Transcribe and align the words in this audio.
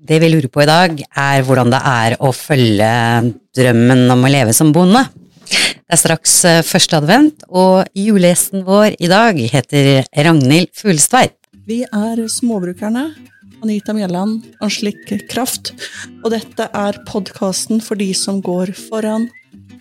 Det 0.00 0.16
vi 0.16 0.30
lurer 0.32 0.48
på 0.48 0.62
i 0.64 0.68
dag, 0.68 0.94
er 0.96 1.42
hvordan 1.44 1.72
det 1.74 1.80
er 1.84 2.14
å 2.24 2.30
følge 2.32 2.92
drømmen 3.56 4.06
om 4.14 4.22
å 4.24 4.30
leve 4.32 4.54
som 4.56 4.70
bonde. 4.72 5.02
Det 5.50 5.92
er 5.92 6.00
straks 6.00 6.36
eh, 6.48 6.60
første 6.64 6.96
advent, 7.02 7.44
og 7.50 7.84
julegjesten 7.98 8.64
vår 8.64 8.96
i 8.96 9.10
dag 9.10 9.36
heter 9.52 10.06
Ragnhild 10.16 10.72
Fuglestveit. 10.78 11.36
Vi 11.68 11.82
er 11.84 12.24
småbrukerne. 12.32 13.10
Anita 13.60 13.92
Mjelland, 13.92 14.46
Anslik 14.64 15.04
Kraft. 15.28 15.74
Og 16.24 16.30
dette 16.32 16.70
er 16.72 17.02
podkasten 17.10 17.84
for 17.84 18.00
de 18.00 18.14
som 18.16 18.40
går 18.40 18.72
foran. 18.88 19.28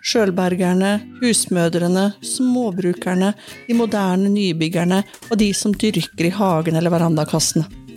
Sjølbergerne, 0.03 0.97
husmødrene, 1.21 2.09
småbrukerne, 2.23 3.31
de 3.69 3.75
moderne 3.77 4.31
nybyggerne 4.35 5.05
og 5.29 5.39
de 5.39 5.53
som 5.55 5.71
dyrker 5.71 6.27
i 6.27 6.35
hagen 6.35 6.75
eller 6.75 6.91
verandakassene. 6.91 7.87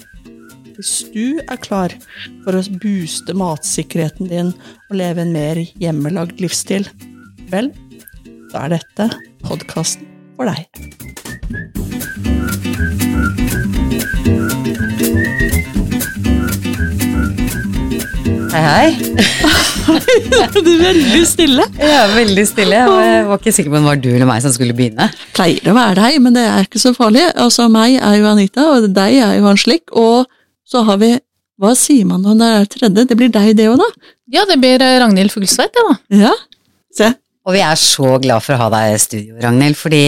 Hvis 0.72 1.02
du 1.12 1.40
er 1.42 1.58
klar 1.60 1.92
for 2.44 2.56
å 2.56 2.62
booste 2.80 3.34
matsikkerheten 3.36 4.30
din 4.30 4.52
og 4.88 4.96
leve 4.96 5.24
en 5.24 5.34
mer 5.34 5.60
hjemmelagd 5.82 6.40
livsstil, 6.40 6.88
vel, 7.52 7.68
da 8.52 8.66
er 8.66 8.78
dette 8.78 9.10
podkasten 9.44 10.08
for 10.38 10.48
deg. 10.48 10.64
Hei, 18.52 18.64
hei. 18.68 18.88
Du 20.52 20.68
er 20.68 20.82
veldig 20.82 21.22
stille. 21.26 21.64
Jeg 21.76 21.94
er 21.96 22.12
veldig 22.14 22.42
stille. 22.46 22.76
Jeg 22.78 23.24
var 23.28 23.40
ikke 23.40 23.52
sikker 23.54 23.72
på 23.72 23.78
om 23.80 23.82
det 23.84 23.90
var 23.90 24.02
du 24.02 24.10
eller 24.12 24.28
meg 24.28 24.44
som 24.44 24.52
skulle 24.54 24.76
begynne. 24.76 25.08
Pleier 25.36 25.72
å 25.72 25.74
være 25.76 25.96
deg, 25.98 26.20
men 26.22 26.36
det 26.36 26.44
er 26.48 26.68
ikke 26.68 26.80
så 26.80 26.92
farlig. 26.96 27.24
Altså, 27.32 27.66
meg 27.72 27.96
er 27.98 28.20
jo 28.20 28.28
Anita, 28.30 28.68
og 28.76 28.86
deg 28.94 29.18
er 29.24 29.34
jo 29.38 29.48
Anslik. 29.50 29.90
Og 29.96 30.28
så 30.72 30.86
har 30.88 31.02
vi 31.02 31.14
Hva 31.62 31.74
sier 31.78 32.06
man 32.08 32.24
når 32.24 32.38
det 32.40 32.46
er 32.52 32.70
tredje? 32.72 33.02
Det 33.10 33.16
blir 33.18 33.30
deg, 33.30 33.52
det 33.58 33.68
òg, 33.70 33.76
da? 33.78 34.08
Ja, 34.32 34.46
det 34.48 34.56
blir 34.58 34.82
eh, 34.82 34.96
Ragnhild 35.02 35.30
Fuglsveit, 35.30 35.70
det, 35.76 35.84
da. 35.84 36.24
Ja. 36.24 36.32
Se. 36.96 37.10
Og 37.46 37.54
vi 37.56 37.60
er 37.62 37.78
så 37.78 38.16
glad 38.22 38.42
for 38.42 38.56
å 38.56 38.64
ha 38.64 38.68
deg 38.72 38.94
i 38.94 39.00
studio, 39.02 39.36
Ragnhild, 39.42 39.76
fordi 39.78 40.02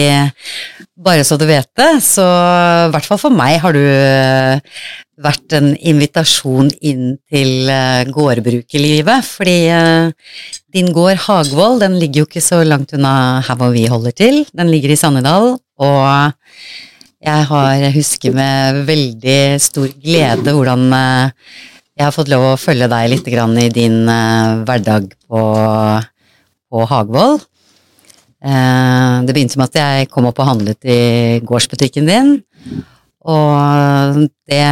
bare 1.05 1.23
så 1.27 1.37
du 1.39 1.45
vet 1.47 1.67
det, 1.77 1.89
så 2.03 2.25
i 2.25 2.91
hvert 2.93 3.07
fall 3.07 3.19
for 3.21 3.35
meg 3.35 3.59
har 3.63 3.75
du 3.75 3.81
eh, 3.83 4.79
vært 5.21 5.55
en 5.55 5.69
invitasjon 5.75 6.73
inn 6.83 7.13
til 7.31 7.69
eh, 7.71 8.07
gårdbrukerlivet. 8.09 9.29
Fordi 9.37 9.57
din 10.75 10.91
gård 10.95 11.21
Hagvoll, 11.27 11.79
den 11.83 11.99
ligger 12.01 12.23
jo 12.23 12.29
ikke 12.31 12.43
så 12.43 12.63
langt 12.67 12.95
unna 12.97 13.43
her 13.45 13.61
hvor 13.61 13.71
vi 13.75 13.85
holder 13.91 14.17
til. 14.17 14.41
Den 14.55 14.73
ligger 14.73 14.95
i 14.95 14.99
Sannedal, 14.99 15.53
og 15.77 16.35
jeg 17.25 17.47
har, 17.49 17.85
husker 17.95 18.35
med 18.37 18.83
veldig 18.87 19.39
stor 19.63 19.89
glede 20.01 20.53
hvordan 20.53 20.87
jeg 20.93 22.03
har 22.03 22.13
fått 22.13 22.29
lov 22.29 22.51
å 22.51 22.57
følge 22.59 22.89
deg 22.91 23.09
litt 23.13 23.29
grann 23.33 23.55
i 23.57 23.69
din 23.73 24.03
hverdag 24.05 25.09
på 25.25 25.43
på 26.75 26.85
Hagvoll. 26.89 27.37
Det 28.45 29.33
begynte 29.33 29.59
med 29.59 29.71
at 29.71 29.79
jeg 29.79 30.09
kom 30.11 30.27
opp 30.29 30.41
og 30.43 30.49
handlet 30.49 30.85
i 30.85 31.39
gårdsbutikken 31.45 32.09
din, 32.09 32.33
og 33.25 34.25
det 34.49 34.65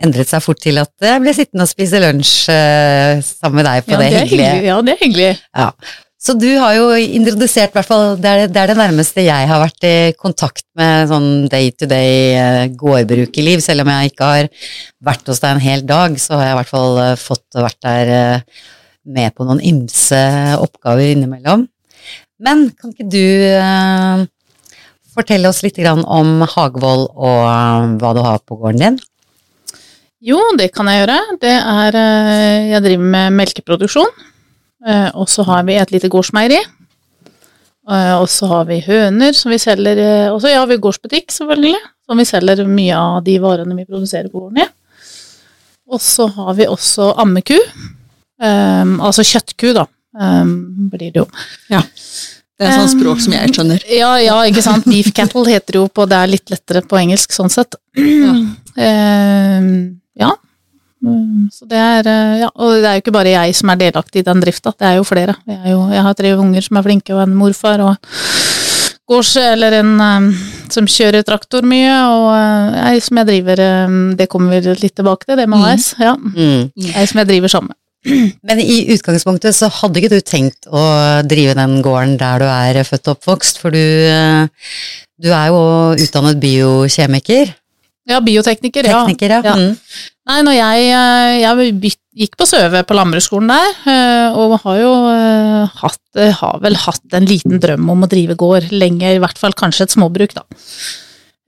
endret 0.00 0.30
seg 0.30 0.44
fort 0.44 0.62
til 0.62 0.80
at 0.80 0.92
jeg 1.04 1.20
ble 1.20 1.34
sittende 1.36 1.66
og 1.66 1.72
spise 1.72 2.00
lunsj 2.00 2.36
sammen 3.26 3.60
med 3.60 3.68
deg 3.68 3.82
på 3.84 3.96
ja, 3.96 3.98
det, 4.00 4.06
det 4.06 4.22
hyggelige. 4.22 4.52
hyggelig. 4.54 4.70
Ja, 4.70 4.78
det 4.86 4.94
er 4.94 5.02
hyggelig. 5.04 5.32
Ja. 5.50 5.68
Så 6.20 6.34
du 6.36 6.50
har 6.60 6.74
jo 6.76 6.90
introdusert, 7.00 7.72
hvert 7.72 7.88
fall, 7.88 8.18
det 8.20 8.28
er 8.28 8.42
det, 8.42 8.48
det 8.52 8.60
er 8.60 8.70
det 8.70 8.76
nærmeste 8.76 9.22
jeg 9.24 9.46
har 9.48 9.62
vært 9.62 9.86
i 9.88 9.92
kontakt 10.20 10.66
med 10.76 11.08
sånn 11.08 11.46
day 11.48 11.70
to 11.72 11.88
day 11.88 12.68
gårdbruk 12.76 13.38
i 13.40 13.44
liv. 13.46 13.62
Selv 13.64 13.86
om 13.86 13.92
jeg 13.94 14.10
ikke 14.10 14.28
har 14.28 14.50
vært 15.08 15.30
hos 15.32 15.40
deg 15.40 15.54
en 15.54 15.64
hel 15.64 15.86
dag, 15.88 16.18
så 16.20 16.36
har 16.36 16.44
jeg 16.44 16.52
i 16.52 16.58
hvert 16.58 16.72
fall 16.74 17.00
eh, 17.00 17.14
fått 17.16 17.56
vært 17.56 17.80
der 17.86 18.12
eh, 18.18 18.66
med 19.16 19.32
på 19.32 19.48
noen 19.48 19.64
ymse 19.64 20.20
oppgaver 20.60 21.14
innimellom. 21.14 21.64
Men 22.44 22.66
kan 22.76 22.92
ikke 22.92 23.08
du 23.08 23.24
eh, 23.56 24.28
fortelle 25.16 25.48
oss 25.48 25.62
litt 25.64 25.80
om 25.88 26.44
Hagvoll 26.52 27.06
og 27.16 27.96
hva 27.96 28.12
du 28.12 28.20
har 28.26 28.44
på 28.44 28.60
gården 28.60 28.84
din? 28.84 29.00
Jo, 30.20 30.36
det 30.60 30.68
kan 30.76 30.92
jeg 30.92 31.00
gjøre. 31.00 31.22
Det 31.40 31.56
er 31.56 31.96
Jeg 32.74 32.84
driver 32.84 33.14
med 33.16 33.38
melkeproduksjon. 33.40 34.28
Eh, 34.86 35.08
Og 35.14 35.28
så 35.28 35.44
har 35.48 35.64
vi 35.68 35.78
et 35.80 35.92
lite 35.94 36.10
gårdsmeieri. 36.12 36.60
Eh, 37.90 38.14
Og 38.20 38.28
så 38.30 38.46
har 38.50 38.66
vi 38.68 38.80
høner 38.86 39.32
som 39.36 39.52
vi 39.52 39.58
selger 39.58 39.98
eh, 39.98 40.32
Og 40.32 40.40
så 40.42 40.52
har 40.54 40.66
vi 40.70 40.80
gårdsbutikk, 40.80 41.30
selvfølgelig. 41.34 41.76
Som 42.06 42.18
vi 42.20 42.28
selger 42.28 42.64
mye 42.66 42.96
av 42.98 43.22
de 43.24 43.38
varene 43.42 43.76
vi 43.78 43.86
produserer 43.86 44.28
på 44.32 44.40
gården 44.40 44.64
i. 44.64 44.68
Og 45.90 46.00
så 46.02 46.26
har 46.30 46.54
vi 46.58 46.68
også 46.70 47.12
ammeku. 47.18 47.56
Um, 48.40 49.00
altså 49.04 49.24
kjøttku, 49.26 49.72
da. 49.76 49.84
Um, 50.14 50.88
blir 50.90 51.10
det 51.10 51.20
jo. 51.20 51.26
Ja. 51.70 51.82
Det 52.60 52.68
er 52.68 52.76
sånn 52.76 52.92
språk 52.92 53.22
som 53.24 53.34
jeg 53.34 53.52
skjønner. 53.54 53.82
Ja, 53.90 54.10
ja, 54.22 54.36
ikke 54.48 54.62
sant. 54.64 54.86
Beef 54.90 55.10
cattle 55.16 55.42
heter 55.48 55.78
jo 55.80 55.86
på 55.88 56.04
Det 56.10 56.18
er 56.18 56.30
litt 56.30 56.52
lettere 56.52 56.82
på 56.86 56.98
engelsk, 57.00 57.34
sånn 57.36 57.52
sett. 57.52 57.78
Ja. 58.80 58.86
Ja. 60.20 60.28
Mm, 61.00 61.48
Så 61.52 61.64
det 61.68 61.78
er 61.80 62.06
eh, 62.10 62.38
Ja, 62.42 62.48
og 62.54 62.74
det 62.76 62.84
er 62.84 62.98
jo 62.98 63.02
ikke 63.04 63.14
bare 63.16 63.32
jeg 63.32 63.54
som 63.56 63.70
er 63.72 63.78
delaktig 63.80 64.20
i 64.20 64.26
den 64.26 64.40
drifta, 64.42 64.72
det 64.78 64.86
er 64.90 64.96
jo 64.98 65.04
flere. 65.08 65.34
Jeg, 65.48 65.58
er 65.64 65.70
jo, 65.72 65.82
jeg 65.94 66.02
har 66.04 66.14
tre 66.18 66.32
unger 66.36 66.60
som 66.66 66.76
er 66.76 66.82
flinke, 66.88 67.14
og 67.16 67.22
en 67.24 67.34
morfar, 67.40 67.80
og 67.80 67.96
gårds... 69.10 69.34
Eller 69.40 69.78
en 69.80 69.94
eh, 70.06 70.46
som 70.70 70.86
kjører 70.86 71.24
traktor 71.26 71.64
mye, 71.66 71.94
og 72.14 72.26
ei 72.84 72.96
jeg 72.98 73.02
som 73.08 73.18
jeg 73.22 73.26
driver 73.32 73.62
eh, 73.64 73.94
Det 74.20 74.28
kommer 74.30 74.54
vi 74.60 74.74
litt 74.84 74.94
tilbake 75.00 75.26
til, 75.26 75.36
det 75.40 75.48
med 75.48 75.58
Mm. 75.58 75.68
AS. 75.72 75.94
Ja. 75.98 76.16
Jeg 76.76 77.08
som 77.10 77.22
jeg 77.22 77.30
driver 77.32 77.48
sammen 77.52 77.72
med. 77.72 77.76
Men 78.48 78.60
i 78.64 78.78
utgangspunktet 78.94 79.52
så 79.56 79.68
hadde 79.68 80.00
ikke 80.00 80.14
du 80.14 80.20
tenkt 80.24 80.64
å 80.72 80.80
drive 81.28 81.52
den 81.58 81.82
gården 81.84 82.14
der 82.20 82.38
du 82.40 82.46
er 82.48 82.78
født 82.88 83.10
og 83.10 83.18
oppvokst, 83.18 83.58
for 83.60 83.74
du, 83.74 83.80
eh, 83.80 84.46
du 85.20 85.28
er 85.32 85.50
jo 85.52 85.58
utdannet 86.00 86.40
biokjemiker. 86.40 87.52
Ja, 88.08 88.20
biotekniker, 88.24 88.86
ja. 88.88 89.02
Tekniker, 89.04 89.36
ja. 89.36 89.40
Ja. 89.44 89.56
Mm. 89.56 89.74
Nei, 90.30 90.38
når 90.46 90.56
jeg, 90.56 90.86
eh, 90.94 91.34
jeg 91.42 91.92
gikk 92.22 92.36
på 92.38 92.46
Søve 92.48 92.82
på 92.86 92.96
landbruksskolen 92.96 93.50
der, 93.50 93.76
eh, 93.90 94.38
og 94.38 94.56
har 94.64 94.80
jo 94.80 94.92
eh, 95.10 95.78
hatt, 95.82 96.22
har 96.40 96.58
vel 96.62 96.78
hatt 96.78 97.16
en 97.18 97.28
liten 97.28 97.60
drøm 97.62 97.88
om 97.92 98.06
å 98.06 98.10
drive 98.10 98.36
gård 98.38 98.70
lenge, 98.72 99.14
i 99.14 99.22
hvert 99.22 99.38
fall 99.40 99.56
kanskje 99.58 99.88
et 99.88 99.96
småbruk, 99.96 100.34
da. 100.38 100.46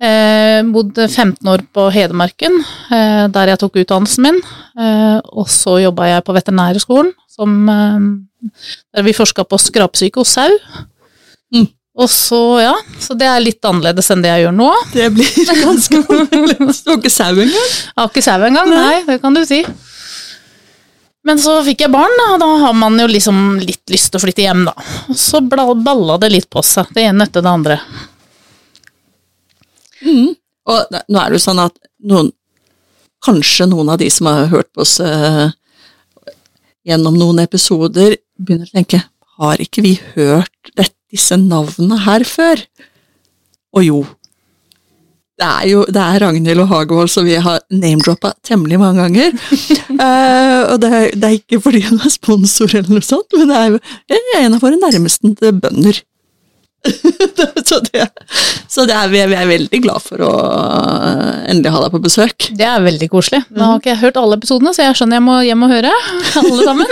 Eh, 0.02 0.60
bodde 0.74 1.06
15 1.06 1.46
år 1.46 1.62
på 1.70 1.86
Hedmarken, 1.94 2.56
eh, 2.90 3.26
der 3.30 3.52
jeg 3.52 3.60
tok 3.62 3.78
utdannelsen 3.84 4.26
min. 4.26 4.40
Eh, 4.74 5.20
og 5.30 5.46
så 5.46 5.76
jobba 5.78 6.08
jeg 6.10 6.24
på 6.26 6.34
veterinærskolen, 6.34 7.12
som, 7.30 7.68
der 7.68 9.06
vi 9.06 9.14
forska 9.14 9.46
på 9.46 9.60
skrapsyke 9.62 10.20
hos 10.20 10.34
sau. 10.34 10.50
Og 11.92 12.08
så, 12.08 12.40
ja, 12.62 12.72
så 13.00 13.14
det 13.20 13.26
er 13.28 13.42
litt 13.44 13.64
annerledes 13.68 14.08
enn 14.14 14.22
det 14.24 14.30
jeg 14.30 14.46
gjør 14.46 14.54
nå. 14.56 14.68
Det 14.94 15.08
blir 15.12 15.50
ganske 15.66 16.00
annerledes. 16.00 16.82
Du 16.84 16.92
har 16.94 17.00
ikke 17.00 17.12
sau 17.12 17.32
engang? 17.34 17.50
Jeg 17.52 17.98
har 18.00 18.12
ikke 18.12 18.24
sau 18.24 18.46
engang, 18.48 18.72
nei, 18.72 19.00
det 19.08 19.18
kan 19.20 19.36
du 19.36 19.42
si. 19.48 19.60
Men 21.22 21.38
så 21.38 21.60
fikk 21.62 21.84
jeg 21.84 21.92
barn, 21.92 22.14
da, 22.18 22.30
og 22.34 22.40
da 22.42 22.48
har 22.64 22.72
man 22.74 22.96
jo 22.98 23.06
liksom 23.10 23.60
litt 23.62 23.92
lyst 23.92 24.10
til 24.10 24.18
å 24.18 24.22
flytte 24.24 24.42
hjem, 24.42 24.64
da. 24.66 24.72
Og 25.12 25.18
så 25.20 25.38
balla 25.44 26.16
det 26.22 26.32
litt 26.32 26.48
på 26.50 26.64
seg, 26.66 26.88
det 26.96 27.04
ene 27.10 27.28
etter 27.28 27.44
det 27.44 27.52
andre. 27.52 27.76
Mm. 30.02 30.32
Og 30.72 30.96
nå 30.96 31.20
er 31.20 31.30
det 31.30 31.38
jo 31.38 31.44
sånn 31.44 31.62
at 31.62 31.76
noen 32.08 32.32
Kanskje 33.22 33.68
noen 33.70 33.92
av 33.92 34.00
de 34.00 34.08
som 34.10 34.26
har 34.26 34.48
hørt 34.50 34.72
på 34.74 34.82
oss 34.82 34.96
uh, 34.98 35.46
gjennom 36.82 37.14
noen 37.14 37.38
episoder, 37.44 38.16
begynner 38.34 38.66
å 38.66 38.74
tenke 38.74 38.98
Har 39.38 39.62
ikke 39.62 39.84
vi 39.84 39.92
hørt 40.16 40.72
dette, 40.74 40.98
disse 41.12 41.38
navnene 41.38 42.00
her 42.06 42.24
før? 42.28 42.64
Og 43.76 43.86
jo. 43.86 44.00
Det 45.40 45.48
er 45.48 45.66
jo 45.70 45.82
det 45.88 46.02
er 46.02 46.22
Ragnhild 46.22 46.62
og 46.62 46.68
Hagevold 46.70 47.10
som 47.10 47.24
vi 47.26 47.38
har 47.40 47.62
name-droppa 47.72 48.34
temmelig 48.46 48.78
mange 48.78 49.02
ganger. 49.02 49.32
uh, 49.96 50.60
og 50.70 50.76
det 50.82 50.90
er, 50.92 51.06
det 51.16 51.28
er 51.28 51.38
ikke 51.38 51.60
fordi 51.64 51.82
hun 51.88 51.98
er 51.98 52.12
sponsor 52.12 52.76
eller 52.76 52.98
noe 52.98 53.06
sånt, 53.06 53.32
men 53.38 53.50
det 53.50 53.60
er 53.60 53.78
er 54.12 54.44
en 54.44 54.58
av 54.58 54.62
våre 54.62 54.78
nærmeste 54.80 55.54
bønder. 55.64 56.02
så 57.68 57.78
det, 57.86 58.06
så 58.66 58.84
det 58.88 58.94
er, 58.96 59.10
vi, 59.12 59.20
er, 59.22 59.28
vi 59.30 59.36
er 59.38 59.46
veldig 59.46 59.80
glad 59.84 60.02
for 60.02 60.24
å 60.26 60.32
øh, 60.34 61.36
endelig 61.52 61.74
ha 61.74 61.82
deg 61.84 61.94
på 61.94 62.00
besøk. 62.02 62.48
Det 62.58 62.66
er 62.66 62.82
veldig 62.82 63.08
koselig. 63.12 63.42
Nå 63.54 63.68
har 63.68 63.78
ikke 63.78 63.92
jeg 63.92 64.02
hørt 64.02 64.18
alle 64.18 64.38
episodene, 64.40 64.72
så 64.74 64.88
jeg 64.88 64.98
skjønner 64.98 65.20
jeg 65.20 65.26
må 65.28 65.38
hjem 65.46 65.66
og 65.66 65.74
høre 65.76 65.92
alle 66.42 66.66
sammen. 66.66 66.90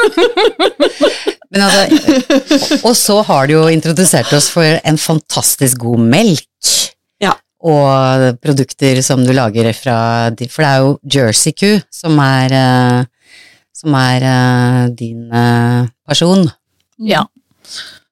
Men 1.51 1.67
altså, 1.67 2.79
og 2.87 2.95
så 2.95 3.19
har 3.27 3.49
du 3.51 3.57
jo 3.57 3.65
introdusert 3.73 4.31
oss 4.37 4.47
for 4.55 4.79
en 4.87 5.01
fantastisk 5.01 5.83
god 5.83 6.05
melk. 6.13 6.75
Ja. 7.23 7.35
Og 7.67 8.39
produkter 8.41 9.03
som 9.05 9.25
du 9.27 9.35
lager 9.37 9.67
fra 9.77 9.97
For 10.47 10.63
det 10.63 10.69
er 10.71 10.85
jo 10.85 10.93
Jersey-ku 11.17 11.81
som 11.93 12.23
er, 12.23 12.55
eh, 12.55 13.43
som 13.75 13.99
er 13.99 14.29
eh, 14.31 14.85
din 14.95 15.27
eh, 15.27 15.91
person. 16.07 16.47
Ja. 17.03 17.27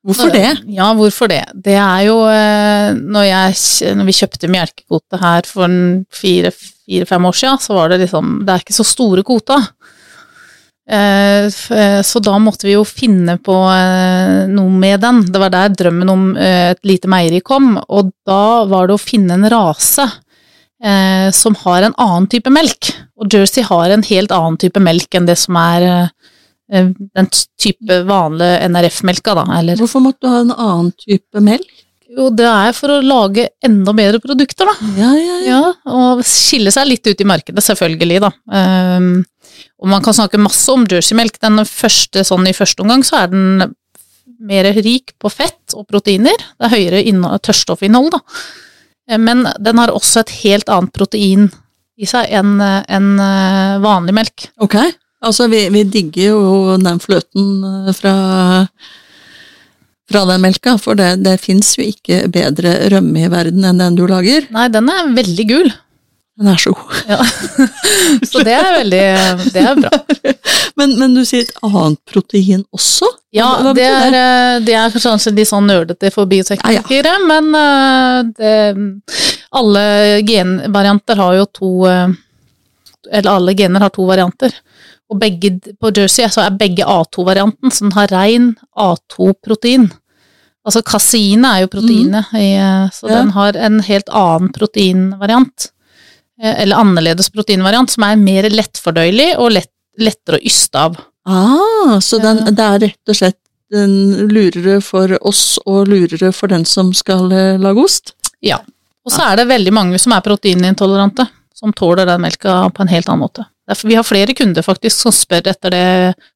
Hvorfor 0.08 0.32
det? 0.32 0.48
Ja, 0.72 0.88
hvorfor 0.96 1.28
det? 1.28 1.42
Det 1.52 1.74
er 1.76 2.04
jo 2.06 2.22
eh, 2.32 2.96
Når, 2.96 3.24
jeg, 3.28 3.56
når 3.98 4.08
vi 4.08 4.16
kjøpte 4.16 4.48
melkekvote 4.52 5.20
her 5.20 5.48
for 5.48 5.74
fire-fem 6.16 7.26
år 7.28 7.36
siden, 7.36 7.60
så 7.60 7.76
var 7.76 7.92
det 7.92 8.00
liksom 8.06 8.38
Det 8.46 8.54
er 8.54 8.64
ikke 8.64 8.78
så 8.78 8.86
store 8.88 9.24
kvota. 9.26 9.58
Eh, 10.88 11.44
eh, 11.76 11.98
Så 12.08 12.22
da 12.24 12.38
måtte 12.40 12.64
vi 12.64 12.78
jo 12.78 12.86
finne 12.88 13.36
på 13.36 13.58
noe 14.48 14.80
med 14.80 15.04
den. 15.04 15.20
Det 15.28 15.42
var 15.42 15.52
der 15.52 15.76
drømmen 15.76 16.14
om 16.14 16.24
et 16.40 16.80
lite 16.88 17.10
meieri 17.10 17.42
kom, 17.44 17.74
og 17.76 18.14
da 18.26 18.64
var 18.70 18.88
det 18.88 18.96
å 18.96 19.02
finne 19.02 19.36
en 19.36 19.50
rase 19.52 20.08
som 21.34 21.56
har 21.58 21.82
en 21.82 21.94
annen 21.98 22.28
type 22.30 22.46
melk. 22.54 22.92
Og 23.18 23.34
Jersey 23.34 23.64
har 23.66 23.90
en 23.90 24.04
helt 24.06 24.30
annen 24.30 24.54
type 24.62 24.78
melk 24.78 25.16
enn 25.18 25.26
det 25.26 25.34
som 25.40 25.56
er 25.58 26.12
den 26.68 27.28
type 27.60 28.02
vanlige 28.08 28.68
NRF-melka, 28.68 29.34
da. 29.38 29.44
Eller 29.58 29.78
Hvorfor 29.80 30.02
måtte 30.04 30.26
du 30.26 30.28
ha 30.32 30.40
en 30.44 30.52
annen 30.54 30.90
type 31.00 31.40
melk? 31.44 31.84
jo, 32.18 32.30
det 32.34 32.46
er 32.48 32.72
for 32.74 32.90
å 32.90 33.02
lage 33.04 33.44
enda 33.64 33.92
bedre 33.94 34.18
produkter, 34.22 34.66
da. 34.66 34.86
Ja, 34.96 35.10
ja, 35.14 35.34
ja. 35.44 35.48
Ja, 35.48 35.58
og 35.92 36.22
skille 36.26 36.72
seg 36.74 36.88
litt 36.88 37.06
ut 37.06 37.20
i 37.20 37.26
markedet, 37.28 37.62
selvfølgelig, 37.62 38.20
da. 38.24 38.30
Um, 38.48 39.20
og 39.78 39.90
man 39.92 40.02
kan 40.02 40.16
snakke 40.16 40.40
masse 40.40 40.72
om 40.72 40.86
jerseymelk. 40.88 41.38
Den 41.42 41.60
første, 41.68 42.24
sånn 42.26 42.48
i 42.50 42.56
første 42.56 42.82
omgang, 42.82 43.04
så 43.06 43.20
er 43.22 43.30
den 43.32 43.68
mer 44.38 44.70
rik 44.76 45.14
på 45.20 45.30
fett 45.30 45.76
og 45.76 45.86
proteiner. 45.90 46.34
Det 46.58 46.66
er 46.68 46.74
høyere 46.74 47.38
tørststoffinnhold, 47.44 48.10
da. 48.16 48.22
Eh, 49.10 49.18
Men 49.18 49.46
den 49.58 49.78
har 49.78 49.92
også 49.94 50.24
et 50.24 50.34
helt 50.42 50.68
annet 50.72 50.94
protein 50.94 51.48
i 51.98 52.06
seg 52.06 52.30
enn 52.30 52.58
eh, 52.62 53.78
vanlig 53.82 54.14
melk. 54.14 54.48
Ok. 54.62 54.76
Altså, 55.18 55.48
vi, 55.50 55.64
vi 55.74 55.82
digger 55.82 56.30
jo 56.30 56.76
den 56.78 57.00
fløten 57.02 57.64
eh, 57.66 57.90
fra, 57.96 58.14
fra 60.10 60.22
den 60.30 60.44
melka, 60.44 60.76
for 60.78 60.98
det, 60.98 61.16
det 61.26 61.40
fins 61.42 61.72
jo 61.78 61.86
ikke 61.86 62.28
bedre 62.32 62.76
rømme 62.92 63.24
i 63.26 63.30
verden 63.32 63.66
enn 63.66 63.82
den 63.82 63.98
du 63.98 64.04
lager. 64.10 64.46
Nei, 64.54 64.68
den 64.70 64.90
er 64.92 65.10
veldig 65.16 65.46
gul, 65.50 65.70
Den 66.38 66.52
er 66.52 66.60
så 66.62 66.70
god. 66.70 67.00
ja. 67.10 67.18
så 68.30 68.44
det 68.46 68.54
er 68.54 68.68
veldig 68.76 69.02
Det 69.50 69.64
er 69.64 69.80
bra. 69.82 69.90
Men, 70.78 70.92
men 71.00 71.10
du 71.16 71.24
sier 71.26 71.42
et 71.42 71.56
annet 71.66 71.98
protein 72.06 72.60
også? 72.70 73.08
Ja, 73.34 73.48
det 73.74 73.82
er, 73.82 74.14
eh, 74.14 74.58
det 74.62 74.76
er 74.78 74.92
kanskje 74.94 75.32
litt 75.34 75.50
sånn 75.50 75.66
nerdete 75.66 76.12
for 76.14 76.30
bioteknikere, 76.30 77.16
men 77.26 77.48
eh, 77.58 78.20
det, 78.38 78.52
alle 79.58 79.82
genvarianter 80.28 81.18
har 81.18 81.34
jo 81.40 81.48
to 81.58 81.72
Eller 83.10 83.30
alle 83.32 83.56
gener 83.58 83.82
har 83.82 83.90
to 83.90 84.06
varianter. 84.06 84.54
Og 85.08 85.18
begge, 85.22 85.54
på 85.80 85.90
Jersey 85.96 86.28
så 86.28 86.44
er 86.44 86.58
begge 86.60 86.84
A2-varianten, 86.84 87.72
så 87.72 87.86
den 87.86 87.94
har 87.96 88.12
rein 88.12 88.50
A2-protein. 88.76 89.88
Altså 90.68 90.82
kaseine 90.84 91.48
er 91.48 91.62
jo 91.64 91.70
proteinet, 91.72 92.28
i, 92.36 92.50
eh, 92.60 92.90
så 92.92 93.08
Ja. 93.08 93.14
den 93.22 93.30
har 93.32 93.56
en 93.56 93.80
helt 93.80 94.08
annen 94.12 94.52
proteinvariant. 94.52 95.70
Eh, 96.42 96.60
Eller 96.62 96.76
annerledes 96.76 97.30
proteinvariant, 97.30 97.90
som 97.90 98.04
er 98.04 98.16
mer 98.16 98.42
lettfordøyelig 98.50 99.38
og 99.38 99.52
lett, 99.52 99.72
lettere 99.98 100.38
å 100.38 100.44
yste 100.44 100.74
av. 100.78 100.96
Ah, 101.26 101.98
så 102.00 102.20
den, 102.20 102.44
det 102.54 102.58
er 102.64 102.78
rett 102.78 103.08
og 103.08 103.16
slett 103.16 103.38
den 103.70 104.28
lurere 104.28 104.80
for 104.82 105.18
oss 105.26 105.58
og 105.66 105.88
lurere 105.88 106.32
for 106.32 106.48
den 106.48 106.64
som 106.64 106.92
skal 106.92 107.32
eh, 107.32 107.58
lage 107.58 107.82
ost? 107.82 108.12
Ja. 108.40 108.58
Og 109.04 109.12
så 109.12 109.24
er 109.32 109.36
det 109.36 109.48
veldig 109.48 109.72
mange 109.72 109.98
som 109.98 110.12
er 110.12 110.20
proteinintolerante, 110.20 111.26
som 111.54 111.72
tåler 111.72 112.06
den 112.06 112.20
melka 112.20 112.70
på 112.72 112.80
en 112.84 112.88
helt 112.92 113.08
annen 113.08 113.24
måte. 113.24 113.46
Derfor, 113.68 113.88
vi 113.90 113.96
har 113.98 114.06
flere 114.06 114.34
kunder 114.34 114.64
faktisk 114.64 115.02
som 115.04 115.12
spør 115.12 115.50
etter 115.52 115.74
det, 115.74 115.82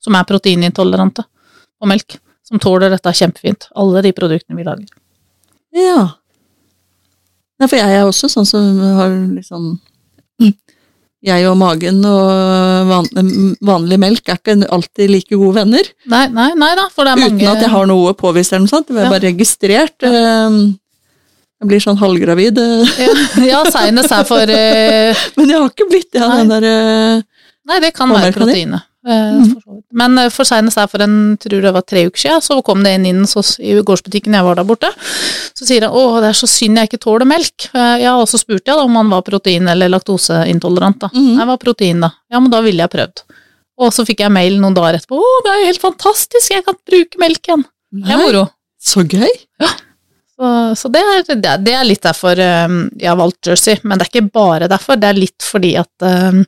som 0.04 0.14
er 0.18 0.26
proteinintolerante 0.28 1.24
på 1.80 1.88
melk. 1.88 2.18
Som 2.44 2.60
tåler 2.60 2.90
dette 2.92 3.12
kjempefint. 3.16 3.68
Alle 3.78 4.02
de 4.04 4.12
produktene 4.12 4.58
vi 4.58 4.66
lager. 4.66 4.88
Ja. 5.72 6.02
Nei, 7.60 7.68
for 7.70 7.78
jeg 7.78 7.94
er 7.96 8.04
også 8.08 8.28
sånn 8.32 8.48
som 8.48 8.78
har 8.98 9.14
liksom 9.32 9.78
Jeg 11.22 11.44
og 11.46 11.54
magen 11.54 12.00
og 12.02 12.88
van, 12.88 13.06
vanlig 13.62 13.98
melk 14.02 14.26
er 14.32 14.40
ikke 14.40 14.56
alltid 14.74 15.12
like 15.12 15.36
gode 15.38 15.54
venner. 15.60 15.86
Nei, 16.10 16.24
nei, 16.34 16.48
nei 16.58 16.72
da, 16.74 16.88
for 16.90 17.06
det 17.06 17.12
er 17.12 17.20
mange 17.22 17.38
Uten 17.38 17.50
at 17.52 17.62
jeg 17.62 17.70
har 17.70 17.86
noe 17.86 18.10
påvist 18.18 18.50
eller 18.50 18.64
noe 18.64 18.72
sånt. 18.72 18.88
Det 18.90 18.98
er 18.98 19.06
Ja. 19.06 19.12
bare 19.12 19.28
registrert. 19.30 20.02
eh, 20.02 20.56
Jeg 21.62 21.68
blir 21.70 21.82
sånn 21.84 21.98
halvgravid. 22.00 22.58
eh, 22.58 22.94
Ja, 23.06 23.12
ja 23.46 23.60
seinest 23.70 24.10
her 24.10 24.24
for 24.26 24.50
uh... 24.50 25.20
Men 25.38 25.52
jeg 25.52 25.58
har 25.60 25.68
ikke 25.70 25.86
blitt 25.92 26.08
det 26.14 26.22
av 26.26 26.32
den 26.40 26.50
der 26.50 26.66
uh... 26.66 27.28
Nei, 27.70 27.76
det 27.84 27.92
kan 27.94 28.10
være 28.10 28.32
proteinet. 28.34 28.82
vidt. 29.06 29.52
Men 29.94 30.18
for 30.34 30.46
seinest 30.46 30.78
her 30.78 30.88
for 30.90 31.02
en, 31.04 31.36
tror 31.38 31.62
det 31.62 31.70
var 31.74 31.84
tre 31.86 32.04
uker 32.08 32.18
siden, 32.24 32.42
så 32.42 32.56
kom 32.66 32.82
det 32.82 32.96
en 32.96 33.06
inn 33.06 33.20
hos, 33.22 33.52
i 33.62 33.76
gårdsbutikken 33.86 34.34
jeg 34.34 34.46
var 34.46 34.58
der 34.58 34.66
borte. 34.66 34.90
Så 35.54 35.68
sier 35.68 35.86
han 35.86 35.94
å, 35.94 36.02
det 36.22 36.32
er 36.32 36.38
så 36.38 36.48
synd 36.50 36.80
jeg 36.80 36.90
ikke 36.90 37.00
tåler 37.04 37.28
melk. 37.30 37.68
Ja, 37.74 38.16
og 38.18 38.26
så 38.30 38.40
spurte 38.42 38.66
jeg 38.72 38.78
da 38.80 38.82
om 38.88 38.98
han 38.98 39.10
var 39.14 39.22
protein- 39.26 39.70
eller 39.70 39.92
laktoseintolerant. 39.94 40.98
da. 41.06 41.12
Mm. 41.14 41.36
Jeg 41.38 41.48
var 41.52 41.62
protein, 41.62 42.02
da. 42.02 42.10
Ja, 42.34 42.40
men 42.42 42.50
da 42.54 42.62
ville 42.66 42.82
jeg 42.82 42.94
prøvd. 42.96 43.24
Og 43.82 43.94
så 43.94 44.06
fikk 44.10 44.24
jeg 44.26 44.34
mail 44.34 44.58
noen 44.62 44.74
dager 44.76 44.98
etterpå. 44.98 45.22
Å, 45.22 45.38
det 45.46 45.54
er 45.54 45.62
jo 45.62 45.70
helt 45.70 45.86
fantastisk, 45.86 46.50
jeg 46.54 46.66
kan 46.66 46.78
bruke 46.90 47.22
melk 47.22 47.46
igjen. 47.46 47.62
Det 48.02 48.10
er 48.16 48.22
moro. 48.26 48.44
Så 48.82 49.06
gøy! 49.06 49.30
Så, 49.62 49.70
så 50.76 50.88
det, 50.92 51.02
er, 51.02 51.22
det, 51.34 51.48
er, 51.50 51.60
det 51.66 51.74
litt 51.88 52.02
derfor 52.06 52.38
eh, 52.40 52.78
jeg 53.00 53.10
har 53.10 53.18
valgt 53.20 53.46
Jersey, 53.52 53.78
men 53.84 53.98
det 54.00 54.06
er 54.06 54.12
ikke 54.12 54.32
bare 54.34 54.68
derfor. 54.72 54.96
Det 55.00 55.10
er 55.12 55.20
litt 55.20 55.44
fordi 55.46 55.74
at 55.80 56.06
eh, 56.08 56.42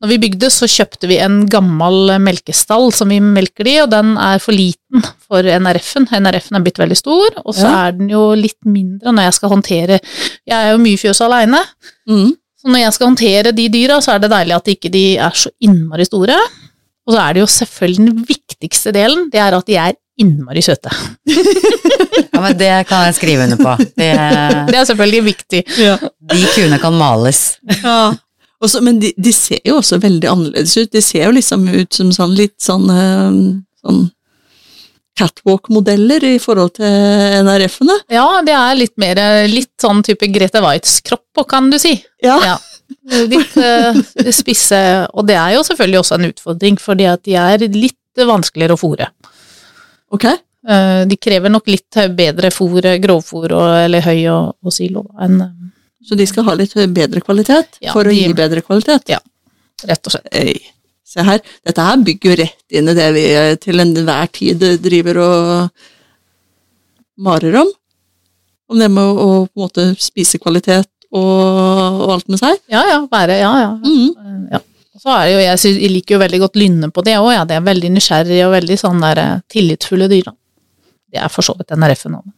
når 0.00 0.08
vi 0.14 0.16
bygde, 0.22 0.48
så 0.48 0.64
kjøpte 0.70 1.08
vi 1.10 1.18
en 1.20 1.42
gammel 1.52 2.14
melkestall 2.24 2.86
som 2.96 3.10
vi 3.12 3.18
melker 3.20 3.66
de, 3.68 3.74
i, 3.76 3.80
og 3.82 3.90
den 3.92 4.14
er 4.16 4.40
for 4.40 4.56
liten 4.56 5.02
for 5.26 5.44
NRF-en. 5.44 6.06
NRF-en 6.24 6.56
er 6.56 6.64
blitt 6.64 6.80
veldig 6.80 6.96
stor, 6.96 7.36
og 7.44 7.52
så 7.52 7.66
Ja. 7.68 7.74
er 7.88 7.98
den 7.98 8.08
jo 8.08 8.22
litt 8.34 8.56
mindre 8.64 9.12
når 9.12 9.28
jeg 9.28 9.36
skal 9.36 9.52
håndtere 9.52 9.98
Jeg 10.00 10.56
er 10.56 10.70
jo 10.72 10.78
mye 10.80 10.96
fjøs 11.02 11.20
aleine, 11.26 11.60
Mm. 12.08 12.32
så 12.56 12.72
når 12.72 12.80
jeg 12.86 12.92
skal 12.96 13.06
håndtere 13.10 13.52
de 13.52 13.68
dyra, 13.68 14.00
så 14.00 14.14
er 14.14 14.18
det 14.24 14.30
deilig 14.32 14.56
at 14.56 14.72
ikke 14.72 14.90
de 14.96 15.04
er 15.18 15.36
så 15.36 15.52
innmari 15.60 16.08
store. 16.08 16.38
Og 17.06 17.14
så 17.14 17.20
er 17.20 17.34
det 17.34 17.40
jo 17.44 17.46
selvfølgelig 17.52 18.06
den 18.08 18.24
viktigste 18.28 18.92
delen, 18.96 19.28
det 19.32 19.40
er 19.40 19.52
at 19.56 19.66
de 19.68 19.76
er 19.76 19.94
innmari 20.22 20.64
søte. 20.64 20.92
Ja, 22.30 22.40
men 22.44 22.56
det 22.58 22.70
kan 22.88 23.02
jeg 23.08 23.14
skrive 23.16 23.44
under 23.44 23.58
på. 23.58 23.72
Det, 23.98 24.10
Det 24.70 24.76
er 24.78 24.84
selvfølgelig 24.88 25.22
viktig. 25.26 25.60
Ja. 25.82 25.96
de 26.30 26.38
kuene 26.54 26.78
kan 26.80 26.94
males. 26.96 27.40
Ja. 27.82 28.12
Også, 28.60 28.80
men 28.84 29.00
de, 29.02 29.10
de 29.16 29.32
ser 29.34 29.60
jo 29.66 29.78
også 29.80 29.98
veldig 30.00 30.28
annerledes 30.30 30.76
ut. 30.78 30.90
De 30.92 31.02
ser 31.04 31.26
jo 31.26 31.34
liksom 31.36 31.66
ut 31.68 31.96
som 31.96 32.12
sånn 32.14 32.34
litt 32.38 32.56
sånn, 32.62 32.86
eh, 32.92 33.38
sånn 33.82 34.02
catwalk-modeller 35.20 36.24
i 36.30 36.34
forhold 36.40 36.76
til 36.78 37.44
NRF-ene. 37.44 37.98
Ja, 38.12 38.26
det 38.46 38.56
er 38.56 38.78
litt 38.78 38.96
mer 39.00 39.20
litt 39.50 39.72
sånn 39.80 40.04
type 40.06 40.28
Grete 40.32 40.62
Waitz-kropp, 40.64 41.44
kan 41.50 41.70
du 41.72 41.78
si. 41.80 41.96
Ja. 42.24 42.38
Ja. 42.44 42.58
Litt 43.30 43.56
uh, 43.60 43.96
spisse, 44.34 44.78
og 45.14 45.28
det 45.28 45.36
er 45.38 45.54
jo 45.56 45.64
selvfølgelig 45.66 46.00
også 46.00 46.16
en 46.18 46.30
utfordring, 46.30 46.78
fordi 46.80 47.06
at 47.10 47.22
de 47.26 47.36
er 47.38 47.64
litt 47.74 48.24
vanskeligere 48.26 48.76
å 48.76 48.80
fôre. 48.80 49.08
Ok. 50.10 50.24
Eh, 50.26 51.02
De 51.08 51.16
krever 51.16 51.48
nok 51.52 51.66
litt 51.72 51.96
bedre 52.16 52.50
fôr, 52.52 52.82
grovfôr 53.00 53.52
og, 53.56 53.68
eller 53.86 54.02
høy 54.04 54.26
og, 54.32 54.56
og 54.64 54.74
silo 54.74 55.06
enn 55.22 55.38
eh, 55.40 55.54
Så 56.04 56.16
de 56.18 56.26
skal 56.28 56.44
ha 56.48 56.54
litt 56.58 56.74
bedre 56.96 57.20
kvalitet 57.24 57.78
Ja, 57.80 57.92
for 57.94 58.04
å 58.04 58.12
de- 58.12 58.18
gi 58.20 58.34
bedre 58.36 58.60
kvalitet? 58.66 59.08
Ja, 59.14 59.18
rett 59.88 60.06
og 60.08 60.12
slett. 60.16 60.28
Ei, 60.36 60.54
se 61.10 61.24
her. 61.26 61.40
Dette 61.66 61.82
her 61.86 61.96
bygger 62.06 62.30
jo 62.30 62.36
rett 62.42 62.76
inn 62.78 62.88
i 62.92 62.94
det 62.98 63.08
vi 63.16 63.24
eh, 63.36 63.54
til 63.60 63.80
enhver 63.82 64.30
tid 64.36 64.62
driver 64.84 65.18
og 65.24 65.70
marer 67.20 67.56
om. 67.62 67.70
Om 68.70 68.78
det 68.78 68.88
med 68.92 69.02
å, 69.02 69.14
å 69.18 69.30
på 69.48 69.58
en 69.58 69.64
måte 69.66 69.86
spise 70.00 70.38
kvalitet 70.40 70.86
og, 71.10 72.02
og 72.04 72.12
alt 72.14 72.28
med 72.30 72.38
seg. 72.40 72.60
Ja, 72.70 72.84
ja, 72.86 73.00
være, 73.10 73.40
ja, 73.42 73.50
ja. 73.64 73.70
Eh, 73.82 74.44
ja. 74.54 74.60
Så 75.00 75.08
er 75.14 75.22
det 75.26 75.32
jo, 75.32 75.40
jeg, 75.46 75.60
synes, 75.62 75.78
jeg 75.80 75.92
liker 75.94 76.14
jo 76.16 76.20
veldig 76.20 76.40
godt 76.42 76.58
lynne 76.60 76.90
på 76.92 77.04
det 77.06 77.14
òg, 77.16 77.30
ja. 77.32 77.46
Det 77.48 77.56
er 77.56 77.64
veldig 77.70 77.90
nysgjerrig 77.94 78.42
og 78.46 78.52
veldig 78.58 78.76
sånn 78.82 79.00
der 79.06 79.22
eh, 79.22 79.38
tillitsfulle 79.52 80.10
dyr, 80.12 80.28
da. 80.28 80.36
Det 81.10 81.22
er 81.24 81.32
for 81.32 81.46
så 81.46 81.56
vidt 81.58 81.72
NRF-en 81.74 82.18
òg. 82.20 82.28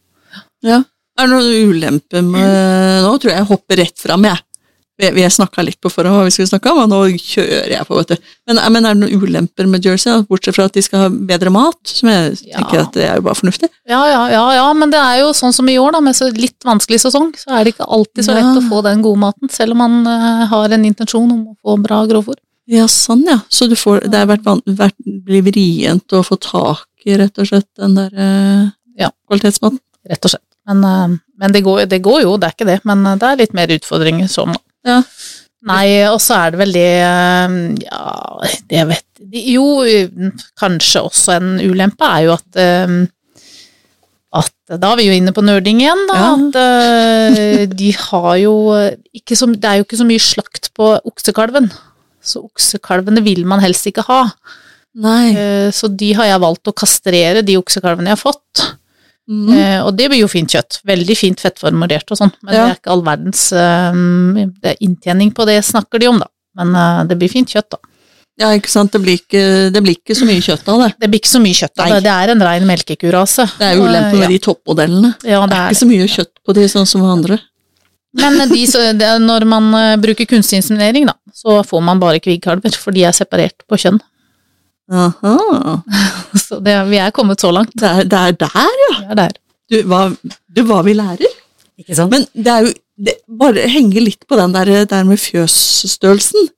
Ja. 0.65 0.79
Er 1.19 1.27
det 1.27 1.33
noen 1.35 1.69
ulemper 1.69 2.23
med 2.25 3.03
Nå 3.05 3.11
tror 3.21 3.29
jeg 3.33 3.37
jeg 3.43 3.49
hopper 3.51 3.77
rett 3.83 3.99
fram, 4.01 4.23
jeg. 4.31 4.39
Vi, 5.01 5.07
vi 5.13 5.23
snakka 5.29 5.63
litt 5.65 5.79
på 5.81 5.89
forhånd 5.89 6.19
hva 6.19 6.25
vi 6.27 6.31
skulle 6.33 6.51
snakke 6.51 6.69
om, 6.71 6.83
og 6.83 6.89
nå 6.91 6.97
kjører 7.17 7.71
jeg 7.73 7.85
på, 7.89 7.95
vet 7.97 8.11
du. 8.13 8.27
Men, 8.47 8.59
men 8.75 8.85
er 8.85 8.93
det 8.95 9.01
noen 9.01 9.23
ulemper 9.25 9.65
med 9.69 9.85
Jersey, 9.85 10.21
bortsett 10.29 10.53
fra 10.55 10.67
at 10.69 10.75
de 10.77 10.83
skal 10.85 11.01
ha 11.03 11.07
bedre 11.33 11.49
mat? 11.53 11.79
Som 11.89 12.11
jeg 12.13 12.35
Ja. 12.45 12.59
tenker 12.61 12.83
at 12.85 12.93
det 12.93 13.07
er 13.09 13.17
jo 13.17 13.25
bare 13.25 13.39
fornuftig. 13.41 13.69
Ja, 13.89 14.03
ja, 14.07 14.21
ja, 14.31 14.43
ja, 14.59 14.67
men 14.77 14.93
det 14.93 15.01
er 15.01 15.19
jo 15.23 15.31
sånn 15.37 15.53
som 15.57 15.67
i 15.69 15.79
år, 15.81 15.97
da, 15.97 16.01
med 16.05 16.15
så 16.17 16.29
litt 16.37 16.61
vanskelig 16.65 17.01
sesong, 17.07 17.33
så 17.41 17.49
er 17.57 17.65
det 17.65 17.73
ikke 17.73 17.89
alltid 17.89 18.29
så 18.29 18.37
lett 18.37 18.45
Ja. 18.45 18.55
å 18.61 18.65
få 18.69 18.83
den 18.85 19.01
gode 19.05 19.21
maten, 19.25 19.49
selv 19.51 19.73
om 19.75 19.81
man 19.81 20.07
uh, 20.07 20.45
har 20.53 20.77
en 20.77 20.85
intensjon 20.85 21.29
om 21.35 21.43
å 21.51 21.57
få 21.57 21.77
bra 21.81 22.03
grovfôr. 22.09 22.37
Ja, 22.71 22.85
sånn, 22.87 23.25
ja. 23.27 23.41
Så 23.51 23.67
du 23.67 23.75
får, 23.75 24.05
det 24.11 24.21
har 24.21 24.29
vært, 24.29 24.45
vært 24.79 24.95
blir 25.03 25.43
vrient 25.43 26.15
å 26.15 26.21
få 26.23 26.37
tak 26.39 26.87
i, 27.03 27.17
rett 27.19 27.39
og 27.41 27.49
slett, 27.49 27.67
den 27.79 27.97
der 27.97 28.11
eh, 28.15 28.65
Ja. 29.03 29.09
kvalitetsmaten? 29.27 29.81
Rett 30.07 30.23
og 30.27 30.31
slett. 30.31 30.45
Men, 30.69 30.83
eh, 30.87 31.15
men 31.43 31.51
det, 31.55 31.63
går, 31.65 31.85
det 31.91 31.99
går 32.05 32.21
jo, 32.23 32.37
det 32.39 32.47
er 32.47 32.55
ikke 32.55 32.69
det, 32.69 32.79
men 32.87 33.03
eh, 33.09 33.17
det 33.19 33.29
er 33.29 33.41
litt 33.41 33.57
mer 33.57 33.73
utfordringer 33.75 34.31
sånn. 34.31 34.55
Ja. 34.87 35.01
Nei, 35.63 35.87
og 36.11 36.19
så 36.23 36.35
er 36.39 36.51
det 36.51 36.59
vel 36.59 36.73
det 36.75 36.87
eh, 36.99 37.53
Ja, 37.85 38.07
det 38.67 38.81
vet 38.89 39.21
Jo, 39.47 39.63
kanskje 40.59 41.03
også 41.07 41.37
en 41.37 41.53
ulempe 41.63 42.03
er 42.03 42.25
jo 42.27 42.33
at 42.35 42.63
at 44.33 44.79
da 44.81 44.89
er 44.91 44.97
vi 44.97 45.05
jo 45.05 45.13
inne 45.13 45.31
på 45.35 45.43
nerding 45.45 45.79
igjen, 45.83 45.99
da. 46.09 46.15
Ja. 46.17 46.29
At 46.33 47.73
de 47.77 47.91
har 47.93 48.31
jo 48.41 48.53
ikke 49.13 49.37
så 49.37 49.45
Det 49.53 49.69
er 49.69 49.77
jo 49.77 49.85
ikke 49.85 49.99
så 49.99 50.07
mye 50.09 50.23
slakt 50.25 50.71
på 50.73 50.87
oksekalven. 51.05 51.69
Så 52.23 52.43
oksekalvene 52.47 53.23
vil 53.25 53.43
man 53.49 53.59
helst 53.63 53.85
ikke 53.89 54.05
ha. 54.07 54.21
Nei. 54.95 55.33
Eh, 55.35 55.71
Så 55.75 55.89
de 55.91 56.13
har 56.13 56.25
jeg 56.29 56.39
valgt 56.43 56.69
å 56.69 56.73
kastrere, 56.73 57.43
de 57.45 57.57
oksekalvene 57.59 58.11
jeg 58.13 58.17
har 58.17 58.23
fått. 58.33 58.65
Mm. 59.29 59.49
Eh, 59.57 59.79
Og 59.85 59.95
det 59.97 60.09
blir 60.11 60.19
jo 60.23 60.27
fint 60.31 60.49
kjøtt. 60.51 60.81
Veldig 60.85 61.15
fint 61.17 61.39
fettformulert 61.39 62.11
og 62.11 62.17
sånn, 62.19 62.33
men 62.43 62.53
Ja. 62.53 62.65
det 62.67 62.71
er 62.71 62.79
ikke 62.79 62.91
all 62.91 63.01
verdens 63.03 63.51
eh, 63.53 63.91
det 64.61 64.75
er 64.75 64.77
inntjening 64.85 65.33
på 65.33 65.45
det 65.45 65.63
snakker 65.63 65.99
de 65.99 66.07
om, 66.07 66.19
da. 66.19 66.27
Men 66.55 67.07
det 67.07 67.17
blir 67.17 67.29
fint 67.31 67.49
kjøtt, 67.49 67.69
da. 67.71 67.77
Ja, 68.39 68.47
ikke 68.57 68.69
sant. 68.69 68.91
Det 68.91 69.01
blir 69.01 69.17
ikke, 69.19 69.71
det 69.73 69.81
blir 69.83 69.95
ikke 69.95 70.15
så 70.17 70.25
mye 70.25 70.41
kjøtt 70.47 70.67
av 70.69 70.79
det. 70.83 70.91
Det 70.99 71.09
blir 71.09 71.19
ikke 71.21 71.33
så 71.33 71.41
mye 71.41 71.57
kjøtt 71.57 71.79
av 71.79 71.89
det. 71.93 72.03
Det 72.03 72.13
er 72.13 72.31
en 72.33 72.41
rein 72.41 72.65
melkekurase. 72.65 73.45
Det 73.59 73.67
er 73.71 73.77
ulempen 73.81 74.19
med 74.19 74.25
ja. 74.27 74.31
de 74.33 74.39
toppmodellene. 74.39 75.11
Ja, 75.23 75.41
Det 75.45 75.49
det 75.53 75.57
er 75.59 75.69
ikke 75.73 75.81
så 75.83 75.89
mye 75.91 76.07
kjøtt 76.15 76.31
på 76.45 76.53
de 76.57 76.67
sånn 76.69 76.87
som 76.89 77.03
andre. 77.05 77.39
Men 78.19 78.49
de, 78.51 78.61
så- 78.69 78.91
det, 78.97 79.09
når 79.21 79.45
man 79.49 79.69
eh, 79.73 79.95
bruker 80.01 80.27
kunstig 80.29 80.59
inseminering, 80.61 81.07
da, 81.09 81.15
så 81.33 81.61
får 81.65 81.81
man 81.81 81.99
bare 82.01 82.19
kviggkalver, 82.21 82.75
for 82.77 82.91
de 82.93 83.03
er 83.07 83.15
separert 83.15 83.65
på 83.69 83.79
kjønn. 83.81 83.99
Aha. 84.91 85.37
Så 86.43 86.59
det, 86.61 86.73
vi 86.89 86.97
er 86.99 87.13
kommet 87.15 87.39
så 87.41 87.49
langt. 87.55 87.71
Det 87.79 87.87
er, 87.87 88.03
det 88.03 88.19
er 88.19 88.33
der, 88.43 88.73
ja. 88.83 88.89
Det 88.99 89.09
er 89.13 89.19
der. 89.21 89.37
Du, 89.71 89.77
hva, 89.87 90.01
du, 90.53 90.61
hva 90.67 90.81
vi 90.85 90.93
lærer. 90.97 91.37
Ikke 91.79 91.95
sant? 91.97 92.11
Men 92.11 92.25
det 92.35 92.51
er 92.51 92.67
jo 92.67 92.73
det 93.03 93.13
Bare 93.39 93.63
henge 93.71 94.03
litt 94.03 94.27
på 94.29 94.37
den 94.37 94.51
der, 94.53 94.69
der 94.85 95.07
med 95.07 95.17
fjøsstørrelsen. 95.23 96.51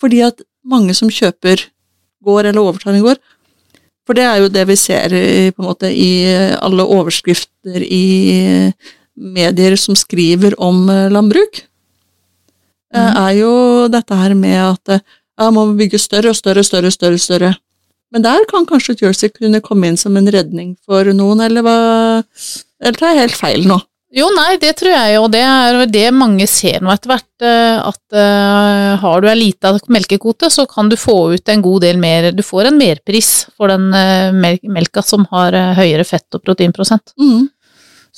Fordi 0.00 0.20
at 0.28 0.44
mange 0.62 0.94
som 0.94 1.10
kjøper 1.10 1.64
gård 2.22 2.46
eller 2.46 2.60
overtar 2.62 2.92
en 2.94 3.02
gård 3.02 3.18
For 4.06 4.14
det 4.14 4.26
er 4.28 4.36
jo 4.44 4.52
det 4.52 4.66
vi 4.68 4.76
ser 4.78 5.08
på 5.56 5.64
en 5.64 5.66
måte, 5.70 5.88
i 5.90 6.28
alle 6.60 6.84
overskrifter 6.84 7.80
i 7.82 8.04
medier 9.20 9.76
som 9.80 9.96
skriver 9.98 10.56
om 10.60 10.88
eh, 10.90 11.08
landbruk. 11.12 11.64
mm. 12.94 13.16
Er 13.24 13.32
jo 13.38 13.52
dette 13.92 14.16
her 14.16 14.34
med 14.34 14.58
at 14.58 14.94
eh, 14.96 15.04
ja, 15.40 15.50
man 15.50 15.72
må 15.72 15.78
bygge 15.78 16.00
større 16.00 16.32
og 16.32 16.36
større, 16.36 16.64
større, 16.64 16.90
større, 16.90 17.18
større. 17.18 17.54
Men 18.10 18.24
der 18.26 18.42
kan 18.50 18.66
kanskje 18.66 18.98
Jersey 19.04 19.30
kunne 19.30 19.62
komme 19.62 19.88
inn 19.88 20.00
som 20.00 20.16
en 20.18 20.28
redning 20.28 20.74
for 20.84 21.06
noen, 21.14 21.44
eller 21.46 21.62
hva 21.62 21.76
Eller 22.80 22.96
tar 22.96 23.12
jeg 23.12 23.22
helt 23.26 23.38
feil 23.38 23.66
nå? 23.68 23.76
Jo, 24.10 24.26
nei, 24.34 24.56
det 24.58 24.72
tror 24.80 24.90
jeg, 24.90 25.18
og 25.22 25.28
det 25.30 25.42
er 25.46 25.84
det 25.86 26.08
mange 26.10 26.46
ser 26.50 26.80
nå 26.82 26.90
etter 26.90 27.12
hvert, 27.12 27.44
eh, 27.46 27.76
at 27.78 28.16
eh, 28.18 28.96
har 28.98 29.22
du 29.22 29.28
ei 29.30 29.36
lita 29.38 29.70
melkekvote, 29.86 30.48
så 30.50 30.64
kan 30.66 30.90
du 30.90 30.96
få 30.98 31.36
ut 31.36 31.52
en 31.52 31.62
god 31.62 31.84
del 31.86 32.00
mer 32.02 32.32
Du 32.34 32.42
får 32.42 32.72
en 32.72 32.80
merpris 32.80 33.30
for 33.54 33.70
den 33.70 33.94
eh, 33.94 34.58
melka 34.66 35.04
som 35.06 35.28
har 35.30 35.54
eh, 35.54 35.76
høyere 35.78 36.08
fett- 36.08 36.34
og 36.34 36.42
proteinprosent. 36.42 37.14
Mm. 37.22 37.46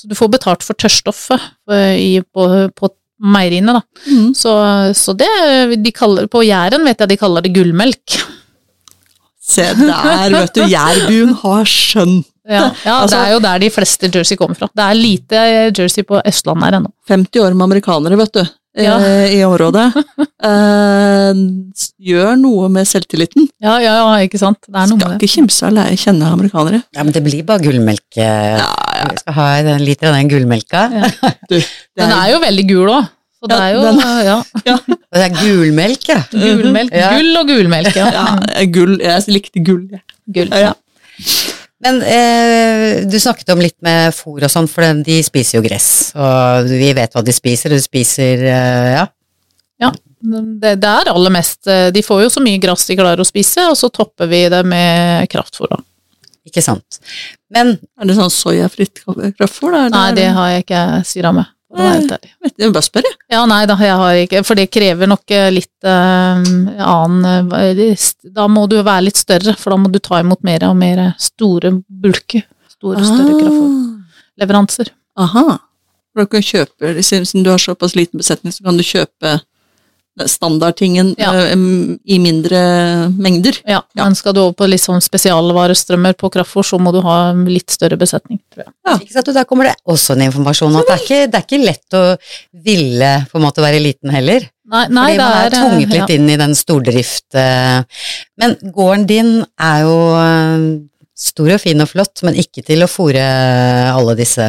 Så 0.03 0.11
du 0.11 0.17
får 0.19 0.33
betalt 0.35 0.65
for 0.67 0.75
tørrstoffet 0.79 1.45
eh, 1.71 2.19
på, 2.35 2.47
på 2.75 2.91
meieriene, 3.23 3.77
da. 3.79 3.83
Mm. 4.11 4.33
Så, 4.35 4.53
så 4.99 5.15
det 5.15 5.29
de 5.79 5.93
kaller 5.95 6.27
På 6.31 6.43
Jæren 6.43 6.83
vet 6.89 7.05
jeg 7.05 7.13
de 7.13 7.19
kaller 7.21 7.45
det 7.45 7.53
gullmelk. 7.55 8.17
Se 9.43 9.69
der, 9.79 10.35
vet 10.35 10.55
du. 10.59 10.65
Jærbuen 10.71 11.35
har 11.43 11.69
skjønt. 11.71 12.27
Ja, 12.43 12.73
ja 12.83 12.97
Altså- 13.05 13.15
det 13.15 13.29
er 13.29 13.33
jo 13.37 13.43
der 13.45 13.63
de 13.63 13.71
fleste 13.71 14.11
jersey 14.11 14.37
kommer 14.39 14.59
fra. 14.59 14.69
Det 14.75 14.83
er 14.89 14.99
lite 14.99 15.43
jersey 15.79 16.03
på 16.07 16.19
Østlandet 16.27 16.67
her 16.67 16.79
ennå. 16.81 16.91
50 17.09 17.45
år 17.45 17.55
med 17.55 17.69
amerikanere, 17.69 18.19
vet 18.19 18.35
du, 18.35 18.43
Ja. 18.79 18.97
i 19.29 19.43
området. 19.45 19.91
Eh, 20.43 21.39
gjør 22.03 22.33
noe 22.41 22.67
med 22.75 22.89
selvtilliten. 22.91 23.45
Ja, 23.63 23.77
ja, 23.79 23.93
ja, 24.01 24.15
ikke 24.27 24.41
sant. 24.41 24.59
Det 24.67 24.75
er 24.75 24.89
noe 24.91 24.99
Skal 24.99 25.13
med 25.13 25.21
det. 25.21 25.29
ikke 25.29 25.35
kimse 25.37 25.69
av 25.69 25.77
å 25.79 25.85
kjenne 26.03 26.31
amerikanere. 26.35 26.81
Ja, 26.97 27.05
men 27.07 27.15
det 27.15 27.23
blir 27.23 27.45
bare 27.47 27.63
gullmelk. 27.63 28.03
eh, 28.19 28.57
Ja, 28.59 28.67
ja. 28.97 29.05
Vi 29.13 29.21
skal 29.23 29.37
ha 29.37 29.47
en 29.61 29.85
liter 29.87 30.11
av 30.11 30.17
den 30.19 30.33
gullmelka. 30.33 30.83
Du, 31.53 31.55
er... 31.61 31.69
Den 32.03 32.15
er 32.17 32.33
jo 32.33 32.41
veldig 32.43 32.67
gul 32.73 32.91
òg. 32.91 33.07
Så 33.39 33.51
det 33.53 33.61
er 33.63 33.71
jo 33.77 33.85
den- 33.87 34.03
ja, 34.27 34.37
Og 34.83 35.15
det 35.15 35.25
er 35.29 35.39
gulmelk, 35.39 36.09
ja. 36.11 36.19
gulmelk. 36.35 36.91
Gull 36.99 37.39
og 37.45 37.49
gulmelk, 37.55 37.95
ja. 38.03 38.11
ja, 38.19 38.67
gull. 38.75 38.99
Jeg 38.99 39.29
likte 39.39 39.63
gull. 39.67 39.87
jeg. 39.95 40.03
Gull. 40.27 40.51
Ja. 40.59 40.75
Men 41.83 41.99
eh, 42.07 43.01
du 43.11 43.17
snakket 43.21 43.49
om 43.55 43.59
litt 43.63 43.77
med 43.83 44.13
fôr 44.15 44.45
og 44.47 44.51
sånn, 44.53 44.69
for 44.71 44.85
de- 44.87 45.03
de 45.09 45.17
spiser 45.27 45.59
jo 45.59 45.65
gress. 45.67 46.13
Og 46.15 46.69
vi 46.71 46.93
vet 46.95 47.13
hva 47.17 47.25
de 47.27 47.35
spiser, 47.35 47.73
og 47.75 47.81
de 47.81 47.83
spiser 47.83 48.45
eh, 48.47 48.91
ja. 49.01 49.07
Ja, 49.83 49.91
det, 50.23 50.77
det 50.79 50.87
er 50.93 51.09
aller 51.11 51.33
mest 51.35 51.67
eh, 51.67 51.89
De 51.91 52.05
får 52.07 52.21
jo 52.23 52.29
så 52.31 52.43
mye 52.45 52.61
gress 52.63 52.85
de 52.87 52.95
klarer 53.01 53.19
å 53.19 53.27
spise, 53.27 53.65
og 53.67 53.75
så 53.81 53.91
topper 53.91 54.31
vi 54.31 54.45
det 54.53 54.61
med 54.69 55.27
kraftfôr, 55.33 55.73
da. 55.75 55.81
Ikke 56.47 56.63
sant. 56.63 57.01
Men 57.55 57.75
Er 57.99 58.07
det 58.07 58.15
sånn 58.19 58.31
soyafritt 58.31 59.03
kraftfôr? 59.07 59.75
da. 59.75 59.89
Nei, 59.91 60.09
det 60.19 60.29
har 60.35 60.49
jeg 60.55 60.65
ikke 60.65 60.85
syra 61.07 61.33
med. 61.35 61.51
Å 61.73 61.81
være 61.81 61.95
helt 61.97 62.15
ærlig. 62.17 62.33
Jeg 62.63 62.75
bare 62.75 62.87
spør, 62.87 63.09
jeg. 63.09 63.19
Ja, 63.33 63.43
nei 63.49 63.61
da, 63.71 63.77
jeg 63.81 63.99
har 64.03 64.21
ikke 64.23 64.43
For 64.47 64.59
det 64.59 64.69
krever 64.73 65.11
nok 65.11 65.33
eh, 65.35 65.49
litt 65.55 65.87
uh, 65.89 66.43
annen 66.43 67.53
eh, 67.57 68.09
Da 68.37 68.47
må 68.51 68.67
du 68.71 68.77
være 68.81 69.07
litt 69.09 69.21
større, 69.21 69.57
for 69.59 69.75
da 69.75 69.81
må 69.81 69.93
du 69.93 70.01
ta 70.03 70.21
imot 70.21 70.45
mer 70.47 70.67
og 70.69 70.77
mer 70.79 71.05
store 71.23 71.75
bulker. 71.89 72.45
Store, 72.77 73.05
større 73.07 73.39
kraftfôrleveranser. 73.39 74.93
Ah, 75.17 75.29
Aha. 75.29 75.59
For 76.13 76.25
du 76.27 76.33
kan 76.35 76.45
kjøpe, 76.45 76.93
Siden 77.05 77.45
du 77.47 77.51
har 77.53 77.63
såpass 77.63 77.97
liten 77.97 78.21
besetning, 78.21 78.53
så 78.53 78.65
kan 78.67 78.77
du 78.77 78.85
kjøpe 78.85 79.39
standardtingen 80.29 81.15
Ja. 81.19 81.33
eh, 81.35 81.57
i 82.05 82.19
mindre 82.21 83.09
mengder. 83.17 83.57
Ja, 83.67 83.81
Ja. 83.97 84.05
men 84.05 84.15
skal 84.15 84.35
du 84.35 84.41
over 84.41 84.53
på 84.53 84.69
litt 84.69 84.81
sånn 84.83 85.01
spesialvarestrømmer 85.01 86.15
på 86.15 86.31
kraftfôr, 86.31 86.65
så 86.65 86.79
må 86.79 86.93
du 86.93 87.01
ha 87.01 87.33
litt 87.33 87.71
større 87.71 87.97
besetning, 87.97 88.39
tror 88.53 88.65
jeg. 88.67 88.73
Ja. 88.87 88.97
ikke 88.99 89.13
sant, 89.13 89.29
og 89.29 89.35
der 89.35 89.45
kommer 89.45 89.65
det 89.65 89.77
også 89.89 90.13
en 90.17 90.27
informasjon 90.31 90.77
at 90.77 90.87
det 90.87 90.95
er 90.95 91.03
ikke, 91.05 91.31
det 91.31 91.35
er 91.41 91.47
ikke 91.47 91.65
lett 91.65 91.97
å 91.99 92.19
ville 92.65 93.13
på 93.33 93.39
en 93.41 93.43
måte 93.47 93.63
være 93.65 93.81
liten 93.83 94.11
heller. 94.11 94.49
Nei, 94.73 94.87
nei 94.89 95.07
fordi 95.13 95.19
man 95.19 95.33
er 95.33 95.47
er 95.47 95.51
tvunget 95.51 95.89
litt 95.93 96.11
inn 96.11 96.31
i 96.31 96.37
den 96.37 96.55
stordrift. 96.55 97.35
eh. 97.35 97.83
Men 98.39 98.57
gården 98.63 99.07
din 99.07 99.45
er 99.61 99.81
jo 99.83 99.97
eh, 100.17 100.79
stor 101.17 101.51
og 101.55 101.61
fin 101.61 101.81
og 101.81 101.89
flott, 101.89 102.23
men 102.23 102.35
ikke 102.35 102.65
til 102.65 102.83
å 102.83 102.89
fòre 102.89 103.25
alle 103.93 104.15
disse 104.17 104.43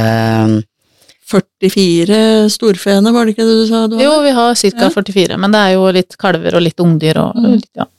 44 1.34 2.18
storfeene, 2.54 3.14
var 3.16 3.26
det 3.26 3.36
ikke 3.36 3.48
det 3.48 3.58
du 3.64 3.66
sa? 3.70 3.86
Du 3.90 3.98
Jo, 4.02 4.14
vi 4.24 4.34
har 4.38 4.54
ca. 4.56 4.72
Ja. 4.86 4.92
44, 4.94 5.40
men 5.42 5.56
det 5.56 5.64
er 5.66 5.76
jo 5.76 5.90
litt 5.96 6.18
kalver 6.22 6.60
og 6.60 6.64
litt 6.66 6.80
ungdyr 6.84 7.20
og 7.22 7.36
Mm. 7.36 7.52
litt, 7.58 7.72
ja. 7.76 7.90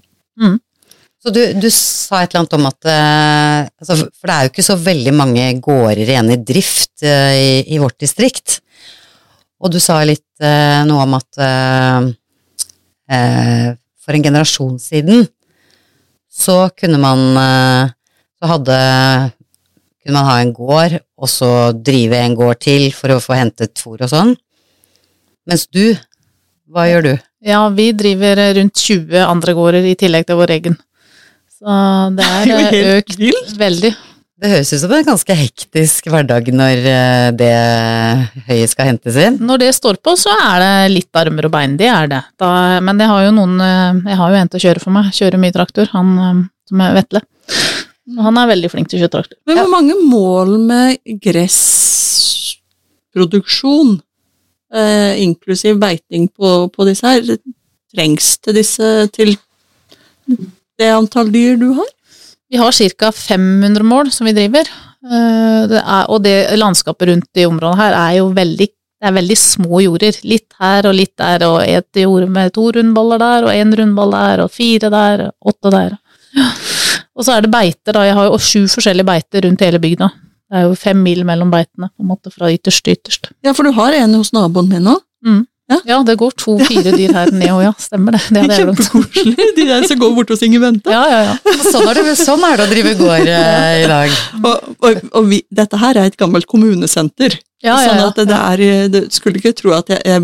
Så 1.24 1.30
du, 1.32 1.40
du 1.56 1.70
sa 1.72 2.20
et 2.20 2.34
eller 2.34 2.42
annet 2.42 2.56
om 2.58 2.66
at 2.68 2.88
eh, 2.92 3.60
altså, 3.80 3.96
For 4.12 4.28
det 4.28 4.34
er 4.34 4.44
jo 4.44 4.50
ikke 4.52 4.66
så 4.66 4.76
veldig 4.76 5.14
mange 5.16 5.46
gårder 5.64 6.02
igjen 6.04 6.34
i 6.34 6.36
drift 6.36 7.00
eh, 7.00 7.36
i, 7.38 7.54
i 7.72 7.78
vårt 7.80 7.96
distrikt. 8.02 8.58
Og 9.64 9.72
du 9.72 9.78
sa 9.80 10.02
litt 10.04 10.26
uh, 10.44 10.82
noe 10.84 11.06
om 11.06 11.14
at 11.16 11.38
uh, 11.40 12.10
eh, 13.08 13.70
for 14.04 14.18
en 14.18 14.26
generasjon 14.26 14.76
siden 14.82 15.24
så 16.28 16.66
kunne 16.76 16.98
man 16.98 17.20
Så 18.34 18.48
hadde 18.50 18.76
kunne 20.04 20.20
man 20.20 20.28
ha 20.28 20.38
en 20.42 20.52
gård, 20.52 20.99
og 21.16 21.30
så 21.32 21.50
drive 21.73 22.20
en 22.20 22.37
gård 22.37 22.61
til 22.62 22.90
for 22.92 23.14
å 23.14 23.20
få 23.25 23.38
hentet 23.38 23.80
fôr 23.80 24.04
og 24.04 24.11
sånn. 24.12 24.34
Mens 25.49 25.66
du, 25.73 25.96
hva 26.68 26.87
gjør 26.90 27.06
du? 27.08 27.12
Ja, 27.44 27.66
vi 27.73 27.90
driver 27.96 28.40
rundt 28.56 28.80
20 28.80 29.25
andre 29.25 29.54
gårder 29.56 29.87
i 29.88 29.96
tillegg 30.00 30.28
til 30.28 30.40
vår 30.40 30.56
egen. 30.58 30.76
Så 31.52 31.78
det 32.16 32.26
er 32.40 32.80
eh, 32.80 32.90
økt 32.99 33.56
veldig. 33.61 33.94
Det 34.44 34.50
høres 34.50 34.73
ut 34.75 34.80
som 34.82 34.92
en 34.92 35.06
ganske 35.06 35.34
hektisk 35.38 36.08
hverdag 36.11 36.49
når 36.52 36.87
eh, 36.90 37.28
det 37.38 37.52
høyet 38.49 38.73
skal 38.73 38.90
hentes 38.90 39.16
inn. 39.16 39.38
Når 39.40 39.62
det 39.62 39.70
står 39.76 40.00
på, 40.04 40.16
så 40.20 40.34
er 40.34 40.58
det 40.61 40.73
litt 40.90 41.20
armer 41.20 41.49
og 41.49 41.54
bein, 41.54 41.76
det 41.80 41.88
er 41.88 42.11
det. 42.11 42.18
Da, 42.40 42.50
men 42.84 43.00
jeg 43.00 43.12
har 43.12 43.23
jo 43.25 43.37
noen 43.37 43.54
eh, 43.62 44.02
Jeg 44.11 44.18
har 44.20 44.34
jo 44.34 44.40
en 44.40 44.50
til 44.50 44.61
å 44.61 44.64
kjøre 44.66 44.82
for 44.82 44.96
meg, 44.96 45.12
kjører 45.16 45.40
mye 45.40 45.54
traktor, 45.54 45.88
han 45.94 46.12
eh, 46.18 46.42
som 46.68 46.82
er 46.84 46.99
Vetle. 46.99 47.23
Han 48.20 48.37
er 48.37 48.50
veldig 48.50 48.68
flink 48.73 48.88
til 48.92 49.00
kjøre. 49.00 49.25
Men 49.49 49.56
hvor 49.62 49.70
mange 49.73 49.94
mål 49.96 50.61
med 50.61 51.00
gressproduksjon, 51.25 54.02
eh, 54.75 55.23
inklusiv 55.25 55.78
beiting 55.80 56.28
på, 56.28 56.68
på 56.68 56.84
disse 56.88 57.06
her, 57.08 57.23
trengs 57.94 58.38
til 58.44 58.54
disse 58.58 58.88
til 59.14 59.30
det 60.28 60.90
antall 60.90 61.28
dyr 61.32 61.56
du 61.61 61.73
har? 61.78 61.90
Vi 62.52 62.56
har 62.61 62.73
ca. 62.76 63.08
500 63.11 63.82
mål 63.88 64.12
som 64.12 64.25
vi 64.28 64.37
driver, 64.37 64.61
eh, 64.61 65.62
det 65.70 65.80
er, 65.80 66.04
og 66.12 66.18
det 66.26 66.58
landskapet 66.61 67.08
rundt 67.08 67.32
i 67.40 67.49
området 67.49 67.80
her 67.80 67.92
er 68.04 68.12
jo 68.20 68.26
veldig 68.37 68.68
det 69.04 69.11
er 69.11 69.18
veldig 69.18 69.37
små 69.37 69.82
jorder. 69.84 70.16
Litt 70.25 70.54
her 70.56 70.87
og 70.88 70.94
litt 70.96 71.12
der, 71.20 71.42
og 71.44 71.61
et 71.61 71.92
jord 72.00 72.25
med 72.32 72.54
to 72.56 72.73
rundballer 72.73 73.20
der, 73.20 73.44
og 73.44 73.52
én 73.52 73.68
rundball 73.76 74.16
der, 74.16 74.40
og 74.46 74.54
fire 74.54 74.88
der, 74.88 75.28
og 75.28 75.52
åtte 75.52 75.68
der. 75.75 75.92
Ja. 76.32 76.49
Og 77.14 77.26
så 77.26 77.37
er 77.37 77.44
det 77.44 77.52
beiter, 77.54 77.94
da. 77.94 78.04
Jeg 78.09 78.16
har 78.18 78.28
jo 78.28 78.38
sju 78.42 78.64
forskjellige 78.73 79.06
beiter 79.06 79.47
rundt 79.47 79.62
hele 79.62 79.80
bygda. 79.83 80.11
Det 80.50 80.61
er 80.61 80.68
jo 80.68 80.76
fem 80.78 80.99
mil 81.02 81.25
mellom 81.26 81.50
beitene, 81.52 81.88
på 81.94 82.04
en 82.04 82.11
måte, 82.11 82.30
fra 82.35 82.50
ytterst 82.52 82.85
til 82.85 82.99
ytterst. 82.99 83.30
Ja, 83.47 83.54
for 83.56 83.66
du 83.66 83.73
har 83.76 83.94
en 83.97 84.16
hos 84.18 84.33
naboen 84.35 84.68
min 84.71 84.85
nå. 84.87 84.99
Ja, 85.88 86.02
det 86.04 86.18
går 86.21 86.35
to-fire 86.37 86.92
dyr 86.92 87.14
her 87.16 87.30
ned 87.33 87.49
òg, 87.54 87.62
ja. 87.64 87.71
Stemmer 87.80 88.16
det. 88.16 88.21
det, 88.37 88.42
det. 88.50 88.59
Kjempekoselig. 88.61 89.47
De 89.56 89.64
der 89.71 89.87
som 89.88 90.00
går 90.02 90.12
bort 90.18 90.33
hos 90.35 90.42
Inger 90.44 90.61
Bente. 90.61 90.92
Ja, 90.92 91.04
ja, 91.09 91.21
ja. 91.30 91.54
Sånn 91.71 91.88
er 91.88 92.00
det, 92.02 92.16
sånn 92.21 92.44
er 92.44 92.61
det 92.61 92.66
å 92.66 92.73
drive 92.73 92.92
gård 92.99 93.30
eh, 93.33 93.71
i 93.80 93.88
dag. 93.88 94.12
Og, 94.42 94.68
og, 94.85 95.00
og 95.16 95.30
vi, 95.30 95.40
dette 95.49 95.80
her 95.80 95.97
er 96.02 96.12
et 96.12 96.18
gammelt 96.21 96.49
kommunesenter. 96.50 97.38
ja, 97.64 97.78
ja, 97.80 97.88
Sånn 97.88 98.02
at 98.04 98.21
det 98.28 98.40
er 98.42 98.92
Du 98.92 99.00
skulle 99.14 99.40
ikke 99.40 99.54
tro 99.56 99.73
at 99.78 99.88
jeg, 99.88 100.02
jeg 100.04 100.21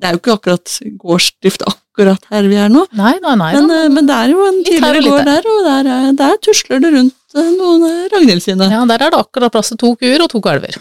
Det 0.00 0.08
er 0.08 0.16
jo 0.16 0.22
ikke 0.22 0.38
akkurat 0.38 0.78
gårdsdrift 1.02 1.66
akkurat 1.94 2.24
her 2.34 2.48
vi 2.50 2.56
er 2.58 2.72
nå. 2.74 2.80
Nei 2.98 3.12
nei, 3.22 3.34
nei 3.38 3.50
Men, 3.54 3.70
eh, 3.70 3.88
men 3.94 4.06
det 4.08 4.14
er 4.18 4.32
jo 4.34 4.44
en 4.48 4.56
tidligere 4.66 5.02
gård 5.06 5.28
der, 5.30 5.44
og 5.46 5.60
der, 5.68 5.90
er- 5.94 6.16
der 6.18 6.40
tusler 6.42 6.80
det 6.82 6.90
rundt 6.90 7.36
eh, 7.38 7.50
noen 7.54 7.84
eh, 7.86 8.08
Ragnhild 8.12 8.42
sine. 8.42 8.66
Ja, 8.72 8.80
der 8.90 9.04
er 9.06 9.14
det 9.14 9.20
akkurat 9.20 9.52
plass 9.54 9.70
til 9.70 9.78
to 9.78 9.92
kuer 10.00 10.24
og 10.26 10.32
to 10.32 10.40
kalver. 10.42 10.74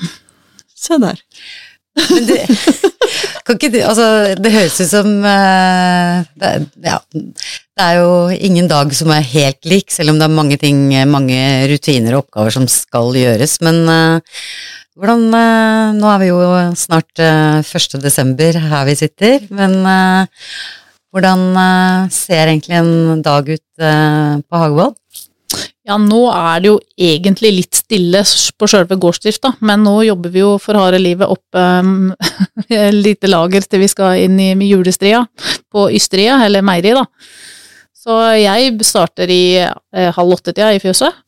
Se 0.73 0.97
der. 0.97 1.21
Men 1.93 2.25
det, 2.25 2.39
kan 3.45 3.59
ikke 3.61 3.83
altså, 3.85 4.07
det 4.41 4.51
høres 4.55 4.79
ut 4.81 4.89
som 4.89 5.11
det, 5.21 6.49
er- 6.49 6.65
ja, 6.81 6.97
det 7.13 7.85
er 7.85 7.99
jo 8.01 8.09
ingen 8.33 8.65
dag 8.71 8.89
som 8.97 9.13
er 9.13 9.21
helt 9.35 9.61
lik, 9.69 9.93
selv 9.93 10.09
om 10.15 10.17
det 10.17 10.25
er 10.25 10.33
mange 10.41 10.57
ting, 10.61 10.87
mange 11.13 11.37
rutiner 11.69 12.17
og 12.17 12.25
oppgaver 12.25 12.57
som 12.57 12.65
skal 12.69 13.13
gjøres. 13.21 13.59
Men 13.61 13.83
hvordan 14.97 15.23
Nå 15.97 16.09
er 16.09 16.19
vi 16.21 16.27
jo 16.33 16.41
snart 16.77 17.21
eh, 17.21 17.61
1. 17.61 17.99
desember 18.01 18.57
her 18.65 18.89
vi 18.89 18.97
sitter, 18.97 19.45
men 19.53 19.77
hvordan 21.13 21.45
eh, 21.61 22.09
ser 22.13 22.49
egentlig 22.49 22.79
en 22.79 23.21
dag 23.23 23.47
ut 23.47 23.85
eh, 23.85 24.41
på 24.41 24.61
Hagevold? 24.61 24.97
Ja, 25.83 25.97
nå 25.99 26.21
er 26.31 26.61
det 26.63 26.69
jo 26.69 26.77
egentlig 26.95 27.51
litt 27.57 27.77
stille 27.77 28.23
på 28.57 28.69
sjølve 28.71 28.95
gårdsdrifta, 29.03 29.51
men 29.67 29.83
nå 29.85 29.97
jobber 30.07 30.31
vi 30.33 30.41
jo 30.41 30.53
for 30.61 30.79
harde 30.79 31.01
livet 31.01 31.29
opp 31.29 31.59
um, 31.59 32.13
lite 32.95 33.29
lager 33.29 33.67
til 33.67 33.83
vi 33.83 33.89
skal 33.91 34.21
inn 34.23 34.39
i 34.39 34.69
julestria 34.69 35.25
på 35.73 35.89
Ystria, 35.93 36.39
eller 36.45 36.65
meieriet, 36.65 37.03
da. 37.03 37.05
Så 38.03 38.15
jeg 38.39 38.73
starter 38.83 39.29
i 39.31 39.43
eh, 39.59 40.09
halv 40.15 40.37
åtte-tida 40.37 40.73
i 40.73 40.81
fjøset, 40.83 41.21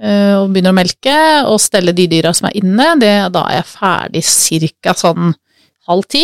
og 0.00 0.46
begynner 0.48 0.72
å 0.72 0.76
melke 0.78 1.14
og 1.44 1.58
stelle 1.60 1.92
de 1.92 2.06
dyra 2.08 2.30
som 2.32 2.46
er 2.48 2.54
inne. 2.56 2.86
Det, 2.96 3.10
da 3.34 3.42
er 3.50 3.58
jeg 3.58 3.66
ferdig 3.68 4.22
cirka 4.24 4.94
sånn 4.96 5.34
halv 5.90 6.06
ti. 6.08 6.22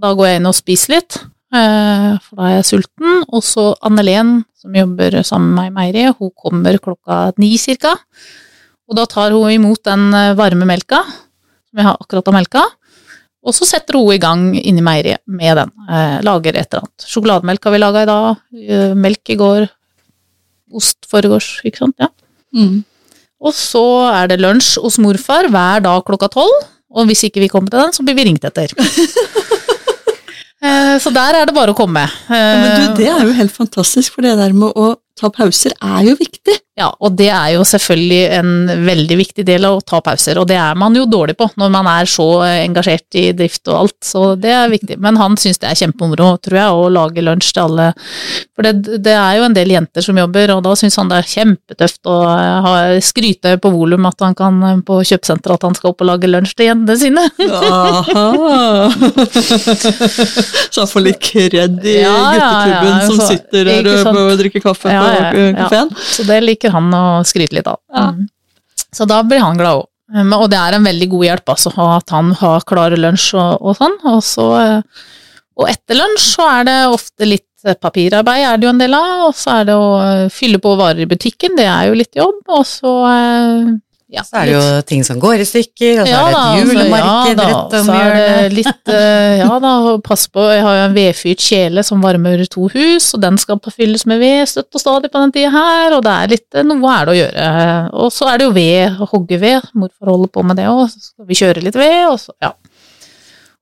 Da 0.00 0.14
går 0.16 0.30
jeg 0.30 0.40
inn 0.40 0.48
og 0.48 0.56
spiser 0.56 0.94
litt, 0.94 1.18
for 1.50 2.38
da 2.38 2.48
er 2.48 2.56
jeg 2.60 2.66
sulten. 2.68 3.24
Og 3.28 3.42
så 3.46 3.70
Annelen, 3.86 4.44
som 4.60 4.74
jobber 4.76 5.16
sammen 5.26 5.54
med 5.56 5.60
meg 5.60 5.70
i 5.70 5.74
meieriet, 5.78 6.18
hun 6.20 6.30
kommer 6.38 6.78
klokka 6.82 7.32
ni 7.42 7.56
cirka. 7.58 7.96
Og 8.90 8.96
da 8.98 9.04
tar 9.10 9.30
hun 9.34 9.50
imot 9.54 9.82
den 9.86 10.08
eh, 10.14 10.32
varme 10.38 10.66
melka, 10.66 11.02
som 11.70 11.78
jeg 11.80 11.86
har 11.86 11.98
akkurat 12.02 12.26
har 12.30 12.36
melka. 12.40 12.62
Og 13.46 13.54
så 13.56 13.64
setter 13.64 13.96
hun 13.96 14.12
i 14.12 14.20
gang 14.20 14.48
inni 14.58 14.82
meieriet 14.84 15.22
med 15.30 15.56
den. 15.56 15.70
Eh, 15.88 16.16
lager 16.26 16.58
et 16.58 16.66
eller 16.68 16.84
annet. 16.84 17.06
Sjokolademelk 17.08 17.64
har 17.68 17.74
vi 17.76 17.82
laga 17.82 18.02
i 18.02 18.10
dag. 18.10 18.42
eh, 18.66 18.94
Melk 18.98 19.30
i 19.34 19.38
går. 19.40 19.68
Ost 20.76 21.06
foregårs, 21.10 21.60
ikke 21.66 21.82
sant. 21.82 21.96
Ja. 21.98 22.10
Mm. 22.54 22.82
Og 23.40 23.54
så 23.56 23.80
er 24.12 24.28
det 24.30 24.40
lunsj 24.42 24.76
hos 24.84 24.98
morfar 25.02 25.48
hver 25.50 25.80
dag 25.86 26.04
klokka 26.06 26.28
tolv. 26.34 26.66
Og 26.90 27.06
hvis 27.06 27.22
ikke 27.26 27.40
vi 27.44 27.48
kommer 27.48 27.70
til 27.70 27.80
den, 27.80 27.94
så 27.94 28.02
blir 28.04 28.16
vi 28.18 28.26
ringt 28.28 28.44
etter. 28.44 28.74
Eh, 30.60 30.96
så 31.00 31.12
der 31.14 31.38
er 31.40 31.48
det 31.48 31.56
bare 31.56 31.72
å 31.72 31.78
komme. 31.78 32.02
Ja, 32.28 32.40
men 32.60 32.74
du, 32.76 32.98
det 33.00 33.08
er 33.08 33.22
jo 33.24 33.36
helt 33.36 33.54
fantastisk, 33.54 34.16
for 34.16 34.26
det 34.26 34.34
der 34.40 34.52
med 34.56 34.76
å 34.76 34.92
ta 35.18 35.30
pauser 35.32 35.72
er 35.80 36.04
jo 36.10 36.16
viktig. 36.18 36.56
Ja, 36.80 36.88
og 36.96 37.16
det 37.18 37.28
er 37.28 37.54
jo 37.54 37.64
selvfølgelig 37.66 38.20
en 38.38 38.52
veldig 38.86 39.16
viktig 39.20 39.44
del 39.44 39.66
av 39.68 39.78
å 39.78 39.84
ta 39.84 40.00
pauser, 40.04 40.38
og 40.40 40.46
det 40.48 40.56
er 40.56 40.78
man 40.78 40.96
jo 40.96 41.04
dårlig 41.10 41.36
på 41.36 41.50
når 41.60 41.72
man 41.74 41.88
er 41.90 42.08
så 42.08 42.28
engasjert 42.48 43.18
i 43.20 43.26
drift 43.36 43.68
og 43.68 43.82
alt, 43.82 43.98
så 44.06 44.22
det 44.40 44.52
er 44.56 44.72
viktig. 44.72 44.96
Men 45.02 45.18
han 45.20 45.36
syns 45.40 45.60
det 45.60 45.68
er 45.68 45.80
kjempemoro, 45.82 46.32
tror 46.40 46.58
jeg, 46.60 46.78
å 46.80 46.88
lage 46.92 47.24
lunsj 47.24 47.50
til 47.52 47.66
alle. 47.66 47.90
For 48.56 48.64
det, 48.64 49.00
det 49.04 49.12
er 49.16 49.38
jo 49.38 49.46
en 49.48 49.56
del 49.56 49.74
jenter 49.74 50.04
som 50.04 50.18
jobber, 50.20 50.54
og 50.54 50.62
da 50.64 50.72
syns 50.78 50.96
han 51.00 51.10
det 51.10 51.20
er 51.20 51.30
kjempetøft 51.34 52.10
å 52.10 52.16
ha, 52.64 52.74
skryte 53.04 53.56
på 53.60 53.72
volum 53.74 54.08
at 54.08 54.24
han 54.24 54.36
kan 54.38 54.82
på 54.86 55.00
kjøpesenteret 55.04 55.58
at 55.58 55.68
han 55.68 55.76
skal 55.76 55.92
opp 55.92 56.04
og 56.04 56.10
lage 56.12 56.30
lunsj 56.30 56.56
til 56.56 56.70
jentene 56.70 56.96
sine. 57.00 57.26
Aha. 57.60 58.26
Så 60.70 60.84
han 60.84 60.90
får 60.90 61.04
litt 61.04 61.20
kred 61.24 61.80
i 61.84 61.98
Ja, 62.00 62.16
ja, 62.38 62.50
ja, 62.70 62.96
som 63.08 63.20
sitter 63.20 63.68
der 63.68 63.88
og 63.90 64.34
drikker 64.40 64.62
kaffe 64.64 64.88
på 64.88 65.10
eh, 65.34 65.52
kafeen. 65.58 65.92
Så 66.14 66.24
det 66.28 66.40
liker 66.44 66.69
han 66.74 66.90
å 66.96 67.04
skryte 67.28 67.56
litt 67.58 67.70
av. 67.70 67.80
Ja. 67.94 68.10
Mm. 68.14 68.28
Så 68.90 69.06
da 69.06 69.20
blir 69.22 69.42
han 69.44 69.58
glad 69.60 69.82
òg. 69.82 69.86
Og 70.10 70.48
det 70.50 70.58
er 70.58 70.74
en 70.74 70.86
veldig 70.86 71.06
god 71.12 71.26
hjelp, 71.28 71.52
altså, 71.52 71.70
at 71.84 72.10
han 72.10 72.32
har 72.40 72.64
klare 72.66 72.98
lunsj 72.98 73.28
og, 73.38 73.60
og 73.62 73.76
sånn. 73.78 73.98
Og, 74.10 74.18
så, 74.26 74.46
eh, 74.58 75.04
og 75.60 75.68
etter 75.70 76.00
lunsj 76.00 76.24
så 76.32 76.48
er 76.56 76.66
det 76.66 76.78
ofte 76.90 77.28
litt 77.28 77.46
papirarbeid, 77.78 78.46
er 78.46 78.58
det 78.58 78.66
jo 78.66 78.72
en 78.72 78.80
del 78.80 78.96
av. 78.96 79.28
Og 79.28 79.36
så 79.38 79.60
er 79.60 79.68
det 79.68 79.76
å 79.78 79.92
fylle 80.34 80.58
på 80.62 80.74
varer 80.80 81.04
i 81.04 81.10
butikken, 81.10 81.54
det 81.58 81.68
er 81.70 81.90
jo 81.90 82.00
litt 82.00 82.18
jobb. 82.18 82.42
Og 82.50 82.66
så 82.66 82.94
eh, 83.12 83.70
ja, 84.10 84.24
Så 84.26 84.40
er 84.40 84.48
det 84.48 84.54
jo 84.56 84.82
ting 84.88 85.04
som 85.06 85.20
går 85.22 85.42
i 85.42 85.46
stykker, 85.46 86.00
og 86.02 86.08
så 86.08 86.12
Ja 86.12 86.20
er 86.26 86.32
det 86.34 86.40
et 86.40 86.60
julemarked 86.64 87.40
ja 87.40 87.46
rett 87.46 87.76
om 87.78 87.90
hjørnet. 87.94 88.54
litt 88.56 88.92
eh, 88.94 89.40
Ja 89.40 89.58
da, 89.62 89.74
pass 90.06 90.26
på, 90.32 90.46
jeg 90.50 90.64
har 90.66 90.78
jo 90.78 90.86
en 90.88 90.96
vedfyrt 90.96 91.44
kjele 91.44 91.84
som 91.86 92.02
varmer 92.02 92.42
to 92.50 92.66
hus, 92.74 93.12
og 93.14 93.22
den 93.22 93.38
skal 93.38 93.60
fylles 93.70 94.06
med 94.10 94.22
ved 94.22 94.50
støtt 94.50 94.74
og 94.74 94.82
stadig 94.82 95.12
på 95.14 95.22
den 95.22 95.34
tida 95.36 95.52
her, 95.54 95.96
og 95.96 96.02
det 96.06 96.16
er 96.16 96.34
litt 96.34 96.58
eh, 96.58 96.66
Noe 96.66 96.94
er 96.96 97.06
det 97.06 97.14
å 97.14 97.20
gjøre. 97.20 97.48
Og 98.02 98.12
så 98.14 98.32
er 98.32 98.40
det 98.40 98.48
jo 98.48 98.54
ved, 98.58 98.98
å 98.98 99.10
hogge 99.14 99.40
ved, 99.42 99.72
morfar 99.78 100.14
holder 100.14 100.34
på 100.34 100.46
med 100.46 100.58
det 100.58 100.68
òg, 100.70 100.86
så 100.90 101.10
skal 101.10 101.30
vi 101.30 101.40
kjøre 101.42 101.66
litt 101.66 101.78
ved, 101.78 102.00
og 102.10 102.18
så 102.22 102.34
ja. 102.42 102.54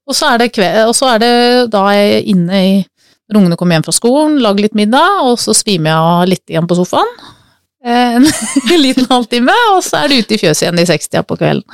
Og 0.08 0.16
så 0.16 0.32
er 0.32 0.40
det, 0.40 0.52
og 0.88 0.94
så 0.96 1.12
er 1.12 1.20
det 1.20 1.34
da 1.74 1.84
jeg 1.92 2.14
er 2.14 2.30
inne 2.32 2.62
i 2.64 2.76
når 3.28 3.42
ungene 3.42 3.56
kommer 3.60 3.76
hjem 3.76 3.84
fra 3.84 3.92
skolen, 3.92 4.38
lager 4.40 4.64
litt 4.64 4.78
middag, 4.78 5.18
og 5.28 5.34
så 5.36 5.52
svimer 5.52 5.92
jeg 5.92 6.12
av 6.12 6.30
litt 6.30 6.48
igjen 6.48 6.68
på 6.68 6.78
sofaen. 6.78 7.10
Eh, 7.84 8.16
En 8.74 8.80
liten 8.82 9.06
halvtime, 9.10 9.54
og 9.74 9.82
så 9.86 10.02
er 10.04 10.08
du 10.12 10.18
ute 10.18 10.34
i 10.34 10.40
fjøset 10.40 10.64
igjen 10.66 10.80
i 10.82 10.86
sekstida 10.88 11.22
på 11.26 11.36
kvelden. 11.38 11.64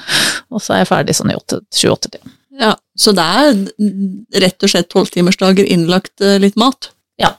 Og 0.53 0.61
så 0.63 0.75
er 0.77 0.83
jeg 0.85 0.91
ferdig 0.93 1.17
sånn 1.17 1.33
i 1.33 1.39
28-tida. 1.39 2.21
Ja, 2.61 2.75
så 2.97 3.11
det 3.17 3.25
er 3.25 4.43
rett 4.45 4.63
og 4.63 4.71
slett 4.71 4.91
tolvtimersdager 4.93 5.67
innlagt 5.67 6.21
eh, 6.23 6.37
litt 6.43 6.55
mat 6.61 6.91
Ja. 7.19 7.33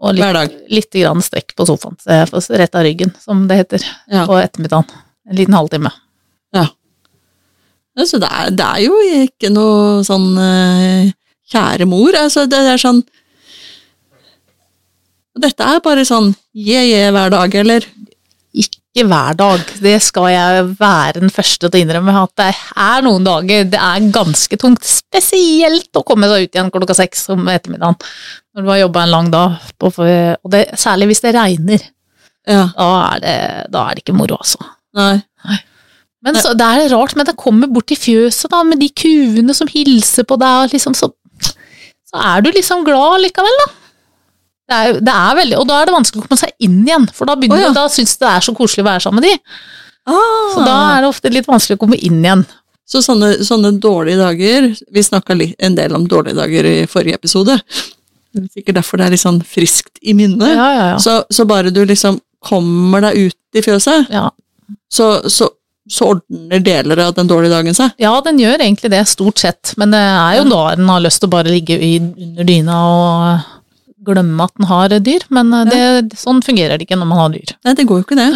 Og 0.00 0.16
litt, 0.16 0.24
hver 0.24 0.34
dag. 0.40 0.54
litt 0.72 0.90
grann 0.96 1.20
strekk 1.22 1.52
på 1.54 1.66
sofaen, 1.68 1.98
så 2.00 2.16
jeg 2.22 2.30
får 2.32 2.48
rett 2.58 2.74
av 2.80 2.86
ryggen, 2.88 3.12
som 3.22 3.44
det 3.46 3.60
heter, 3.60 3.84
Ja. 4.10 4.24
på 4.26 4.38
ettermiddagen. 4.40 4.88
En 5.30 5.36
liten 5.36 5.54
halvtime. 5.54 5.92
Ja, 6.56 8.04
så 8.06 8.18
det 8.22 8.28
er, 8.32 8.50
det 8.54 8.64
er 8.64 8.82
jo 8.86 8.96
ikke 9.26 9.50
noe 9.52 10.02
sånn 10.06 10.28
eh, 10.40 11.10
kjære 11.52 11.86
mor, 11.90 12.14
altså 12.16 12.46
det 12.48 12.60
er 12.70 12.78
sånn 12.80 13.02
Dette 15.40 15.66
er 15.72 15.80
bare 15.84 16.04
sånn 16.08 16.32
je-je 16.56 17.06
hver 17.14 17.32
dag, 17.32 17.54
eller? 17.62 17.86
Ikke 18.60 19.04
hver 19.06 19.36
dag, 19.38 19.60
det 19.84 19.94
skal 20.02 20.26
jeg 20.32 20.64
være 20.80 21.20
den 21.22 21.30
første 21.32 21.68
til 21.70 21.78
å 21.78 21.82
innrømme, 21.84 22.14
at 22.24 22.32
det 22.40 22.48
er 22.82 23.04
noen 23.06 23.24
dager 23.26 23.68
det 23.70 23.78
er 23.78 24.08
ganske 24.12 24.58
tungt, 24.58 24.82
spesielt 24.84 25.94
å 25.96 26.02
komme 26.06 26.26
seg 26.30 26.48
ut 26.48 26.58
igjen 26.58 26.72
klokka 26.74 26.96
seks 26.98 27.28
om 27.30 27.46
ettermiddagen, 27.52 27.96
når 28.56 28.66
du 28.66 28.72
har 28.72 28.80
jobba 28.82 29.04
en 29.06 29.14
lang 29.14 29.30
dag, 29.30 29.56
på, 29.78 29.92
og 29.94 30.50
det, 30.52 30.64
særlig 30.82 31.12
hvis 31.12 31.22
det 31.24 31.36
regner. 31.38 31.86
Ja, 32.50 32.66
Da 32.74 32.90
er 33.14 33.22
det, 33.22 33.36
da 33.70 33.86
er 33.86 33.94
det 33.94 34.02
ikke 34.02 34.16
moro, 34.18 34.40
altså. 34.42 34.58
nei. 35.46 35.60
Men 36.20 36.36
så, 36.36 36.50
det 36.58 36.66
er 36.66 36.90
rart, 36.92 37.14
men 37.16 37.24
det 37.24 37.38
kommer 37.40 37.70
bort 37.72 37.86
til 37.88 37.96
fjøset 37.96 38.50
da, 38.52 38.64
med 38.66 38.82
de 38.82 38.90
kuene 38.92 39.54
som 39.56 39.70
hilser 39.70 40.26
på 40.28 40.36
deg, 40.40 40.66
og 40.66 40.74
liksom 40.74 40.96
så, 40.98 41.08
så 42.10 42.24
er 42.34 42.42
du 42.44 42.50
liksom 42.52 42.82
glad 42.84 43.22
likevel, 43.22 43.62
da. 43.62 43.68
Det 44.70 44.78
er, 44.78 45.00
det 45.02 45.12
er 45.18 45.36
veldig, 45.40 45.58
og 45.58 45.66
da 45.66 45.80
er 45.80 45.88
det 45.88 45.94
vanskelig 45.96 46.22
å 46.22 46.28
komme 46.28 46.38
seg 46.38 46.52
inn 46.62 46.80
igjen, 46.86 47.08
for 47.14 47.26
da, 47.26 47.34
begynner, 47.38 47.64
Å, 47.64 47.68
ja. 47.70 47.74
da 47.74 47.88
syns 47.90 48.12
det 48.20 48.28
er 48.30 48.44
så 48.46 48.54
koselig 48.54 48.84
å 48.84 48.86
være 48.86 49.02
sammen 49.02 49.18
med 49.24 49.26
de. 49.26 49.54
Ah, 50.10 50.50
Så 50.54 50.62
da 50.64 50.76
er 50.94 51.02
det 51.02 51.10
ofte 51.10 51.32
litt 51.34 51.48
vanskelig 51.50 51.78
å 51.78 51.82
komme 51.82 51.98
inn 51.98 52.20
igjen. 52.22 52.44
Så 52.90 53.02
sånne, 53.04 53.32
sånne 53.46 53.70
dårlige 53.78 54.18
dager 54.18 54.64
Vi 54.90 55.02
snakka 55.06 55.36
en 55.38 55.76
del 55.78 55.92
om 55.94 56.08
dårlige 56.10 56.40
dager 56.40 56.66
i 56.66 56.86
forrige 56.90 57.20
episode. 57.20 57.54
Det 58.34 58.40
er 58.42 58.48
Sikkert 58.56 58.80
derfor 58.80 58.98
det 58.98 59.06
er 59.06 59.14
litt 59.14 59.22
sånn 59.22 59.38
friskt 59.46 60.00
i 60.02 60.14
minnet. 60.16 60.54
Ja, 60.54 60.66
ja. 60.74 60.98
Så, 61.02 61.20
så 61.30 61.46
bare 61.50 61.70
du 61.74 61.84
liksom 61.86 62.18
kommer 62.46 63.04
deg 63.04 63.28
ut 63.28 63.58
i 63.58 63.62
fjøset, 63.62 64.08
ja. 64.14 64.28
så, 64.88 65.06
så, 65.28 65.50
så 65.90 66.12
ordner 66.14 66.62
deler 66.64 67.02
av 67.04 67.12
den 67.18 67.28
dårlige 67.28 67.52
dagen 67.52 67.76
seg. 67.76 67.92
Ja, 68.00 68.14
den 68.24 68.38
gjør 68.40 68.62
egentlig 68.62 68.90
det, 68.94 69.02
stort 69.10 69.42
sett, 69.42 69.74
men 69.76 69.92
det 69.92 70.00
er 70.00 70.38
jo 70.38 70.46
da 70.48 70.62
den 70.78 70.88
har 70.88 71.02
lyst 71.04 71.20
til 71.20 71.28
å 71.28 71.34
bare 71.34 71.52
ligge 71.52 71.76
i, 71.76 71.98
under 72.00 72.48
dyna 72.48 72.78
og 72.86 73.50
glemme 74.10 74.46
at 74.46 74.54
den 74.58 74.68
har 74.70 74.94
dyr, 75.06 75.24
men 75.34 75.50
det, 75.70 75.80
sånn 76.18 76.42
fungerer 76.44 76.78
det 76.78 76.86
ikke 76.86 76.98
når 77.00 77.10
man 77.10 77.22
har 77.22 77.34
dyr. 77.34 77.56
Nei, 77.66 77.74
det 77.78 77.86
går 77.88 78.02
jo 78.02 78.06
ikke 78.06 78.18
det. 78.20 78.30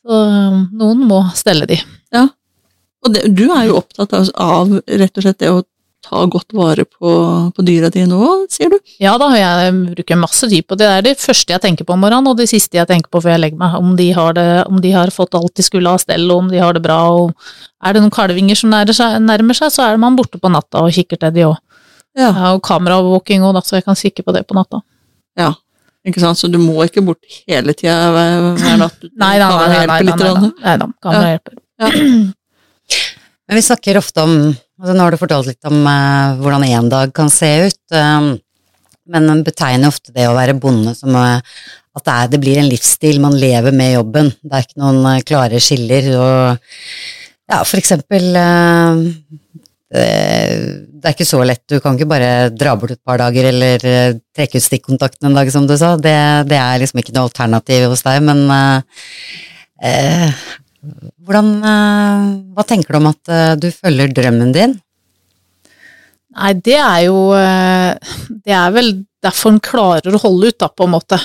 Så 0.00 0.20
um, 0.26 0.62
noen 0.80 1.02
må 1.08 1.22
stelle 1.36 1.68
de. 1.70 1.80
Ja. 2.14 2.26
Og 3.04 3.14
det, 3.14 3.26
du 3.36 3.46
er 3.48 3.68
jo 3.68 3.78
opptatt 3.80 4.14
av, 4.16 4.30
av 4.40 4.72
rett 4.80 5.20
og 5.20 5.24
slett 5.24 5.40
det 5.40 5.52
å 5.52 5.62
ta 6.04 6.22
godt 6.26 6.54
vare 6.56 6.86
på, 6.88 7.10
på 7.54 7.64
dyra 7.64 7.90
dine 7.92 8.16
òg, 8.16 8.46
sier 8.52 8.72
du? 8.72 8.78
Ja 9.02 9.12
da, 9.20 9.28
jeg 9.36 9.72
bruker 9.92 10.20
masse 10.20 10.48
tid 10.48 10.66
på 10.66 10.78
det. 10.78 10.86
Det 10.88 10.96
er 10.96 11.06
det 11.10 11.22
første 11.22 11.54
jeg 11.54 11.62
tenker 11.64 11.86
på 11.86 11.94
om 11.94 12.00
morgenen, 12.04 12.30
og 12.30 12.38
det 12.40 12.48
siste 12.50 12.78
jeg 12.80 12.88
tenker 12.88 13.12
på 13.12 13.20
før 13.22 13.34
jeg 13.36 13.42
legger 13.44 13.60
meg. 13.60 13.76
Om 13.78 13.92
de 13.98 14.08
har, 14.16 14.34
det, 14.36 14.46
om 14.66 14.80
de 14.82 14.94
har 14.96 15.12
fått 15.14 15.36
alt 15.38 15.54
de 15.56 15.66
skulle 15.66 15.92
ha 15.92 16.00
stell, 16.00 16.26
og 16.32 16.46
om 16.46 16.52
de 16.52 16.62
har 16.62 16.76
det 16.76 16.84
bra. 16.84 17.00
og 17.12 17.84
Er 17.84 17.96
det 17.96 18.04
noen 18.04 18.14
kalvinger 18.14 18.58
som 18.58 18.72
nærmer 18.72 18.96
seg, 18.96 19.18
nærmer 19.26 19.60
seg 19.60 19.74
så 19.76 19.90
er 19.90 20.00
man 20.00 20.16
borte 20.18 20.40
på 20.40 20.52
natta 20.52 20.84
og 20.86 20.96
kikker 20.96 21.20
til 21.20 21.36
de 21.36 21.46
òg. 21.50 21.60
Ja. 22.18 22.28
Jeg 22.30 22.36
har 22.42 22.54
jo 22.56 22.60
kameraovervåking 22.66 23.44
òg, 23.46 23.60
så 23.64 23.78
jeg 23.78 23.84
kan 23.86 23.98
kikke 23.98 24.24
på 24.26 24.32
det 24.36 24.46
på 24.48 24.56
natta. 24.58 24.82
ja. 25.38 25.52
Ikke 26.08 26.16
sant? 26.22 26.38
Så 26.40 26.48
du 26.48 26.56
må 26.56 26.78
ikke 26.86 27.02
bort 27.04 27.20
hele 27.44 27.74
tida 27.76 27.92
hver, 28.14 28.44
hver 28.56 28.78
natt? 28.80 29.02
Nei 29.20 29.34
da, 29.36 29.48
nei, 29.52 29.66
nei, 29.66 29.66
Kamera 29.68 29.76
nei, 29.84 29.98
hjelper 30.00 30.40
nei, 30.40 30.50
nei, 30.64 30.76
da, 30.80 30.86
kamera 31.04 31.26
hjelper. 31.34 31.58
Men 33.50 33.58
vi 33.58 33.62
snakker 33.66 33.98
ofte 34.00 34.24
om 34.24 34.32
altså 34.80 34.94
Nå 34.96 35.02
har 35.04 35.12
du 35.12 35.18
fortalt 35.20 35.50
litt 35.50 35.68
om 35.68 35.82
eh, 35.90 36.38
hvordan 36.40 36.64
én 36.70 36.88
dag 36.88 37.12
kan 37.12 37.28
se 37.28 37.50
ut. 37.68 37.80
eh, 37.92 38.30
men 39.10 39.26
man 39.26 39.40
betegner 39.44 39.90
ofte 39.92 40.12
det 40.16 40.24
å 40.30 40.36
være 40.36 40.54
bonde 40.62 40.94
som 40.96 41.12
eh, 41.20 41.42
at 41.98 42.04
det, 42.06 42.14
er, 42.14 42.28
det 42.32 42.40
blir 42.46 42.60
en 42.62 42.68
livsstil, 42.70 43.20
man 43.20 43.34
lever 43.36 43.74
med 43.76 43.92
jobben. 43.98 44.30
Det 44.40 44.56
er 44.56 44.64
ikke 44.64 44.80
noen 44.80 45.00
eh, 45.10 45.20
klare 45.28 45.60
skiller. 45.60 46.08
Og 46.16 46.70
ja, 47.50 47.60
for 47.66 47.76
eksempel 47.80 48.30
eh, 48.40 49.04
det, 49.90 50.06
det 51.00 51.08
er 51.08 51.14
ikke 51.16 51.26
så 51.26 51.40
lett, 51.42 51.64
du 51.66 51.80
kan 51.82 51.96
ikke 51.98 52.08
bare 52.12 52.30
dra 52.54 52.76
bort 52.78 52.92
et 52.94 53.02
par 53.02 53.18
dager 53.18 53.48
eller 53.50 53.86
eh, 53.90 54.18
trekke 54.36 54.60
ut 54.60 54.66
stikkontakten 54.66 55.26
en 55.30 55.38
dag, 55.38 55.50
som 55.50 55.66
du 55.66 55.74
sa. 55.80 55.96
Det, 55.98 56.14
det 56.50 56.58
er 56.60 56.78
liksom 56.82 57.02
ikke 57.02 57.14
noe 57.16 57.26
alternativ 57.26 57.88
hos 57.90 58.04
deg, 58.06 58.20
men 58.28 58.44
eh, 59.82 60.44
hvordan 61.26 61.50
eh, 61.72 62.28
Hva 62.56 62.64
tenker 62.68 62.94
du 62.94 63.00
om 63.00 63.10
at 63.10 63.32
eh, 63.34 63.54
du 63.60 63.68
følger 63.74 64.14
drømmen 64.16 64.54
din? 64.54 64.78
Nei, 66.38 66.52
det 66.62 66.78
er 66.78 67.00
jo 67.08 67.32
eh, 67.34 68.14
Det 68.46 68.54
er 68.54 68.70
vel 68.76 68.92
derfor 69.20 69.52
en 69.52 69.60
klarer 69.64 70.14
å 70.14 70.22
holde 70.22 70.52
ut, 70.52 70.58
da, 70.62 70.70
på 70.72 70.86
en 70.86 70.94
måte. 70.94 71.18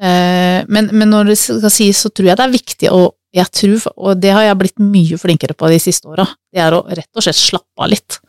Eh, 0.00 0.62
Men, 0.70 0.88
men 0.92 1.10
når 1.10 1.32
det 1.32 1.38
skal 1.42 1.66
sies, 1.72 2.00
så 2.00 2.08
tror 2.14 2.30
jeg 2.30 2.38
det 2.38 2.46
er 2.46 2.54
viktig 2.54 2.94
å 2.94 3.02
jeg 3.34 3.50
tror, 3.50 3.88
og 3.96 4.20
det 4.22 4.30
har 4.34 4.46
jeg 4.46 4.60
blitt 4.60 4.82
mye 4.82 5.18
flinkere 5.18 5.56
på 5.58 5.70
de 5.72 5.80
siste 5.82 6.06
åra, 6.10 6.26
det 6.54 6.62
er 6.62 6.76
å 6.76 6.84
rett 6.86 7.10
og 7.16 7.24
slett 7.26 7.40
slappe 7.40 7.82
av 7.82 7.90
litt. 7.90 8.20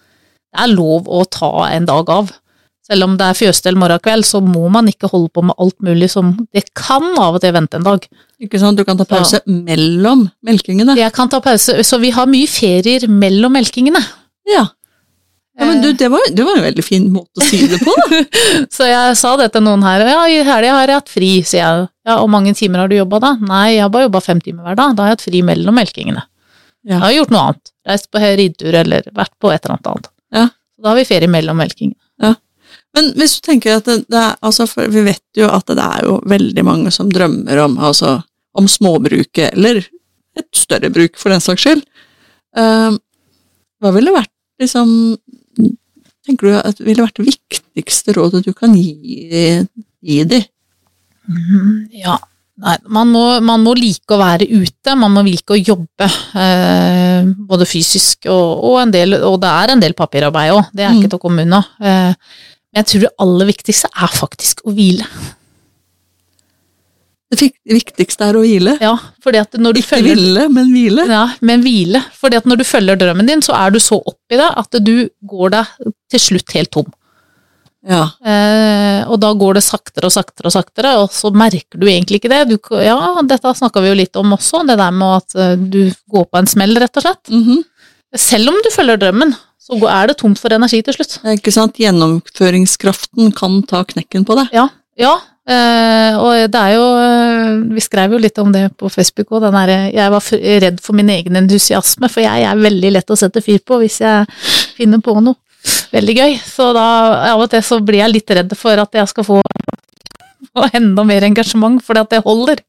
Det 0.50 0.64
er 0.64 0.74
lov 0.74 1.10
å 1.12 1.22
ta 1.30 1.52
en 1.70 1.86
dag 1.88 2.10
av. 2.10 2.34
Selv 2.86 3.08
om 3.08 3.16
det 3.18 3.26
er 3.26 3.38
fjøsstell 3.38 3.78
morgen 3.82 4.02
kveld, 4.02 4.28
så 4.28 4.40
må 4.46 4.68
man 4.70 4.86
ikke 4.90 5.10
holde 5.10 5.32
på 5.34 5.42
med 5.46 5.58
alt 5.62 5.78
mulig 5.86 6.12
som 6.14 6.36
Det 6.54 6.68
kan 6.78 7.06
av 7.18 7.38
og 7.38 7.42
til 7.42 7.54
vente 7.56 7.80
en 7.80 7.86
dag. 7.88 8.04
Ikke 8.42 8.62
sant? 8.62 8.78
Du 8.78 8.86
kan 8.86 8.98
ta 9.00 9.08
pause 9.10 9.42
mellom 9.50 10.28
melkingene. 10.46 10.94
Jeg 11.00 11.14
kan 11.16 11.32
ta 11.32 11.40
pause, 11.42 11.80
så 11.82 12.00
vi 12.02 12.14
har 12.14 12.30
mye 12.30 12.50
ferier 12.50 13.08
mellom 13.10 13.58
melkingene. 13.58 14.02
Ja. 14.46 14.68
Ja 15.56 15.66
men 15.70 15.82
du, 15.82 15.94
det 15.96 16.08
var, 16.12 16.24
det 16.36 16.44
var 16.44 16.58
en 16.58 16.66
veldig 16.66 16.84
fin 16.84 17.06
måte 17.14 17.40
å 17.40 17.46
si 17.48 17.62
det 17.72 17.78
på, 17.80 17.94
da. 17.96 18.22
Så 18.76 18.88
jeg 18.90 19.16
sa 19.16 19.36
det 19.40 19.50
til 19.54 19.64
noen 19.64 19.86
her. 19.88 20.04
Ja, 20.04 20.26
i 20.28 20.42
helga 20.44 20.74
har 20.76 20.92
jeg 20.92 21.00
hatt 21.00 21.12
fri, 21.12 21.30
sier 21.48 21.62
jeg. 21.62 21.86
Ja, 22.08 22.18
og 22.20 22.28
mange 22.34 22.52
timer 22.58 22.84
har 22.84 22.92
du 22.92 22.98
jobba 22.98 23.22
da? 23.24 23.32
Nei, 23.40 23.78
jeg 23.78 23.86
har 23.86 23.94
bare 23.94 24.10
jobba 24.10 24.22
fem 24.26 24.42
timer 24.44 24.68
hver 24.68 24.80
dag. 24.82 24.98
Da 24.98 25.06
har 25.06 25.14
jeg 25.14 25.20
hatt 25.20 25.28
fri 25.30 25.42
mellom 25.48 25.80
melkingene. 25.80 26.26
Ja. 26.86 26.98
Jeg 26.98 27.04
har 27.06 27.16
gjort 27.16 27.32
noe 27.34 27.46
annet. 27.46 27.72
Reist 27.88 28.12
på 28.12 28.22
ridetur 28.22 28.80
eller 28.82 29.08
vært 29.16 29.34
på 29.42 29.54
et 29.54 29.64
eller 29.64 29.78
annet 29.78 29.92
annet. 29.94 30.12
Ja. 30.36 30.46
Så 30.52 30.84
da 30.84 30.92
har 30.92 31.00
vi 31.00 31.08
ferie 31.08 31.32
mellom 31.32 31.64
melkingene. 31.64 32.02
Ja. 32.22 32.34
Men 32.96 33.10
hvis 33.16 33.38
du 33.40 33.48
tenker 33.48 33.80
at 33.80 33.88
det, 33.88 33.98
det 34.12 34.20
er, 34.20 34.38
altså 34.46 34.68
for 34.70 34.92
Vi 34.92 35.04
vet 35.04 35.40
jo 35.40 35.50
at 35.52 35.68
det 35.72 35.84
er 35.84 36.06
jo 36.08 36.20
veldig 36.32 36.64
mange 36.68 36.92
som 36.96 37.10
drømmer 37.12 37.64
om, 37.64 37.80
altså, 37.80 38.18
om 38.56 38.68
småbruket, 38.72 39.56
eller 39.56 39.84
et 40.36 40.48
større 40.56 40.92
bruk, 40.92 41.16
for 41.20 41.32
den 41.32 41.44
saks 41.44 41.64
skyld. 41.64 41.84
Eh, 42.60 42.96
hva 43.84 43.92
ville 43.96 44.16
vært 44.16 44.32
liksom 44.62 44.90
Tenker 46.26 46.48
du 46.50 46.56
at 46.58 46.78
det 46.80 46.86
ville 46.88 47.04
vært 47.06 47.20
det 47.22 47.28
viktigste 47.28 48.16
rådet 48.18 48.44
du 48.48 48.54
kan 48.58 48.74
gi, 48.74 49.66
gi 50.02 50.24
de? 50.30 50.40
Ja. 51.94 52.18
Nei, 52.56 52.78
man 52.88 53.10
må, 53.12 53.22
man 53.44 53.64
må 53.66 53.74
like 53.76 54.16
å 54.16 54.20
være 54.22 54.46
ute, 54.48 54.94
man 54.96 55.12
må 55.12 55.24
like 55.26 55.52
å 55.52 55.60
jobbe. 55.60 56.08
Eh, 56.40 57.26
både 57.50 57.68
fysisk 57.68 58.30
og, 58.32 58.62
og 58.70 58.78
en 58.86 58.94
del 58.96 59.18
Og 59.28 59.42
det 59.44 59.50
er 59.52 59.74
en 59.74 59.82
del 59.84 59.96
papirarbeid 59.98 60.54
òg, 60.56 60.70
det 60.72 60.86
er 60.86 60.94
Mm. 60.94 61.02
ikke 61.02 61.10
til 61.12 61.20
å 61.20 61.24
komme 61.26 61.44
unna. 61.44 61.60
Eh, 61.82 62.14
men 62.72 62.80
jeg 62.80 62.88
tror 62.92 63.04
det 63.06 63.12
aller 63.26 63.46
viktigste 63.52 63.90
er 63.92 64.08
faktisk 64.22 64.64
å 64.66 64.72
hvile. 64.76 65.04
Det 67.36 67.52
viktigste 67.76 68.28
er 68.30 68.38
å 68.38 68.44
hvile. 68.44 68.76
Ja, 68.84 68.94
fordi 69.24 69.42
at 69.42 69.58
når 69.60 69.76
du 69.76 69.80
Ikke 69.82 69.96
følger 69.96 70.20
ville, 70.20 70.46
men 70.54 70.70
hvile. 70.74 71.08
Ja, 71.10 71.24
men 71.46 71.64
hvile. 71.66 72.02
Fordi 72.18 72.40
at 72.40 72.50
når 72.50 72.62
du 72.62 72.68
følger 72.68 73.00
drømmen 73.02 73.30
din, 73.30 73.44
så 73.46 73.56
er 73.58 73.74
du 73.74 73.80
så 73.84 74.00
oppi 74.00 74.40
det 74.40 74.52
at 74.64 74.80
du 74.86 75.10
går 75.28 75.56
deg 75.58 75.90
til 76.14 76.24
slutt 76.30 76.56
helt 76.58 76.72
tom. 76.76 76.94
Ja. 77.86 78.02
Eh, 78.26 79.06
og 79.06 79.20
da 79.22 79.30
går 79.38 79.60
det 79.60 79.64
saktere 79.66 80.10
og 80.10 80.14
saktere 80.16 80.50
og 80.50 80.56
saktere, 80.56 80.96
og 81.04 81.14
så 81.14 81.30
merker 81.36 81.78
du 81.78 81.86
egentlig 81.86 82.20
ikke 82.22 82.32
det. 82.34 82.42
Du, 82.50 82.58
ja, 82.82 82.98
dette 83.30 83.54
snakka 83.60 83.84
vi 83.84 83.92
jo 83.92 84.00
litt 84.02 84.18
om 84.20 84.34
også, 84.38 84.64
det 84.66 84.80
der 84.82 84.96
med 84.96 85.20
at 85.22 85.38
eh, 85.38 85.54
du 85.60 85.82
går 86.12 86.26
på 86.32 86.42
en 86.42 86.50
smell, 86.50 86.76
rett 86.82 87.02
og 87.02 87.06
slett. 87.06 87.34
Mhm. 87.34 87.64
Selv 88.16 88.48
om 88.48 88.58
du 88.64 88.70
følger 88.72 89.00
drømmen, 89.02 89.34
så 89.60 89.76
er 89.92 90.08
det 90.08 90.20
tomt 90.22 90.40
for 90.40 90.54
energi 90.56 90.80
til 90.86 90.96
slutt. 90.96 91.18
Ikke 91.34 91.52
sant? 91.52 91.76
Gjennomføringskraften 91.82 93.34
kan 93.36 93.58
ta 93.68 93.82
knekken 93.90 94.24
på 94.28 94.38
deg. 94.40 94.54
Ja, 94.56 94.70
ja. 95.02 95.16
Eh, 95.46 96.16
og 96.18 96.50
det 96.50 96.58
er 96.58 96.72
jo 96.74 96.86
eh, 96.98 97.50
Vi 97.76 97.82
skrev 97.86 98.16
jo 98.16 98.18
litt 98.18 98.40
om 98.42 98.50
det 98.50 98.64
på 98.82 98.90
Facebook 98.90 99.30
òg, 99.30 99.44
den 99.44 99.54
derre 99.54 99.76
Jeg 99.94 100.10
var 100.10 100.30
redd 100.64 100.80
for 100.82 100.98
min 100.98 101.12
egen 101.14 101.38
entusiasme, 101.38 102.10
for 102.10 102.26
jeg 102.26 102.48
er 102.50 102.58
veldig 102.64 102.90
lett 102.96 103.14
å 103.14 103.18
sette 103.20 103.44
fyr 103.46 103.60
på 103.62 103.78
hvis 103.84 104.00
jeg 104.02 104.26
finner 104.80 105.04
på 105.06 105.14
noe 105.22 105.38
veldig 105.94 106.16
gøy. 106.18 106.34
Så 106.46 106.72
da 106.78 106.86
av 107.34 107.42
og 107.46 107.50
til 107.54 107.62
så 107.66 107.78
blir 107.86 108.02
jeg 108.04 108.14
litt 108.16 108.34
redd 108.38 108.54
for 108.58 108.82
at 108.82 108.98
jeg 108.98 109.10
skal 109.10 109.26
få, 109.28 109.38
og 110.56 110.76
enda 110.78 111.06
mer 111.08 111.26
engasjement, 111.28 111.82
fordi 111.84 112.04
at 112.04 112.12
det 112.14 112.20
holder. 112.26 112.62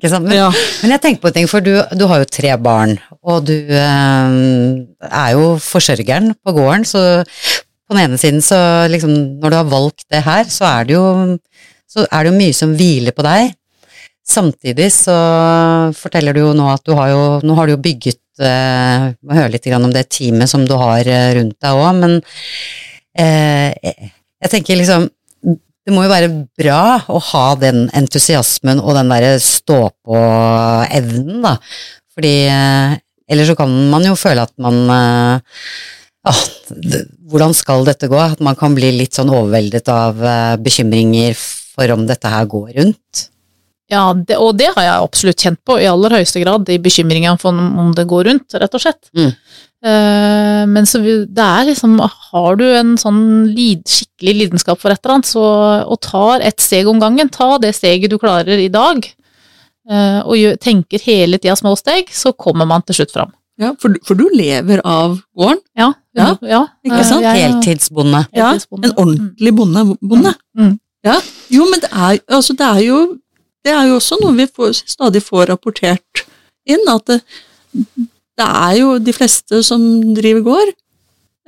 Ikke 0.00 0.10
sant? 0.12 0.26
Men, 0.26 0.36
Ja. 0.38 0.48
men 0.82 0.94
jeg 0.94 1.02
tenker 1.04 1.22
på 1.22 1.30
en 1.30 1.36
ting, 1.36 1.48
for 1.50 1.62
du, 1.64 1.72
du 1.98 2.06
har 2.10 2.22
jo 2.22 2.30
tre 2.30 2.54
barn, 2.62 2.96
og 3.22 3.44
du 3.46 3.54
eh, 3.70 4.34
er 5.10 5.30
jo 5.36 5.52
forsørgeren 5.62 6.32
på 6.42 6.56
gården, 6.56 6.86
så 6.88 7.04
på 7.90 7.96
den 7.96 8.04
ene 8.06 8.18
siden 8.22 8.42
så 8.44 8.58
liksom, 8.90 9.14
når 9.42 9.50
du 9.50 9.56
har 9.60 9.70
valgt 9.70 10.04
det 10.10 10.22
her, 10.26 10.44
så 10.50 10.66
er 10.70 10.88
det 10.90 10.94
jo, 10.94 11.04
så 11.90 12.06
er 12.06 12.22
det 12.22 12.30
jo 12.30 12.38
mye 12.38 12.56
som 12.56 12.74
hviler 12.78 13.16
på 13.16 13.26
deg. 13.26 13.54
Samtidig 14.30 14.90
så 14.94 15.16
forteller 15.98 16.36
du 16.36 16.44
jo 16.44 16.54
nå 16.54 16.68
at 16.70 16.84
du 16.86 16.94
har 16.94 17.10
jo, 17.10 17.22
nå 17.42 17.56
har 17.58 17.66
du 17.66 17.74
jo 17.74 17.82
bygget, 17.82 18.20
eh, 18.38 19.10
må 19.26 19.38
høre 19.38 19.54
litt 19.56 19.66
om 19.74 19.90
det 19.94 20.06
teamet 20.12 20.50
som 20.52 20.66
du 20.68 20.76
har 20.78 21.02
eh, 21.02 21.32
rundt 21.40 21.58
deg 21.58 21.80
også, 21.80 21.96
men 21.98 22.20
eh, 23.18 24.04
jeg 24.40 24.52
tenker 24.52 24.78
liksom, 24.78 25.08
det 25.90 25.94
må 25.96 26.04
jo 26.04 26.12
være 26.12 26.30
bra 26.60 26.82
å 27.10 27.20
ha 27.32 27.46
den 27.58 27.88
entusiasmen 27.96 28.82
og 28.82 28.94
den 28.98 29.10
derre 29.10 29.38
stå-på-evnen, 29.42 31.40
da. 31.42 31.56
Fordi 32.14 32.34
eh, 32.52 32.98
ellers 33.30 33.50
så 33.50 33.56
kan 33.58 33.72
man 33.90 34.06
jo 34.06 34.18
føle 34.18 34.44
at 34.46 34.54
man 34.60 34.82
eh, 34.94 35.64
ah, 36.28 36.42
Hvordan 37.30 37.54
skal 37.54 37.84
dette 37.86 38.10
gå? 38.10 38.18
At 38.18 38.40
man 38.42 38.58
kan 38.58 38.74
bli 38.74 38.90
litt 38.96 39.16
sånn 39.16 39.30
overveldet 39.32 39.90
av 39.90 40.20
eh, 40.20 40.54
bekymringer 40.62 41.38
for 41.74 41.92
om 41.94 42.06
dette 42.08 42.28
her 42.32 42.46
går 42.50 42.72
rundt. 42.78 43.26
Ja, 43.90 44.04
det, 44.14 44.36
og 44.38 44.52
det 44.58 44.68
har 44.76 44.84
jeg 44.86 45.02
absolutt 45.02 45.42
kjent 45.42 45.58
på 45.66 45.74
i 45.82 45.88
aller 45.90 46.12
høyeste 46.14 46.38
grad, 46.44 46.68
i 46.70 46.76
bekymringen 46.78 47.38
for 47.42 47.50
om 47.50 47.78
om 47.82 47.88
det 47.96 48.04
går 48.10 48.28
rundt, 48.28 48.54
rett 48.54 48.76
og 48.78 48.82
slett. 48.84 49.08
Mm. 49.18 49.32
Eh, 49.82 50.62
men 50.70 50.86
så 50.86 51.00
det 51.02 51.42
er 51.42 51.64
liksom, 51.70 51.96
har 52.30 52.58
du 52.60 52.64
en 52.68 52.92
sånn 53.00 53.22
lid, 53.56 53.82
skikkelig 53.88 54.34
lidenskap 54.44 54.78
for 54.82 54.92
et 54.92 55.00
eller 55.02 55.16
annet, 55.16 55.30
så, 55.30 55.42
og 55.90 55.98
tar 56.06 56.44
et 56.46 56.60
steg 56.62 56.86
om 56.90 57.00
gangen, 57.02 57.30
ta 57.32 57.56
det 57.62 57.72
steget 57.74 58.12
du 58.12 58.18
klarer 58.20 58.60
i 58.62 58.68
dag, 58.70 59.02
eh, 59.90 60.20
og 60.22 60.36
gjør, 60.38 60.58
tenker 60.62 61.02
hele 61.08 61.40
tida 61.40 61.56
små 61.58 61.74
steg, 61.80 62.12
så 62.14 62.30
kommer 62.36 62.68
man 62.70 62.84
til 62.86 63.00
slutt 63.00 63.14
fram. 63.16 63.32
Ja, 63.60 63.74
for, 63.80 63.92
du- 63.92 64.00
for 64.06 64.14
du 64.16 64.26
lever 64.32 64.80
av 64.88 65.18
gården. 65.36 65.58
Ja, 65.76 65.90
Ja, 66.16 66.32
ja, 66.42 66.62
ikke 66.84 67.00
eh, 67.00 67.06
sant? 67.06 67.22
jeg- 67.22 67.42
Heltidsbonde. 67.42 68.22
Ja, 68.34 68.52
en 68.54 68.94
ordentlig 68.98 69.52
bonde. 69.54 69.82
bonde. 70.00 70.32
Mm. 70.58 70.72
Ja, 71.04 71.18
jo, 71.50 71.66
men 71.70 71.82
det 71.82 71.90
er, 71.90 72.20
altså, 72.28 72.56
det 72.56 72.66
er 72.66 72.84
jo 72.86 73.00
det 73.64 73.72
er 73.76 73.90
jo 73.90 73.98
også 73.98 74.16
noe 74.22 74.36
vi 74.38 74.46
får, 74.48 74.84
stadig 74.88 75.22
får 75.24 75.50
rapportert 75.52 76.22
inn, 76.68 76.86
at 76.88 77.10
det, 77.10 77.18
det 78.40 78.46
er 78.46 78.76
jo 78.78 78.94
de 79.02 79.12
fleste 79.12 79.60
som 79.66 79.82
driver 80.16 80.46
gård, 80.46 80.70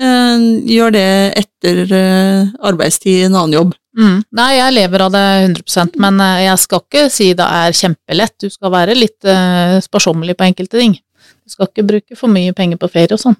eh, 0.03 0.49
gjør 0.75 0.93
det 0.93 1.07
etter 1.41 1.95
eh, 1.97 2.51
arbeidstid 2.69 3.23
i 3.23 3.29
en 3.29 3.39
annen 3.39 3.57
jobb. 3.57 3.79
Mm. 3.93 4.21
Nei, 4.39 4.51
jeg 4.57 4.73
lever 4.73 5.05
av 5.05 5.13
det 5.13 5.25
100% 5.53 5.99
men 6.01 6.21
eh, 6.25 6.45
jeg 6.47 6.61
skal 6.63 6.85
ikke 6.85 7.07
si 7.13 7.31
det 7.37 7.49
er 7.61 7.77
kjempelett. 7.77 8.37
Du 8.41 8.49
skal 8.53 8.73
være 8.73 8.97
litt 8.97 9.29
eh, 9.29 9.79
sparsommelig 9.85 10.37
på 10.39 10.49
enkelte 10.49 10.81
ting. 10.81 10.97
Du 11.45 11.53
skal 11.53 11.69
ikke 11.69 11.89
bruke 11.89 12.17
for 12.19 12.33
mye 12.33 12.55
penger 12.57 12.81
på 12.81 12.89
ferie 12.93 13.17
og 13.17 13.21
sånn. 13.21 13.37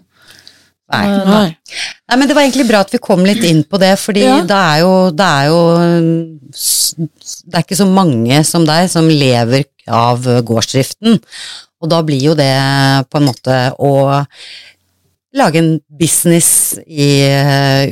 Nei. 0.93 1.05
Eh, 1.09 1.29
Nei. 1.29 1.47
Nei, 2.11 2.19
men 2.19 2.29
det 2.29 2.35
var 2.37 2.43
egentlig 2.45 2.67
bra 2.69 2.81
at 2.85 2.91
vi 2.93 2.99
kom 3.01 3.23
litt 3.25 3.45
inn 3.47 3.63
på 3.65 3.79
det, 3.81 3.95
fordi 4.01 4.25
Ja. 4.27 4.41
det 4.45 4.59
er 4.59 4.79
jo, 4.83 5.11
det 5.17 5.29
er 5.29 5.45
jo 5.49 5.61
Det 7.49 7.55
er 7.57 7.63
ikke 7.63 7.79
så 7.79 7.87
mange 7.89 8.43
som 8.45 8.67
deg 8.69 8.91
som 8.93 9.07
lever 9.09 9.65
av 9.89 10.27
gårdsdriften, 10.45 11.17
og 11.83 11.89
da 11.91 12.03
blir 12.07 12.21
jo 12.31 12.35
det 12.39 12.53
på 13.11 13.19
en 13.19 13.27
måte 13.31 13.57
å 13.81 13.93
lage 15.35 15.59
en 15.63 15.81
business 15.89 16.75
i, 16.87 17.25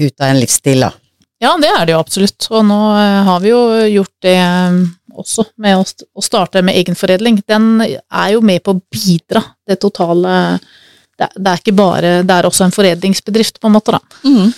ut 0.04 0.20
av 0.20 0.28
en 0.28 0.40
livsstil, 0.42 0.84
da. 0.84 0.92
Ja, 1.40 1.54
det 1.56 1.70
er 1.72 1.86
det 1.88 1.94
jo 1.94 2.02
absolutt. 2.02 2.46
Og 2.52 2.66
nå 2.68 2.78
eh, 3.00 3.20
har 3.24 3.40
vi 3.40 3.48
jo 3.48 3.60
gjort 3.88 4.12
det 4.26 4.36
eh, 4.36 4.80
også 5.16 5.46
med 5.64 5.80
å 5.80 6.22
starte 6.22 6.60
med 6.62 6.76
egenforedling. 6.76 7.40
Den 7.48 7.80
er 7.80 8.28
jo 8.34 8.42
med 8.44 8.60
på 8.62 8.74
å 8.76 8.82
bidra 8.92 9.40
det 9.66 9.78
totale 9.80 10.34
det, 11.20 11.28
det 11.36 11.52
er 11.52 11.60
ikke 11.60 11.76
bare 11.76 12.14
Det 12.26 12.36
er 12.36 12.48
også 12.48 12.66
en 12.66 12.74
foredlingsbedrift, 12.74 13.60
på 13.60 13.68
en 13.68 13.76
måte, 13.76 13.96
da. 13.96 14.00
Mm. 14.24 14.50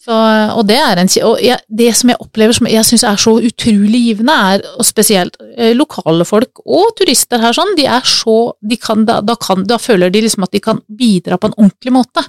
Så, 0.00 0.16
og 0.56 0.62
det 0.64 0.78
er 0.80 0.96
en, 1.02 1.10
og 1.28 1.42
jeg, 1.44 1.60
det 1.68 1.90
som 1.98 2.10
jeg 2.10 2.20
opplever 2.24 2.56
som 2.56 2.68
jeg 2.70 2.86
syns 2.88 3.04
er 3.04 3.18
så 3.20 3.34
utrolig 3.36 4.00
givende, 4.06 4.32
er 4.54 4.64
og 4.72 4.86
spesielt 4.88 5.36
eh, 5.58 5.74
lokale 5.76 6.24
folk 6.24 6.62
og 6.64 6.94
turister 6.98 7.42
her 7.42 7.52
sånn, 7.56 7.74
de 7.76 7.84
er 7.84 8.08
så 8.08 8.38
de 8.64 8.78
kan, 8.80 9.04
da, 9.08 9.18
da, 9.20 9.36
kan, 9.36 9.66
da 9.68 9.76
føler 9.78 10.12
de 10.12 10.24
liksom 10.24 10.48
at 10.48 10.56
de 10.56 10.62
kan 10.64 10.80
bidra 10.88 11.36
på 11.36 11.50
en 11.50 11.58
ordentlig 11.58 11.94
måte 11.94 12.24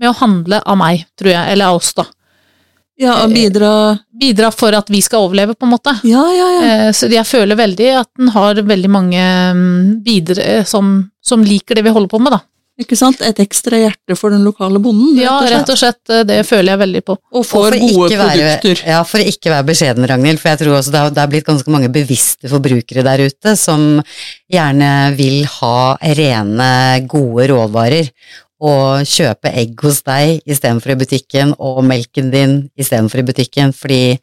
med 0.00 0.08
å 0.08 0.16
handle 0.22 0.62
av 0.64 0.80
meg, 0.80 1.04
tror 1.20 1.34
jeg, 1.34 1.52
eller 1.52 1.68
av 1.68 1.82
oss, 1.82 1.92
da. 2.00 2.08
Ja, 3.02 3.18
og 3.24 3.32
bidra 3.34 3.72
bidra 4.22 4.50
for 4.54 4.74
at 4.76 4.90
vi 4.92 5.00
skal 5.02 5.26
overleve, 5.26 5.56
på 5.58 5.66
en 5.66 5.72
måte. 5.72 5.94
Ja, 6.06 6.22
ja, 6.32 6.48
ja. 6.54 6.62
Eh, 6.64 6.88
Så 6.96 7.10
jeg 7.12 7.26
føler 7.26 7.58
veldig 7.58 7.88
at 8.02 8.10
den 8.18 8.32
har 8.34 8.60
veldig 8.62 8.90
mange 8.92 9.22
mm, 9.56 10.00
bidere 10.04 10.62
som, 10.68 10.94
som 11.24 11.44
liker 11.44 11.78
det 11.78 11.84
vi 11.86 11.94
holder 11.94 12.12
på 12.12 12.20
med, 12.22 12.36
da. 12.36 12.40
Ikke 12.82 12.96
sant? 12.98 13.20
Et 13.22 13.40
ekstra 13.44 13.78
hjerte 13.78 14.16
for 14.18 14.34
den 14.34 14.42
lokale 14.44 14.80
bonden, 14.82 15.16
Ja, 15.20 15.38
rett 15.46 15.68
og 15.70 15.78
slett. 15.78 16.00
eh, 16.10 16.22
Det 16.24 16.40
føler 16.46 16.72
jeg 16.74 16.78
veldig 16.82 17.02
på. 17.06 17.16
Og 17.32 17.40
Og 17.40 17.46
får 17.46 17.70
for 17.70 17.78
gode 17.78 18.10
ikke 18.10 18.18
være- 18.18 18.36
produkter. 18.60 18.86
Ja, 18.86 19.02
for 19.04 19.18
å 19.18 19.26
ikke 19.32 19.50
være 19.54 19.66
beskjeden, 19.70 20.08
Ragnhild, 20.08 20.38
for 20.40 20.48
jeg 20.50 20.58
tror 20.58 20.78
også 20.78 20.90
det 20.92 21.00
har, 21.00 21.10
det 21.10 21.18
har 21.18 21.28
blitt 21.28 21.44
ganske 21.46 21.68
mange 21.70 21.88
bevisste 21.92 22.48
forbrukere 22.50 23.04
der 23.04 23.26
ute 23.28 23.56
som 23.56 24.02
gjerne 24.52 25.16
vil 25.16 25.44
ha 25.44 25.96
rene, 26.02 27.06
gode 27.08 27.48
råvarer. 27.52 28.10
Og 28.62 29.02
kjøpe 29.02 29.50
egg 29.58 29.80
hos 29.82 30.02
deg 30.06 30.40
istedenfor 30.46 30.92
i 30.92 30.94
butikken, 31.00 31.54
og 31.58 31.82
melken 31.84 32.30
din 32.30 32.70
istedenfor 32.78 33.18
i 33.18 33.22
butikken, 33.26 33.72
fordi 33.74 34.18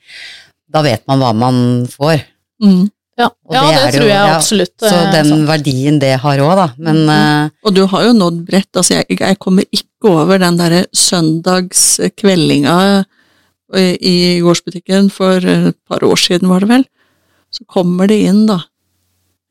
da 0.71 0.81
vet 0.81 1.01
man 1.07 1.19
hva 1.19 1.33
man 1.35 1.87
får. 1.87 2.21
Mm. 2.63 2.89
Ja, 3.19 3.27
Og 3.49 3.51
ja 3.55 3.61
det 3.67 3.79
det, 3.79 3.93
tror 3.97 4.05
jo- 4.05 4.11
jeg 4.13 4.27
ja, 4.29 4.35
absolutt. 4.37 4.75
Så 4.79 4.95
eh, 4.95 5.11
den 5.11 5.27
sant. 5.33 5.47
verdien 5.49 5.97
det 5.99 6.13
har 6.23 6.39
òg, 6.45 6.53
da. 6.55 6.67
Men 6.79 7.01
mm. 7.09 7.51
Og 7.67 7.73
du 7.75 7.81
har 7.91 8.05
jo 8.07 8.13
nådd 8.15 8.37
bredt. 8.47 8.69
Altså, 8.79 8.93
jeg, 9.01 9.19
jeg 9.19 9.39
kommer 9.43 9.67
ikke 9.75 10.13
over 10.13 10.39
den 10.39 10.59
derre 10.59 10.85
søndagskveldinga 10.95 12.77
i 13.75 13.89
i 14.01 14.13
gårdsbutikken 14.41 15.11
for 15.13 15.43
et 15.45 15.75
par 15.85 16.01
år 16.07 16.17
siden, 16.17 16.49
var 16.49 16.63
det 16.63 16.69
vel. 16.71 16.85
Så 17.53 17.65
kommer 17.69 18.07
det 18.09 18.17
inn, 18.25 18.47
da, 18.49 18.61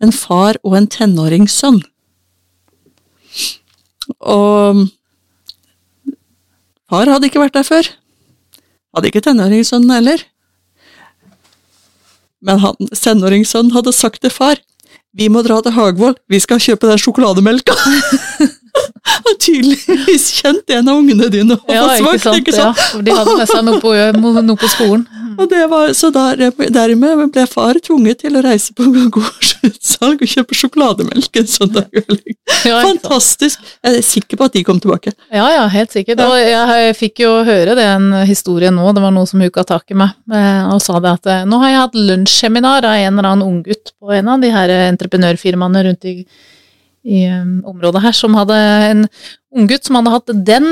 en 0.02 0.10
far 0.14 0.56
og 0.64 0.74
en 0.78 0.88
tenåringssønn. 0.90 1.78
Og 4.18 4.88
far 6.88 7.12
hadde 7.12 7.28
ikke 7.28 7.42
vært 7.44 7.54
der 7.58 7.66
før. 7.68 7.90
Hadde 8.96 9.10
ikke 9.12 9.22
tenåringssønnen 9.28 9.92
heller. 9.98 10.24
Men 12.44 12.60
han, 12.62 12.90
senåringssønnen 12.94 13.74
hadde 13.74 13.94
sagt 13.96 14.22
til 14.22 14.32
far 14.34 14.60
vi 15.18 15.26
må 15.32 15.40
dra 15.42 15.56
til 15.64 15.72
Hagvoll, 15.74 16.14
vi 16.30 16.38
skal 16.42 16.60
kjøpe 16.62 16.90
den 16.90 17.00
sjokolademelka. 17.00 17.74
Han 19.08 19.38
tydeligvis 19.40 20.26
kjent 20.36 20.70
en 20.70 20.90
av 20.90 20.98
ungene 21.00 21.30
dine 21.32 21.56
og 21.56 21.72
Ja, 21.72 21.86
ikke 21.96 22.20
sant. 22.22 22.36
ikke 22.42 22.54
sant? 22.54 22.78
Ja, 22.78 23.00
de 23.02 23.14
hadde 23.16 23.36
med 23.40 23.50
seg 23.50 23.64
noe 23.66 23.80
på, 23.82 23.94
noe 24.20 24.58
på 24.60 24.70
skolen. 24.70 25.06
Og 25.38 25.46
det 25.50 25.60
var, 25.70 25.92
så 25.94 26.10
der, 26.10 26.48
dermed 26.74 27.28
ble 27.34 27.44
far 27.46 27.78
tvunget 27.84 28.24
til 28.24 28.38
å 28.38 28.42
reise 28.42 28.74
på 28.74 28.88
gårdsutsalg 29.14 30.24
og 30.24 30.32
kjøpe 30.32 30.56
sjokolademelk 30.58 31.38
en 31.38 31.50
søndag 31.50 31.86
kveld. 31.94 32.24
Fantastisk! 32.64 33.62
Jeg 33.86 34.00
er 34.00 34.06
sikker 34.06 34.40
på 34.40 34.48
at 34.48 34.56
de 34.58 34.64
kom 34.66 34.80
tilbake. 34.82 35.14
Ja, 35.30 35.46
ja, 35.54 35.64
helt 35.70 35.94
sikkert. 35.94 36.24
Og 36.26 36.34
jeg 36.42 36.96
fikk 36.98 37.22
jo 37.22 37.36
høre 37.46 37.78
den 37.78 38.10
historien 38.28 38.74
nå, 38.74 38.90
det 38.96 39.04
var 39.04 39.14
noen 39.14 39.30
som 39.30 39.42
huka 39.44 39.62
tak 39.68 39.94
i 39.94 39.98
meg 39.98 40.16
eh, 40.34 40.66
og 40.72 40.82
sa 40.82 40.98
det 41.02 41.14
at 41.20 41.30
eh, 41.30 41.46
nå 41.48 41.62
har 41.62 41.72
jeg 41.72 41.82
hatt 41.84 41.98
lunsjseminar 42.10 42.88
av 42.88 42.98
en 42.98 43.12
eller 43.14 43.32
annen 43.32 43.46
unggutt 43.46 43.94
på 43.94 44.14
en 44.18 44.32
av 44.34 44.42
de 44.42 44.50
her 44.52 44.74
entreprenørfirmaene 44.88 45.84
rundt 45.86 46.08
i, 46.08 46.16
i 47.06 47.26
um, 47.30 47.60
området 47.76 48.02
her, 48.08 48.16
som 48.16 48.34
hadde 48.38 48.58
en 48.90 49.06
unggutt 49.56 49.86
som 49.88 49.96
hadde 49.96 50.10
hatt 50.12 50.32
den 50.46 50.66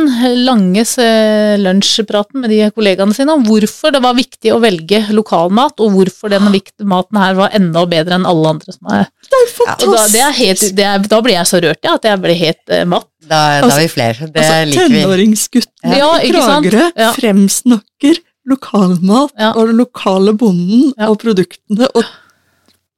lange 0.45 0.83
eh, 1.01 1.55
lunsjpraten 1.63 2.43
med 2.43 2.51
de 2.53 2.67
kollegaene 2.77 3.17
sine 3.17 3.33
om 3.33 3.45
hvorfor 3.47 3.95
det 3.95 4.03
var 4.05 4.17
viktig 4.19 4.53
å 4.53 4.61
velge 4.63 5.01
lokalmat, 5.17 5.81
og 5.81 5.95
hvorfor 5.95 6.33
den 6.35 6.51
viktige 6.53 6.89
maten 6.89 7.17
her 7.21 7.35
var 7.39 7.55
enda 7.57 7.87
bedre 7.89 8.19
enn 8.19 8.29
alle 8.29 8.53
andre 8.57 8.77
som 8.77 8.93
er 8.93 9.07
Det 9.27 9.41
er 9.41 9.89
og 9.89 9.95
da, 9.97 10.05
det 10.13 10.23
er 10.27 10.37
helt, 10.43 10.67
det 10.77 10.87
er, 10.91 11.09
da 11.09 11.21
blir 11.25 11.39
jeg 11.39 11.51
så 11.53 11.63
rørt, 11.65 11.81
ja, 11.87 11.97
at 11.97 12.05
jeg 12.11 12.21
blir 12.27 12.39
helt 12.43 12.75
eh, 12.77 12.85
matt. 12.85 13.09
da, 13.27 13.41
da 13.65 13.73
er 13.73 13.83
vi 13.87 13.89
flere. 13.97 14.29
Det 14.31 14.45
altså, 14.45 14.61
liker 14.71 14.93
vi. 14.93 15.01
tenåringsgutten 15.03 15.97
Ja, 15.97 16.13
i? 16.21 16.31
Kragerø 16.37 16.87
Ja. 16.95 17.11
fremsnakker 17.17 18.21
lokalmat 18.47 19.33
Ja. 19.41 19.53
og 19.57 19.67
den 19.73 19.81
lokale 19.81 20.37
bonden 20.39 20.93
og 21.09 21.19
produktene 21.25 21.89
og, 21.95 22.05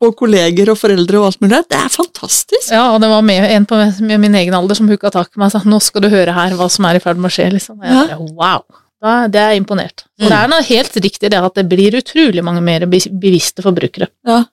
og 0.01 0.13
kolleger 0.19 0.71
og 0.71 0.79
foreldre 0.79 1.19
og 1.19 1.27
alt 1.31 1.41
mulig. 1.43 1.59
Det 1.71 1.79
er 1.79 1.89
fantastisk! 1.91 2.69
Ja, 2.71 2.85
og 2.95 3.01
det 3.03 3.09
var 3.11 3.23
med, 3.27 3.45
en 3.51 3.67
på 3.67 3.79
med 4.07 4.21
min 4.23 4.35
egen 4.39 4.55
alder 4.55 4.79
som 4.79 4.89
hooka 4.91 5.11
tak 5.11 5.33
i 5.35 5.41
meg 5.43 5.49
og 5.51 5.57
sa 5.57 5.63
nå 5.67 5.81
skal 5.83 6.05
du 6.05 6.09
høre 6.13 6.35
her 6.37 6.55
hva 6.59 6.69
som 6.71 6.87
er 6.87 6.99
i 7.01 7.03
ferd 7.03 7.19
med 7.19 7.31
å 7.31 7.35
skje. 7.35 7.49
Liksom. 7.57 7.81
Og 7.81 7.89
jeg 7.89 7.97
Ja. 7.97 8.05
bare, 8.07 8.29
wow! 8.39 8.63
Da, 9.03 9.29
det 9.31 9.39
er 9.43 9.55
imponert. 9.59 10.05
Så 10.19 10.27
Mm. 10.27 10.29
det 10.31 10.39
er 10.39 10.49
noe 10.49 10.63
helt 10.67 10.95
riktig 11.05 11.31
det 11.31 11.39
at 11.39 11.55
det 11.55 11.69
blir 11.69 11.95
utrolig 12.01 12.43
mange 12.43 12.61
mer 12.63 12.87
bevisste 12.87 13.63
forbrukere. 13.63 14.09
Ja, 14.27 14.45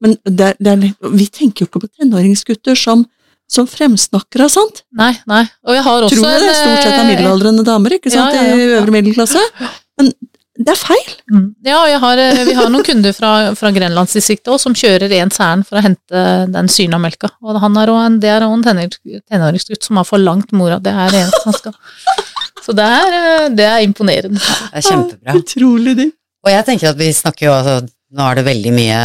men 0.00 0.18
det 0.24 0.40
er, 0.50 0.56
det 0.60 0.72
er, 0.72 1.10
vi 1.16 1.26
tenker 1.32 1.64
jo 1.64 1.68
ikke 1.70 1.80
på 1.86 1.88
tenåringsgutter 2.00 2.76
som, 2.76 3.06
som 3.48 3.66
fremsnakkere, 3.66 4.48
sant? 4.52 4.82
Nei, 4.92 5.14
nei. 5.26 5.44
Og 5.64 5.72
jeg 5.76 5.82
har 5.86 6.02
også 6.04 6.16
Tror 6.20 6.28
du 6.40 6.44
det 6.44 6.56
stort 6.56 6.82
sett 6.82 6.92
er 6.92 7.00
en, 7.00 7.08
middelaldrende 7.12 7.64
damer, 7.64 7.96
ikke 7.96 8.12
sant, 8.12 8.34
ja, 8.36 8.42
ja, 8.44 8.54
i 8.56 8.76
øvre 8.76 8.92
middelklasse. 8.92 9.40
Men 10.00 10.12
det 10.54 10.70
er 10.70 10.78
feil! 10.78 11.08
Mm. 11.32 11.46
Ja, 11.66 11.80
og 11.80 11.88
jeg 11.90 12.00
har, 12.04 12.20
eh, 12.22 12.42
vi 12.46 12.54
har 12.54 12.68
noen 12.70 12.84
kunder 12.86 13.14
fra, 13.16 13.30
fra 13.58 13.72
Grenlandsdistriktet 13.74 14.52
òg 14.54 14.60
som 14.62 14.76
kjører 14.78 15.10
rent 15.10 15.34
særen 15.34 15.64
for 15.66 15.80
å 15.80 15.82
hente 15.82 16.20
den 16.54 16.68
syna 16.70 17.00
melka. 17.02 17.32
Og 17.42 17.58
han 17.62 17.74
er 17.80 17.90
også 17.90 18.06
en, 18.06 18.18
det 18.22 18.30
er 18.30 18.46
også 18.46 18.60
en 18.60 18.66
tenår- 18.68 19.22
tenåringsgutt 19.32 19.88
som 19.88 19.98
har 19.98 20.06
forlangt 20.06 20.54
mora. 20.54 20.78
Det 20.78 20.92
er 20.94 21.10
det 21.10 21.24
eneste 21.24 21.42
han 21.48 21.58
skal. 21.58 21.74
Så 22.64 22.76
det 22.78 22.86
er, 23.00 23.16
eh, 23.18 23.48
det 23.58 23.66
er 23.66 23.82
imponerende. 23.82 24.38
Det 24.38 24.78
er 24.78 24.86
kjempebra. 24.86 25.34
Utrolig 25.42 25.96
digg. 25.98 26.14
Og 26.44 26.52
jeg 26.52 26.64
tenker 26.68 26.92
at 26.92 27.00
vi 27.02 27.10
snakker 27.16 27.48
jo 27.48 27.56
altså 27.58 27.90
Nå 28.14 28.22
er 28.30 28.36
det 28.38 28.44
veldig 28.46 28.70
mye 28.76 28.98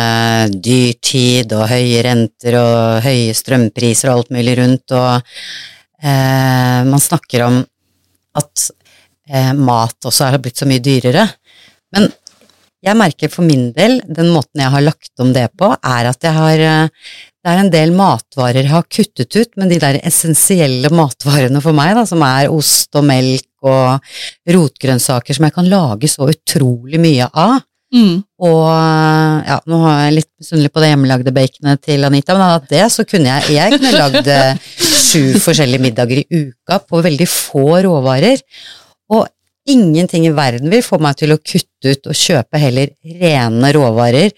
dyrtid 0.61 1.53
og 1.57 1.63
høye 1.71 2.03
renter 2.05 2.57
og 2.59 2.99
høye 3.01 3.31
strømpriser 3.33 4.11
og 4.11 4.19
alt 4.19 4.29
mulig 4.35 4.53
rundt, 4.59 4.93
og 4.93 5.23
eh, 6.03 6.83
man 6.85 7.01
snakker 7.01 7.41
om 7.47 7.57
at 8.37 8.67
eh, 9.29 9.53
mat 9.53 10.09
også 10.09 10.27
er 10.27 10.41
blitt 10.43 10.59
så 10.59 10.67
mye 10.69 10.83
dyrere. 10.83 11.27
Men 11.95 12.09
jeg 12.85 12.95
merker 12.95 13.31
for 13.31 13.43
min 13.43 13.69
del, 13.75 13.97
den 14.07 14.31
måten 14.31 14.61
jeg 14.63 14.71
har 14.71 14.85
lagt 14.85 15.23
om 15.23 15.33
det 15.35 15.49
på, 15.59 15.71
er 15.75 16.09
at 16.11 16.23
jeg 16.23 16.35
har 16.35 16.63
eh, 16.63 17.09
Det 17.39 17.51
er 17.53 17.61
en 17.61 17.71
del 17.71 17.93
matvarer 17.95 18.65
jeg 18.65 18.71
har 18.71 18.83
kuttet 18.91 19.35
ut, 19.35 19.51
men 19.55 19.69
de 19.71 19.77
der 19.79 20.01
essensielle 20.03 20.89
matvarene 20.91 21.61
for 21.63 21.75
meg, 21.75 21.93
da, 21.95 22.03
som 22.07 22.19
er 22.27 22.51
ost 22.51 22.95
og 22.99 23.05
melk 23.07 23.47
og 23.63 24.03
rotgrønnsaker 24.55 25.35
som 25.35 25.47
jeg 25.47 25.55
kan 25.55 25.69
lage 25.71 26.11
så 26.11 26.27
utrolig 26.27 26.99
mye 26.99 27.29
av. 27.31 27.61
Mm. 27.89 28.19
Og 28.45 28.65
ja, 29.49 29.55
nå 29.65 29.79
har 29.81 30.01
jeg 30.03 30.17
litt 30.19 30.29
misunnelig 30.37 30.71
på 30.73 30.83
det 30.83 30.91
hjemmelagde 30.91 31.33
baconet 31.33 31.81
til 31.87 32.05
Anita, 32.05 32.35
men 32.35 32.45
hadde 32.45 32.69
det, 32.75 32.83
så 32.93 33.05
kunne 33.07 33.31
jeg 33.39 33.55
Jeg 33.55 33.79
kunne 33.79 33.95
lagd 33.95 34.29
eh, 34.29 34.59
sju 35.09 35.39
forskjellige 35.41 35.83
middager 35.87 36.21
i 36.21 36.27
uka 36.29 36.79
på 36.85 37.01
veldig 37.07 37.29
få 37.31 37.65
råvarer. 37.87 38.43
Og 39.09 39.27
ingenting 39.69 40.25
i 40.25 40.31
verden 40.33 40.69
vil 40.71 40.81
få 40.85 40.99
meg 41.01 41.17
til 41.19 41.33
å 41.35 41.37
kutte 41.41 41.91
ut 41.93 42.07
og 42.09 42.15
kjøpe 42.17 42.57
heller 42.61 42.89
rene 43.03 43.73
råvarer 43.75 44.31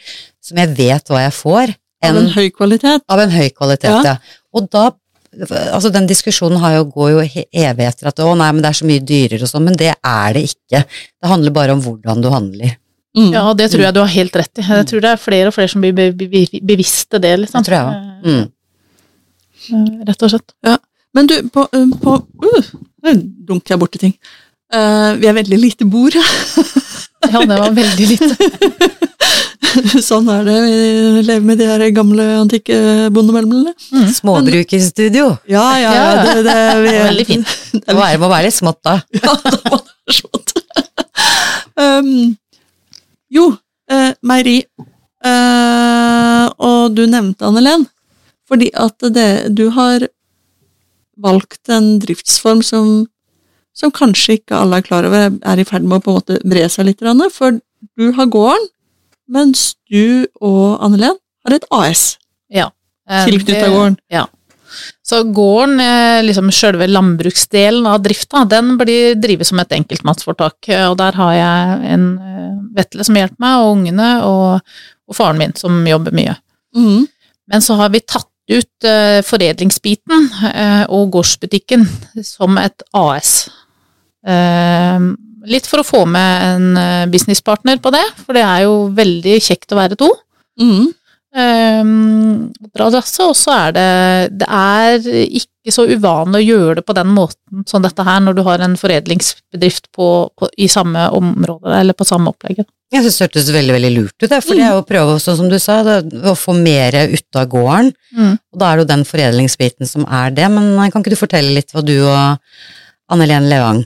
som 0.43 0.57
jeg 0.57 0.73
vet 0.77 1.07
hva 1.11 1.21
jeg 1.27 1.35
får, 1.37 1.75
Av 2.03 2.17
en 2.17 2.31
høy 2.33 2.49
kvalitet. 2.49 3.03
av 3.13 3.19
en 3.21 3.29
høy 3.29 3.49
kvalitet, 3.53 3.91
Ja. 3.91 4.01
ja. 4.03 4.17
Og 4.53 4.69
da 4.71 4.91
Altså, 5.31 5.87
den 5.93 6.07
diskusjonen 6.09 6.59
har 6.59 6.73
jo, 6.75 6.85
går 6.91 7.09
jo 7.13 7.19
he- 7.23 7.45
evig 7.53 7.85
etter 7.87 8.07
at 8.09 8.17
å 8.19 8.33
nei, 8.35 8.49
men 8.51 8.61
det 8.61 8.67
er 8.67 8.73
så 8.81 8.83
mye 8.85 8.99
dyrere 8.99 9.45
og 9.45 9.47
sånn, 9.47 9.63
men 9.63 9.77
det 9.79 9.93
er 10.03 10.33
det 10.35 10.41
ikke. 10.43 10.81
Det 11.23 11.29
handler 11.31 11.51
bare 11.55 11.71
om 11.71 11.79
hvordan 11.81 12.19
du 12.21 12.27
handler. 12.29 12.73
Mm. 13.15 13.29
Ja, 13.31 13.53
det 13.53 13.69
tror 13.71 13.79
jeg 13.85 13.93
du 13.93 13.99
har 14.01 14.07
helt 14.11 14.35
rett 14.35 14.59
i. 14.59 14.61
Jeg 14.61 14.87
tror 14.89 14.99
det 14.99 15.09
er 15.13 15.15
flere 15.15 15.47
og 15.47 15.53
flere 15.55 15.69
som 15.71 15.79
blir 15.79 15.93
be 15.95 16.11
be 16.11 16.27
bevisste 16.61 17.21
det, 17.23 17.31
liksom. 17.45 17.63
Det 17.63 17.69
tror 17.71 17.77
jeg 17.79 17.87
òg. 17.87 18.25
Mm. 18.27 18.51
Eh, 19.71 20.05
Rett 20.09 20.23
og 20.27 20.29
slett. 20.33 20.53
Ja. 20.67 20.77
Men 21.15 21.27
du, 21.27 21.35
på, 21.47 21.63
uh, 21.75 21.87
på 22.01 22.13
uh, 22.43 22.71
Nå 23.03 23.13
dunker 23.47 23.73
jeg 23.75 23.79
borti 23.81 23.99
ting. 24.03 24.13
Eh, 24.71 25.09
vi 25.19 25.27
er 25.27 25.37
veldig 25.41 25.61
lite 25.67 25.89
bord. 25.89 26.17
Ja, 27.21 27.37
det 27.45 27.53
var 27.53 27.69
veldig 27.77 28.05
lite. 28.09 28.47
sånn 30.09 30.25
er 30.33 30.47
det. 30.47 30.55
Vi 30.65 31.21
lever 31.27 31.43
med 31.45 31.59
de 31.61 31.67
her 31.69 31.83
gamle, 31.93 32.23
antikke 32.39 32.77
bondemøblene. 33.13 33.75
Småbrukerstudio. 34.17 35.27
Ja, 35.51 35.65
ja, 35.77 35.91
ja. 35.93 36.07
Ja. 36.15 36.23
Det, 36.25 36.41
det, 36.47 36.55
vi, 36.81 36.87
Det 36.89 37.03
veldig 37.05 37.25
fint. 37.29 37.53
Det 37.85 37.93
må 37.93 38.01
være, 38.01 38.21
må 38.23 38.31
være 38.31 38.47
litt 38.47 38.57
smått, 38.57 38.79
da. 38.87 38.95
Ja, 39.21 39.35
det 39.45 39.59
var 39.67 40.17
smått. 40.17 40.55
um, 41.77 42.09
jo, 43.37 43.45
uh, 43.93 44.11
meieri. 44.25 44.57
Uh, 45.21 46.49
og 46.57 46.97
du 46.97 47.05
nevnte 47.05 47.45
Anne-Len, 47.47 47.85
fordi 48.49 48.71
at 48.73 48.97
det, 49.13 49.29
du 49.53 49.67
har 49.77 50.09
valgt 51.21 51.69
en 51.69 51.99
driftsform 52.01 52.65
som, 52.65 53.05
som 53.73 53.91
kanskje 53.91 54.39
ikke 54.39 54.57
alle 54.57 54.81
er 54.81 54.85
klar 54.85 55.07
over 55.07 55.29
er 55.31 55.61
i 55.61 55.65
ferd 55.67 55.85
med 55.87 56.01
å 56.01 56.03
på 56.03 56.11
en 56.11 56.19
måte 56.19 56.39
bre 56.47 56.67
seg 56.69 56.89
litt, 56.89 57.03
for 57.31 57.59
du 57.97 58.11
har 58.17 58.27
gården, 58.31 58.67
mens 59.31 59.75
du 59.89 60.27
og 60.41 60.81
Anne-Len 60.83 61.17
har 61.45 61.55
et 61.55 61.65
AS 61.71 62.17
Ja. 62.51 62.69
Eh, 63.09 63.25
tilknyttet 63.25 63.71
gården. 63.71 63.97
Ja. 64.11 64.25
Så 65.03 65.23
gården, 65.33 65.79
eh, 65.79 66.21
liksom 66.23 66.51
selve 66.51 66.87
landbruksdelen 66.87 67.87
av 67.87 68.01
drifta, 68.03 68.45
den 68.47 68.77
blir 68.77 69.15
drivet 69.15 69.47
som 69.47 69.59
et 69.59 69.71
enkeltmannsforetak. 69.71 70.69
Eh, 70.69 70.89
Og 70.89 70.97
der 70.97 71.11
har 71.11 71.33
jeg 71.33 71.93
en 71.93 72.05
Vetle 72.73 73.03
som 73.03 73.15
hjelper 73.15 73.35
meg, 73.39 73.57
og 73.59 73.71
ungene, 73.75 74.23
og, 74.23 74.61
og 75.09 75.15
faren 75.15 75.37
min 75.37 75.53
som 75.55 75.85
jobber 75.85 76.13
mye. 76.15 76.37
Mm. 76.75 77.07
Men 77.51 77.59
så 77.59 77.75
har 77.75 77.89
vi 77.89 77.99
tatt 77.99 78.27
ut 78.51 78.87
foredlingsbiten 79.27 80.29
og 80.89 81.11
gårdsbutikken 81.11 81.83
som 82.23 82.57
et 82.57 82.81
AS. 82.95 83.49
Eh, 84.21 85.11
litt 85.49 85.67
for 85.69 85.81
å 85.81 85.87
få 85.87 86.05
med 86.09 86.47
en 86.47 86.79
eh, 86.79 87.09
businesspartner 87.11 87.81
på 87.81 87.93
det, 87.93 88.03
for 88.25 88.37
det 88.37 88.45
er 88.45 88.65
jo 88.67 88.89
veldig 88.97 89.37
kjekt 89.41 89.73
å 89.73 89.79
være 89.79 89.99
to. 89.99 90.11
Mm. 90.61 90.91
Um, 91.31 92.49
dra 92.75 92.89
drasse, 92.91 93.23
og 93.23 93.37
så 93.39 93.53
er 93.55 93.75
det 93.77 93.91
Det 94.41 94.47
er 94.51 95.05
ikke 95.39 95.71
så 95.71 95.85
uvanlig 95.87 96.41
å 96.41 96.43
gjøre 96.43 96.73
det 96.81 96.83
på 96.83 96.95
den 96.97 97.13
måten 97.15 97.63
som 97.69 97.79
dette 97.85 98.03
her, 98.03 98.19
når 98.19 98.35
du 98.35 98.41
har 98.43 98.59
en 98.59 98.75
foredlingsbedrift 98.75 99.87
på, 99.95 100.09
på, 100.35 100.49
i 100.59 100.67
samme 100.67 101.05
område, 101.15 101.71
eller 101.77 101.95
på 101.95 102.07
samme 102.09 102.33
opplegget. 102.33 102.67
Jeg 102.91 103.05
synes 103.05 103.15
det 103.15 103.27
hørtes 103.29 103.53
veldig 103.55 103.77
veldig 103.77 103.91
lurt 103.95 104.17
ut, 104.17 104.27
for 104.27 104.59
det 104.59 104.65
er 104.65 104.75
jo 104.75 104.81
å 104.81 104.89
prøve, 104.89 105.15
sånn 105.23 105.39
som 105.39 105.47
du 105.47 105.55
sa, 105.63 105.79
det, 105.87 105.97
å 106.27 106.35
få 106.35 106.57
mer 106.57 106.99
ut 107.13 107.39
av 107.39 107.47
gården. 107.53 107.93
Mm. 108.11 108.35
Og 108.35 108.59
da 108.59 108.67
er 108.67 108.75
det 108.75 108.83
jo 108.83 108.91
den 108.91 109.07
foredlingsbiten 109.07 109.87
som 109.87 110.03
er 110.11 110.35
det, 110.35 110.51
men 110.51 110.75
kan 110.91 110.99
ikke 110.99 111.15
du 111.15 111.21
fortelle 111.21 111.55
litt 111.55 111.71
hva 111.71 111.85
du 111.85 111.95
og 112.01 112.43
Anne-Len 113.11 113.47
Levang 113.47 113.85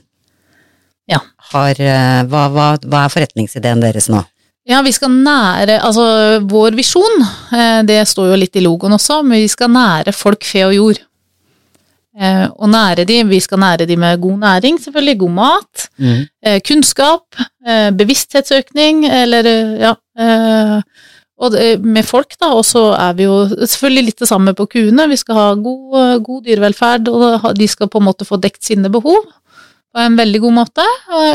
Ja. 1.09 1.21
har 1.51 1.81
eh, 1.81 2.21
hva, 2.29 2.45
hva, 2.53 2.69
hva 2.81 3.05
er 3.05 3.13
forretningsideen 3.13 3.83
deres 3.83 4.09
nå? 4.09 4.23
Ja, 4.65 4.79
vi 4.81 4.93
skal 4.95 5.13
nære 5.13 5.77
Altså, 5.85 6.05
vår 6.49 6.77
visjon, 6.77 7.25
eh, 7.53 7.81
det 7.85 8.01
står 8.09 8.31
jo 8.31 8.39
litt 8.41 8.57
i 8.57 8.63
logoen 8.65 8.97
også, 8.97 9.21
men 9.25 9.43
vi 9.43 9.51
skal 9.51 9.69
nære 9.73 10.15
folk, 10.15 10.45
fe 10.47 10.65
og 10.65 10.73
jord. 10.73 11.03
Eh, 12.17 12.45
Og 12.49 12.71
nære 12.71 13.05
de, 13.05 13.19
vi 13.29 13.39
skal 13.43 13.61
nære 13.61 13.85
de 13.85 13.97
med 13.99 14.21
god 14.23 14.39
næring, 14.47 14.79
selvfølgelig, 14.81 15.17
god 15.19 15.33
mat, 15.35 15.87
mm. 15.99 16.21
kunnskap, 16.65 17.41
bevissthetsøkning, 17.97 19.05
eller 19.05 19.49
ja 19.81 19.93
Og 21.35 21.51
med 21.83 22.05
folk, 22.07 22.37
da, 22.39 22.53
og 22.55 22.63
så 22.63 22.93
er 22.95 23.13
vi 23.17 23.25
jo 23.25 23.41
selvfølgelig 23.51 24.05
litt 24.05 24.19
det 24.23 24.29
samme 24.29 24.53
på 24.55 24.65
kuene. 24.71 25.09
Vi 25.11 25.17
skal 25.19 25.35
ha 25.35 25.47
god, 25.59 26.23
god 26.23 26.45
dyrevelferd, 26.45 27.09
og 27.09 27.49
de 27.59 27.67
skal 27.67 27.89
på 27.91 27.99
en 27.99 28.07
måte 28.07 28.23
få 28.25 28.39
dekt 28.39 28.63
sine 28.63 28.89
behov 28.89 29.19
på 29.95 30.03
en 30.03 30.15
veldig 30.19 30.43
god 30.43 30.55
måte. 30.59 30.85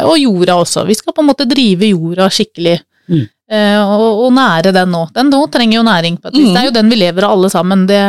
Og 0.05 0.16
jorda 0.20 0.61
også. 0.61 0.85
Vi 0.88 0.99
skal 0.99 1.16
på 1.16 1.25
en 1.25 1.31
måte 1.33 1.49
drive 1.49 1.88
jorda 1.94 2.29
skikkelig. 2.33 2.77
Mm. 3.11 3.25
Eh, 3.51 3.79
og, 3.83 4.27
og 4.27 4.35
nære 4.37 4.70
den 4.75 4.92
nå. 4.94 5.07
Den 5.14 5.31
nå 5.33 5.40
trenger 5.51 5.81
jo 5.81 5.87
næring 5.87 6.20
på 6.20 6.31
et 6.31 6.37
vis. 6.37 6.51
Mm. 6.51 6.53
Det 6.53 6.61
er 6.61 6.68
jo 6.68 6.75
den 6.77 6.92
vi 6.92 6.99
lever 7.01 7.27
av 7.27 7.33
alle 7.35 7.51
sammen. 7.51 7.87
Det, 7.88 8.03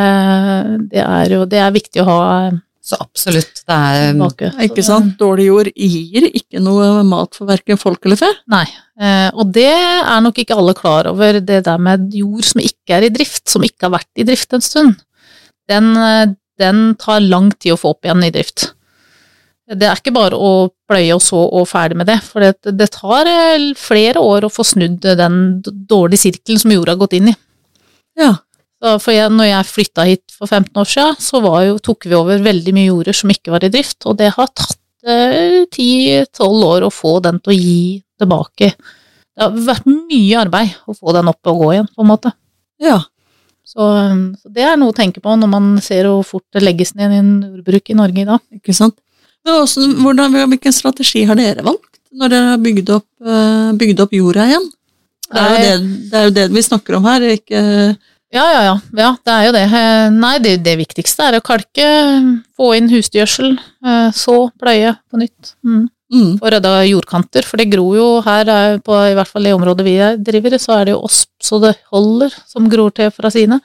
det 0.92 1.02
er 1.02 1.32
jo 1.34 1.46
det 1.50 1.62
er 1.62 1.72
viktig 1.74 2.04
å 2.04 2.06
ha 2.06 2.20
eh, 2.36 2.60
Så 2.82 2.98
absolutt, 3.02 3.64
det 3.66 3.78
er 3.78 4.14
bake. 4.18 4.52
Ikke 4.66 4.84
sant? 4.86 5.16
Dårlig 5.18 5.48
jord 5.48 5.68
gir 5.74 6.28
ikke 6.30 6.62
noe 6.62 7.02
mat 7.06 7.34
for 7.38 7.50
verken 7.50 7.80
folk 7.80 8.06
eller 8.06 8.20
fe. 8.20 8.30
Nei. 8.54 8.64
Eh, 9.02 9.30
og 9.34 9.50
det 9.54 9.70
er 9.72 10.20
nok 10.22 10.38
ikke 10.42 10.58
alle 10.58 10.76
klar 10.78 11.10
over, 11.10 11.40
det 11.42 11.64
der 11.66 11.82
med 11.82 12.14
jord 12.14 12.46
som 12.46 12.62
ikke 12.62 13.00
er 13.00 13.08
i 13.08 13.12
drift, 13.14 13.44
som 13.50 13.66
ikke 13.66 13.88
har 13.88 13.96
vært 13.96 14.22
i 14.22 14.26
drift 14.28 14.54
en 14.54 14.62
stund. 14.62 15.02
Den, 15.70 15.94
den 16.58 16.80
tar 16.98 17.22
lang 17.22 17.50
tid 17.54 17.74
å 17.74 17.80
få 17.80 17.94
opp 17.94 18.06
igjen 18.06 18.26
i 18.26 18.32
drift. 18.34 18.72
Det 19.72 19.88
er 19.88 19.98
ikke 19.98 20.14
bare 20.14 20.36
å 20.36 20.68
pløye 20.90 21.14
og 21.16 21.22
så 21.24 21.40
og 21.42 21.66
ferdig 21.70 21.96
med 22.00 22.08
det, 22.10 22.18
for 22.26 22.44
det, 22.44 22.74
det 22.76 22.90
tar 22.94 23.28
eh, 23.30 23.70
flere 23.78 24.20
år 24.20 24.46
å 24.46 24.52
få 24.52 24.66
snudd 24.66 25.00
den 25.00 25.36
dårlige 25.64 26.26
sirkelen 26.26 26.60
som 26.60 26.74
jorda 26.74 26.94
har 26.94 27.00
gått 27.00 27.16
inn 27.18 27.30
i. 27.32 27.36
Ja. 28.20 28.34
Så 28.82 28.96
For 28.98 29.14
jeg, 29.14 29.30
når 29.30 29.46
jeg 29.46 29.70
flytta 29.70 30.06
hit 30.08 30.34
for 30.34 30.50
15 30.50 30.80
år 30.82 30.88
siden, 30.90 31.20
så 31.22 31.40
var 31.44 31.62
jo, 31.68 31.76
tok 31.78 32.08
vi 32.10 32.18
over 32.18 32.42
veldig 32.42 32.74
mye 32.74 32.88
jorder 32.88 33.16
som 33.16 33.30
ikke 33.30 33.54
var 33.54 33.64
i 33.64 33.70
drift, 33.72 34.00
og 34.10 34.18
det 34.18 34.32
har 34.34 34.50
tatt 34.50 34.78
eh, 35.06 35.62
10-12 35.70 36.66
år 36.66 36.88
å 36.88 36.92
få 36.92 37.16
den 37.24 37.38
til 37.40 37.54
å 37.54 37.56
gi 37.56 37.84
tilbake. 38.20 38.72
Det 39.32 39.46
har 39.46 39.54
vært 39.70 39.88
mye 39.88 40.42
arbeid 40.42 40.74
å 40.90 40.96
få 40.98 41.14
den 41.16 41.30
opp 41.30 41.52
og 41.52 41.62
gå 41.62 41.72
igjen, 41.76 41.88
på 41.94 42.04
en 42.04 42.12
måte. 42.12 42.34
ja. 42.82 43.00
Så, 43.72 43.84
um, 43.86 44.32
så 44.36 44.50
det 44.52 44.64
er 44.66 44.74
noe 44.76 44.92
å 44.92 44.96
tenke 44.96 45.22
på 45.22 45.32
når 45.38 45.48
man 45.48 45.68
ser 45.80 46.08
hvor 46.10 46.24
fort 46.26 46.44
det 46.52 46.64
legges 46.64 46.96
ned 46.98 47.14
i 47.14 47.20
en 47.22 47.30
jordbruk 47.46 47.92
i 47.92 47.96
Norge 47.96 48.24
i 48.24 48.28
dag. 48.28 48.42
Ikke 48.58 48.74
sant? 48.76 48.98
Men 49.46 49.96
hvordan, 50.04 50.36
hvilken 50.52 50.74
strategi 50.74 51.24
har 51.26 51.38
dere 51.38 51.64
valgt 51.66 51.98
når 52.12 52.28
dere 52.28 52.48
har 52.52 52.60
bygd 52.60 52.90
opp, 52.92 53.06
eh, 53.24 53.70
bygd 53.80 54.00
opp 54.04 54.12
jorda 54.14 54.46
igjen? 54.50 54.66
Det 55.32 55.40
er, 55.42 55.54
det, 55.56 55.92
det 56.10 56.18
er 56.18 56.26
jo 56.26 56.34
det 56.36 56.42
vi 56.52 56.62
snakker 56.66 56.98
om 56.98 57.06
her, 57.08 57.24
ikke 57.38 57.60
Ja, 58.32 58.44
ja, 58.52 58.60
ja. 58.66 58.74
ja 58.96 59.08
det 59.24 59.32
er 59.32 59.46
jo 59.46 59.54
det. 59.56 59.62
Eh, 59.80 60.10
Nei, 60.12 60.34
det, 60.44 60.52
det 60.64 60.76
viktigste 60.80 61.24
er 61.28 61.38
å 61.38 61.44
kalke, 61.44 61.86
få 62.56 62.70
inn 62.76 62.90
husdyrgjødsel, 62.92 63.56
eh, 63.84 64.10
så 64.16 64.36
pløye 64.60 64.94
på 65.10 65.20
nytt. 65.20 65.54
Mm. 65.64 65.86
mm, 66.12 66.30
Få 66.40 66.52
rydda 66.52 66.74
jordkanter, 66.88 67.48
for 67.48 67.60
det 67.60 67.70
gror 67.72 67.96
jo 67.96 68.08
her, 68.24 68.48
er 68.48 68.78
på, 68.84 68.96
i 69.08 69.16
hvert 69.16 69.32
fall 69.32 69.48
i 69.48 69.56
området 69.56 69.84
vi 69.88 69.96
er- 70.04 70.20
driver 70.20 70.58
så 70.60 70.78
er 70.78 70.88
det 70.90 70.94
jo 70.96 71.02
osp 71.08 71.28
så 71.42 71.60
det 71.64 71.74
holder, 71.92 72.32
som 72.48 72.68
gror 72.72 72.92
til 72.94 73.10
fra 73.10 73.32
sine. 73.32 73.58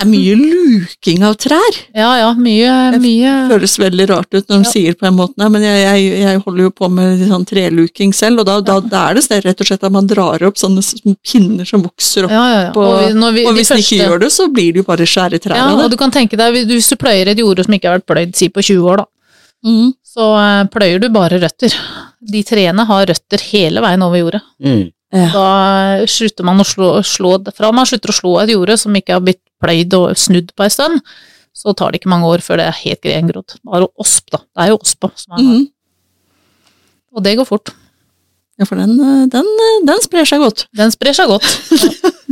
Det 0.00 0.06
er 0.06 0.10
mye 0.10 0.34
luking 0.40 1.24
av 1.28 1.34
trær. 1.36 1.76
Ja, 1.92 2.10
ja, 2.16 2.28
mye, 2.40 2.70
mye 3.02 3.32
Det 3.44 3.50
føles 3.52 3.74
veldig 3.82 4.06
rart 4.08 4.32
ut 4.32 4.46
når 4.48 4.62
de 4.62 4.64
Ja. 4.64 4.70
sier 4.72 4.94
på 4.96 5.04
den 5.04 5.16
måten, 5.18 5.44
men 5.52 5.62
jeg, 5.66 5.82
jeg, 5.84 6.20
jeg 6.22 6.40
holder 6.46 6.62
jo 6.64 6.70
på 6.80 6.88
med 6.90 7.20
sånn 7.28 7.44
treluking 7.50 8.14
selv, 8.16 8.40
og 8.40 8.46
da, 8.48 8.54
da, 8.64 8.78
da 8.80 9.02
er 9.10 9.14
det 9.18 9.24
sånn 9.26 9.42
rett 9.44 9.60
og 9.60 9.68
slett 9.68 9.84
at 9.84 9.92
man 9.92 10.08
drar 10.08 10.42
opp 10.48 10.56
sånne 10.56 10.80
pinner 11.20 11.68
som 11.68 11.84
vokser 11.84 12.24
opp. 12.24 12.32
Ja, 12.32 12.44
ja, 12.48 12.60
ja. 12.64 12.70
Og, 12.72 12.80
Og, 12.86 12.98
vi, 13.04 13.12
når 13.20 13.32
vi, 13.36 13.44
og 13.46 13.52
de 13.54 13.60
hvis 13.60 13.70
man 13.74 13.82
ikke 13.84 14.00
gjør 14.00 14.20
det, 14.24 14.30
så 14.32 14.48
blir 14.48 14.72
det 14.72 14.80
jo 14.82 14.88
bare 14.88 15.06
skjære 15.12 15.40
trær 15.44 15.56
ja, 15.60 15.68
av 15.74 15.84
og 15.84 15.90
du 15.92 15.96
kan 16.00 16.10
tenke 16.16 16.40
deg, 16.40 16.56
hvis 16.70 16.88
du 16.88 16.96
pløyer 16.96 17.28
et 17.34 17.38
jorde 17.44 17.64
som 17.68 17.76
ikke 17.76 17.90
har 17.92 17.98
vært 18.00 18.08
pløyd 18.08 18.34
si 18.40 18.48
på 18.48 18.64
20 18.64 18.88
år, 18.94 19.04
da, 19.04 19.10
Mm. 19.60 19.90
så 20.08 20.24
eh, 20.40 20.64
pløyer 20.72 21.02
du 21.02 21.10
bare 21.12 21.36
røtter. 21.36 21.74
De 22.24 22.40
trærne 22.48 22.86
har 22.88 23.04
røtter 23.10 23.42
hele 23.50 23.82
veien 23.84 24.00
over 24.02 24.16
jordet. 24.22 24.40
mm. 24.64 24.86
Ja. 25.12 25.26
Da 25.34 26.06
slutter 26.06 26.44
man 26.46 26.62
å 26.62 26.64
slå, 26.64 27.02
slå 27.02 27.32
det 27.44 27.50
fra 27.56 27.72
man 27.74 27.84
slutter 27.84 28.12
å 28.12 28.14
slå 28.14 28.32
et 28.44 28.52
jorde 28.54 28.76
som 28.78 28.94
ikke 28.94 29.16
har 29.16 29.20
blitt 29.26 29.40
pløyd 29.62 29.94
og 29.98 30.16
snudd 30.18 30.54
på 30.56 30.66
en 30.66 30.72
stund, 30.74 31.02
så 31.56 31.74
tar 31.76 31.92
det 31.92 32.00
ikke 32.00 32.12
mange 32.12 32.28
år 32.30 32.42
før 32.44 32.60
det 32.60 32.66
er 32.70 32.80
helt 32.84 33.02
grengrodd. 33.04 33.56
Bare 33.66 33.88
osp, 34.00 34.30
da. 34.32 34.40
Det 34.44 34.64
er 34.64 34.72
jo 34.72 34.80
ospa 34.80 35.12
som 35.18 35.36
er 35.36 35.44
Mm. 35.44 35.68
Og 37.10 37.24
det 37.24 37.36
går 37.40 37.46
fort. 37.48 37.72
ja, 38.60 38.64
for 38.64 38.76
den, 38.78 38.92
eh, 39.00 39.26
den, 39.26 39.44
eh, 39.44 39.80
den 39.86 40.00
sprer 40.04 40.24
seg 40.24 40.38
godt. 40.38 40.66
Den 40.76 40.92
sprer 40.94 41.12
seg 41.16 41.26
godt. 41.26 41.44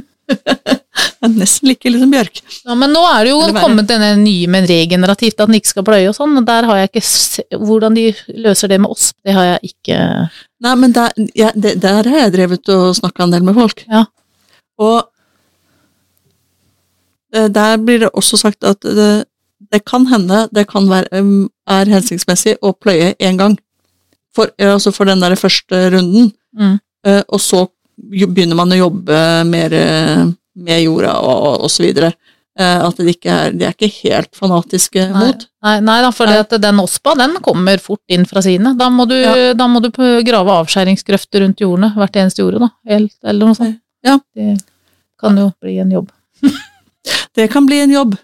Er 1.19 1.31
nesten 1.33 1.69
like 1.71 1.91
liksom 1.91 2.11
bjørk. 2.13 2.41
Ja, 2.67 2.75
men 2.79 2.93
nå 2.95 3.01
er 3.09 3.25
det 3.27 3.31
jo 3.33 3.39
kommet 3.57 3.89
denne 3.91 4.13
nye 4.21 4.47
med 4.51 4.69
regenerativt, 4.71 5.39
at 5.41 5.49
den 5.49 5.57
ikke 5.59 5.73
skal 5.73 5.87
pløye 5.87 6.11
og 6.11 6.15
sånn, 6.15 6.37
og 6.39 6.47
der 6.47 6.67
har 6.69 6.81
jeg 6.83 6.91
ikke 6.93 7.57
Hvordan 7.65 7.97
de 7.97 8.05
løser 8.45 8.71
det 8.71 8.79
med 8.83 8.93
osp, 8.93 9.17
det 9.27 9.35
har 9.35 9.49
jeg 9.49 9.73
ikke 9.73 9.99
Nei, 10.67 10.75
men 10.79 10.95
der, 10.95 11.15
ja, 11.39 11.51
det, 11.55 11.77
der 11.83 12.07
har 12.11 12.25
jeg 12.25 12.35
drevet 12.35 12.71
og 12.75 12.97
snakka 12.99 13.25
en 13.25 13.35
del 13.35 13.45
med 13.47 13.55
folk. 13.59 13.85
Ja. 13.91 14.05
Og 14.79 15.07
der 17.33 17.77
blir 17.85 17.99
det 18.05 18.11
også 18.17 18.39
sagt 18.41 18.65
at 18.65 18.81
det, 18.81 19.25
det 19.73 19.83
kan 19.85 20.07
hende 20.09 20.47
det 20.55 20.67
kan 20.71 20.87
være, 20.89 21.21
um, 21.21 21.49
er 21.69 21.91
hensiktsmessig 21.93 22.57
å 22.65 22.73
pløye 22.73 23.15
én 23.21 23.37
gang. 23.41 23.59
For, 24.35 24.51
eh, 24.59 24.71
altså 24.73 24.93
for 24.95 25.05
den 25.09 25.21
der 25.21 25.35
første 25.37 25.91
runden. 25.93 26.31
Mm. 26.57 26.79
Eh, 27.07 27.23
Og 27.29 27.41
så 27.41 27.67
begynner 27.99 28.55
man 28.57 28.71
å 28.73 28.79
jobbe 28.79 29.19
mer 29.49 29.73
eh, 29.75 30.25
med 30.59 30.83
jorda 30.85 31.17
og, 31.21 31.65
og 31.65 31.71
så 31.71 31.83
videre. 31.83 32.13
Eh, 32.59 32.85
At 32.87 32.97
de 32.99 33.11
ikke 33.13 33.31
er, 33.31 33.53
de 33.53 33.67
er 33.67 33.75
ikke 33.75 33.91
helt 34.09 34.33
fanatiske 34.39 35.05
Nei, 35.13 35.27
mot. 35.27 35.45
nei, 35.67 35.75
nei 35.81 35.99
da, 36.03 36.11
for 36.15 36.59
den 36.59 36.81
ospa 36.83 37.15
den 37.19 37.37
kommer 37.45 37.79
fort 37.83 38.03
inn 38.15 38.25
fra 38.27 38.43
sine. 38.43 38.73
Da 38.79 38.89
må 38.91 39.07
du, 39.11 39.15
Ja. 39.21 39.53
da 39.55 39.67
må 39.71 39.83
du 39.85 39.91
grave 40.27 40.55
avskjæringsgrøfter 40.63 41.45
rundt 41.45 41.61
jordene, 41.61 41.93
hvert 41.99 42.17
eneste 42.17 42.43
jorde, 42.43 42.63
da. 42.67 42.71
Eller, 42.87 43.11
eller 43.25 43.47
noe 43.51 43.59
sånt. 43.59 43.79
Ja. 44.07 44.19
Det 44.35 44.57
kan 45.19 45.37
jo 45.37 45.51
bli 45.61 45.79
en 45.83 45.91
jobb. 45.99 46.11
Det 47.39 47.47
kan 47.53 47.67
bli 47.69 47.79
en 47.85 47.93
jobb. 47.95 48.17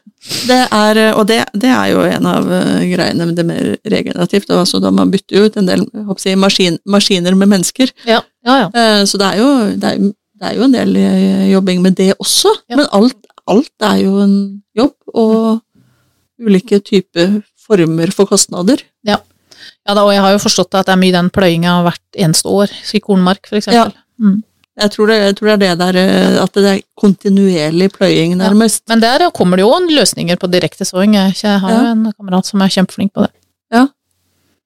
Det 0.48 0.57
er, 0.72 0.98
eh, 0.98 1.12
og 1.14 1.27
det, 1.29 1.42
det 1.61 1.70
er 1.70 1.90
jo 1.92 2.03
en 2.09 2.27
av 2.27 2.48
eh, 2.57 2.85
greiene 2.90 3.27
med 3.29 3.37
det 3.38 3.44
mer 3.46 3.70
regenerativt. 3.92 4.50
Altså 4.50 4.81
da 4.83 4.90
man 4.94 5.12
bytter 5.12 5.46
ut 5.46 5.59
en 5.61 5.68
del 5.68 5.85
jeg 6.24 6.40
maskin, 6.40 6.79
maskiner 6.88 7.37
med 7.37 7.53
mennesker. 7.53 7.92
Ja, 8.09 8.22
ja. 8.46 8.57
ja. 8.64 8.68
Eh, 8.72 9.03
Så 9.07 9.20
det 9.20 9.29
er 9.29 9.42
jo, 9.42 9.50
det 9.79 9.90
er, 9.92 10.09
det 10.40 10.48
er 10.48 10.57
jo 10.59 10.66
en 10.66 10.74
del 10.74 10.96
jobbing 11.53 11.85
med 11.85 11.98
det 12.00 12.14
også. 12.18 12.55
Ja. 12.72 12.81
Men 12.81 12.88
alt, 12.96 13.20
alt 13.46 13.87
er 13.92 14.00
jo 14.03 14.16
en 14.24 14.37
jobb, 14.74 14.96
og 15.14 15.61
ulike 16.40 16.81
typer 16.83 17.42
former 17.66 18.11
for 18.12 18.29
kostnader. 18.29 18.83
ja 19.87 19.94
da, 19.94 20.03
og 20.03 20.12
jeg 20.12 20.24
har 20.24 20.35
jo 20.35 20.42
forstått 20.42 20.75
at 20.75 20.88
det 20.88 20.96
er 20.96 21.00
mye 21.00 21.15
den 21.15 21.31
pløyinga 21.33 21.77
hvert 21.87 22.19
eneste 22.27 22.50
år, 22.50 22.73
i 22.96 23.00
kornmark 23.04 23.46
eksempel. 23.60 23.94
Mm. 24.21 24.40
Jeg 24.81 24.90
tror 24.90 25.06
det, 25.06 25.16
jeg 25.22 25.37
tror 25.38 25.46
det 25.46 25.54
er 25.54 25.60
det 25.62 25.75
der 25.79 25.98
eh, 26.02 26.42
at 26.42 26.56
det 26.58 26.64
er 26.72 26.81
kontinuerlig 26.98 27.92
pløying, 27.94 28.35
nærmest. 28.40 28.83
Men 28.90 29.00
der 29.04 29.29
kommer 29.31 29.56
det 29.60 29.62
jo 29.62 29.77
løsninger 29.87 30.37
på 30.40 30.50
direkte 30.50 30.85
såing. 30.85 31.14
Jeg 31.14 31.60
har 31.60 31.70
jo 31.70 31.83
Ja. 31.85 31.92
en 31.92 32.12
kamerat 32.18 32.46
som 32.46 32.60
er 32.60 32.72
kjempeflink 32.75 33.14
på 33.14 33.22
det. 33.27 33.31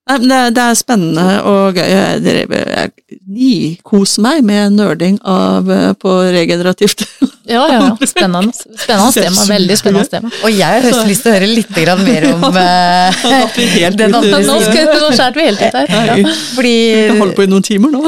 Nei, 0.09 0.17
men 0.23 0.31
det, 0.31 0.37
det 0.57 0.63
er 0.65 0.77
spennende 0.79 1.25
og 1.45 1.77
gøy. 1.77 1.85
Jeg, 1.85 2.23
jeg, 2.25 2.47
jeg 2.49 3.19
nikoser 3.29 4.23
meg 4.25 4.39
med 4.47 4.73
nerding 4.79 5.19
av, 5.21 5.69
eh, 5.69 5.91
på 6.01 6.21
regenerativt. 6.33 7.05
Ja, 7.49 7.63
ja, 7.65 7.77
ja. 7.81 8.07
Spennende, 8.13 8.53
spennende 8.53 9.13
tema. 9.17 9.45
Veldig 9.49 9.77
spennende 9.81 10.11
tema. 10.13 10.29
Og 10.45 10.51
jeg 10.53 10.69
har 10.69 10.85
høyst 10.85 11.07
lyst 11.09 11.23
til 11.25 11.31
å 11.31 11.37
høre 11.39 11.47
litt 11.49 11.71
grann 11.73 12.03
mer 12.05 12.27
om 12.29 12.43
eh, 12.61 13.23
den 13.97 14.19
andre 14.19 14.43
Nå, 14.45 14.59
siden. 14.67 14.91
nå 15.01 15.09
skjærte 15.17 15.41
vi 15.41 15.47
helt 15.47 15.63
ut 15.63 15.79
her. 15.79 15.95
Ja. 16.11 16.35
Fordi 16.59 16.75
Vi 17.09 17.17
holder 17.23 17.33
på 17.39 17.47
i 17.47 17.49
noen 17.49 17.65
timer 17.65 17.95
nå. 17.95 18.05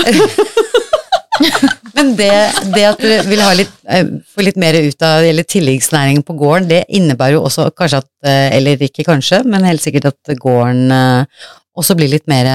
Men 1.97 2.13
det, 2.19 2.33
det 2.75 2.85
at 2.89 3.01
du 3.01 3.09
vil 3.29 3.43
litt, 3.59 3.73
eh, 3.89 4.09
få 4.31 4.45
litt 4.45 4.59
mer 4.61 4.77
ut 4.81 5.07
av 5.07 5.25
eller 5.27 5.47
tilleggsnæring 5.49 6.23
på 6.27 6.37
gården, 6.39 6.69
det 6.71 6.83
innebærer 6.89 7.39
jo 7.39 7.45
også 7.49 7.71
kanskje 7.77 8.03
at, 8.03 8.11
eh, 8.27 8.49
eller 8.57 8.85
ikke 8.87 9.07
kanskje, 9.09 9.43
men 9.49 9.67
helt 9.69 9.85
sikkert 9.85 10.11
at 10.13 10.35
gården 10.41 10.93
eh, 10.95 11.49
også 11.77 11.97
blir 11.99 12.13
litt 12.13 12.27
mer 12.31 12.49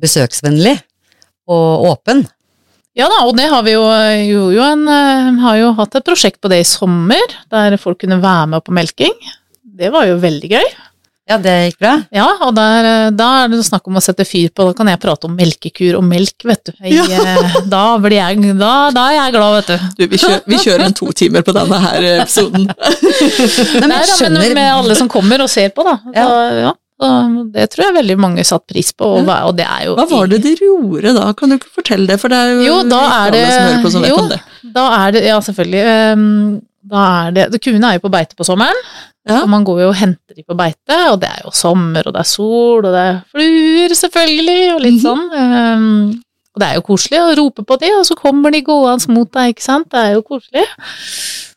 besøksvennlig 0.00 0.76
og 1.50 1.86
åpen. 1.92 2.24
Ja 2.96 3.10
da, 3.12 3.26
og 3.28 3.36
det 3.36 3.48
har 3.52 3.64
vi 3.66 3.74
jo, 3.74 3.82
jo, 4.24 4.44
jo 4.56 4.62
en, 4.64 4.86
har 5.42 5.58
jo 5.60 5.72
hatt 5.76 5.98
et 5.98 6.06
prosjekt 6.06 6.40
på 6.40 6.48
det 6.48 6.62
i 6.62 6.68
sommer, 6.68 7.34
der 7.52 7.76
folk 7.80 8.00
kunne 8.00 8.22
være 8.22 8.46
med 8.54 8.64
på 8.64 8.72
melking. 8.76 9.12
Det 9.76 9.90
var 9.92 10.08
jo 10.08 10.16
veldig 10.22 10.52
gøy. 10.54 10.70
Ja, 11.26 11.36
det 11.42 11.52
gikk 11.72 11.80
bra. 11.82 11.92
Ja, 12.14 12.26
og 12.46 12.52
der, 12.54 12.86
eh, 12.86 13.08
da 13.18 13.28
er 13.42 13.48
det 13.50 13.64
snakk 13.66 13.88
om 13.90 13.98
å 13.98 14.02
sette 14.04 14.22
fyr 14.28 14.52
på, 14.54 14.62
da 14.68 14.76
kan 14.78 14.86
jeg 14.92 15.00
prate 15.02 15.26
om 15.26 15.34
melkekur 15.34 15.96
og 15.98 16.04
melk, 16.06 16.36
vet 16.46 16.68
du. 16.68 16.72
Jeg, 16.86 17.02
ja. 17.10 17.34
da, 17.66 17.82
blir 17.98 18.14
jeg, 18.20 18.54
da, 18.60 18.72
da 18.94 19.08
er 19.10 19.16
jeg 19.18 19.34
glad, 19.34 19.56
vet 19.58 19.72
du. 19.72 19.88
Du, 19.98 20.06
vi, 20.12 20.20
kjører, 20.22 20.42
vi 20.46 20.60
kjører 20.62 20.84
en 20.86 20.94
to 21.02 21.10
timer 21.18 21.42
på 21.42 21.54
denne 21.56 21.80
her 21.82 22.06
episoden. 22.20 22.68
Men 23.82 23.90
Nei, 23.90 23.98
jeg 23.98 24.06
da, 24.06 24.12
men 24.12 24.12
skjønner 24.14 24.54
med 24.60 24.70
alle 24.70 24.96
som 25.02 25.10
kommer 25.10 25.42
og 25.42 25.50
ser 25.50 25.74
på, 25.74 25.82
da. 25.86 25.96
Ja. 26.14 26.26
Da, 26.30 26.60
ja. 26.68 26.74
Så 26.96 27.08
det 27.52 27.66
tror 27.74 27.84
jeg 27.90 27.94
veldig 27.98 28.14
mange 28.24 28.44
satt 28.48 28.62
pris 28.70 28.88
på, 28.96 29.04
og, 29.18 29.26
og 29.28 29.50
det 29.58 29.66
er 29.68 29.82
jo 29.84 29.96
Hva 29.98 30.06
var 30.08 30.30
det 30.30 30.38
dere 30.46 30.64
gjorde 30.70 31.12
da? 31.12 31.26
Kan 31.36 31.50
du 31.52 31.58
ikke 31.58 31.68
fortelle 31.82 32.06
det? 32.08 32.16
For 32.22 32.32
det 32.32 32.38
er 32.38 32.54
jo, 32.54 32.62
Jo, 32.64 32.76
da 32.88 33.00
er 33.02 33.16
alle 33.18 33.34
det 33.34 33.42
som 33.50 33.66
hører 33.66 33.82
på 33.82 33.90
som 33.92 34.06
vet 34.06 34.12
Jo, 34.14 34.22
om 34.22 34.30
det. 34.30 34.38
da 34.78 34.84
er 35.02 35.12
det 35.12 35.22
Ja, 35.26 35.36
selvfølgelig. 35.44 35.82
ehm, 35.90 36.30
Da 36.86 37.04
er 37.26 37.32
det 37.34 37.46
det- 37.52 37.60
Kuene 37.64 37.88
er 37.90 37.98
jo 37.98 38.04
på 38.08 38.10
beite 38.14 38.36
på 38.38 38.44
sommeren, 38.46 38.76
Ja. 39.26 39.40
og 39.42 39.48
man 39.50 39.64
går 39.64 39.80
jo 39.82 39.88
og 39.88 39.96
henter 39.98 40.34
de 40.36 40.42
på 40.46 40.54
beite, 40.56 40.98
og 41.10 41.18
det 41.20 41.28
er 41.32 41.40
jo 41.44 41.50
sommer, 41.50 42.06
og 42.06 42.12
det 42.14 42.20
er 42.20 42.30
sol, 42.30 42.84
og 42.86 42.92
det 42.94 43.02
er 43.08 43.16
fluer, 43.32 43.94
selvfølgelig, 44.02 44.74
og 44.74 44.80
litt 44.80 45.02
Mhm. 45.02 45.02
sånn. 45.02 45.24
Um, 45.34 46.22
og 46.54 46.60
det 46.60 46.68
er 46.68 46.74
jo 46.76 46.82
koselig 46.82 47.18
å 47.20 47.36
rope 47.36 47.64
på 47.66 47.78
de, 47.80 47.90
og 47.98 48.04
så 48.06 48.14
kommer 48.16 48.52
de 48.52 48.62
gående 48.62 49.08
mot 49.08 49.30
deg, 49.32 49.54
ikke 49.56 49.62
sant. 49.62 49.90
Det 49.90 49.98
er 49.98 50.14
jo 50.14 50.22
koselig. 50.22 50.64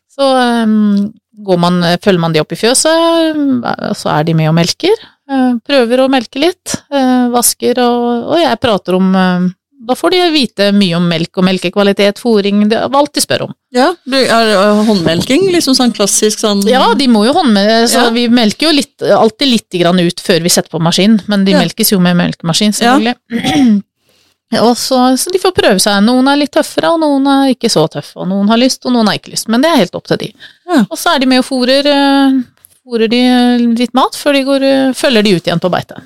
Så 0.09 0.63
um, 0.63 1.13
går 1.45 1.59
man, 1.59 1.82
følger 2.01 2.19
man 2.19 2.34
de 2.34 2.41
opp 2.41 2.51
i 2.51 2.55
fjøset, 2.55 3.63
eh, 3.63 3.93
så 3.93 4.09
er 4.19 4.23
de 4.23 4.34
med 4.34 4.49
og 4.49 4.55
melker. 4.55 4.95
Uh, 5.30 5.53
prøver 5.63 5.99
å 6.01 6.09
melke 6.09 6.39
litt, 6.41 6.73
uh, 6.91 7.30
vasker, 7.30 7.77
og, 7.77 8.32
og 8.34 8.38
jeg 8.41 8.59
prater 8.59 8.95
om 8.97 9.13
eh, 9.15 9.49
Da 9.88 9.95
får 9.95 10.11
de 10.11 10.17
vite 10.34 10.65
mye 10.75 10.95
om 10.97 11.05
melk 11.07 11.38
og 11.39 11.45
melkekvalitet, 11.47 12.19
fôring, 12.19 12.65
det 12.69 12.75
er 12.77 12.89
alt 12.99 13.13
de 13.15 13.21
spør 13.23 13.45
om. 13.47 13.53
Ja, 13.71 13.93
er 14.11 14.49
det 14.49 14.86
håndmelking, 14.89 15.45
liksom 15.53 15.73
sånn 15.77 15.93
klassisk 15.95 16.41
sånn 16.43 16.65
Ja, 16.67 16.93
de 16.99 17.07
må 17.07 17.21
jo 17.25 17.32
håndmelke, 17.38 17.88
så 17.88 18.03
Ja. 18.03 18.09
vi 18.09 18.27
melker 18.27 18.67
jo 18.67 18.73
litt, 18.75 19.01
alltid 19.01 19.47
litt 19.47 19.69
grann 19.80 19.99
ut 20.03 20.19
før 20.19 20.41
vi 20.43 20.49
setter 20.49 20.69
på 20.69 20.82
maskin, 20.84 21.21
men 21.27 21.45
de 21.45 21.51
Ja. 21.53 21.59
melkes 21.63 21.91
jo 21.93 21.99
med 21.99 22.17
melkemaskin, 22.17 22.73
Ja. 22.75 22.97
selvfølgelig. 22.99 23.84
Og 24.59 24.75
så, 24.75 24.97
så 25.15 25.30
de 25.32 25.38
får 25.38 25.51
prøve 25.53 25.80
seg. 25.80 26.03
Noen 26.03 26.27
er 26.27 26.36
litt 26.41 26.51
tøffere, 26.51 26.89
og 26.89 26.99
noen 26.99 27.27
er 27.30 27.51
ikke 27.53 27.69
så 27.69 27.84
tøffe. 27.88 28.15
Og 28.17 28.27
noen 28.27 28.47
har 28.49 28.57
lyst, 28.57 28.84
og 28.84 28.91
noen 28.95 29.05
har 29.05 29.13
ikke 29.19 29.30
lyst. 29.36 29.47
Men 29.47 29.61
det 29.61 29.69
er 29.69 29.77
helt 29.84 29.93
opp 29.93 30.07
til 30.09 30.17
de. 30.17 30.34
Ja. 30.65 30.80
Og 30.89 30.97
så 30.97 31.13
er 31.13 31.19
de 31.19 31.27
med 31.30 31.43
og 31.43 31.45
fôrer, 31.45 31.86
eh, 31.86 32.39
fôrer 32.84 33.07
de 33.13 33.21
litt 33.77 33.93
mat 33.93 34.17
før 34.17 34.34
de 34.34 34.41
går, 34.43 34.63
eh, 34.65 34.93
følger 34.97 35.23
de 35.23 35.36
ut 35.36 35.43
igjen 35.45 35.61
på 35.61 35.69
beite. 35.69 36.01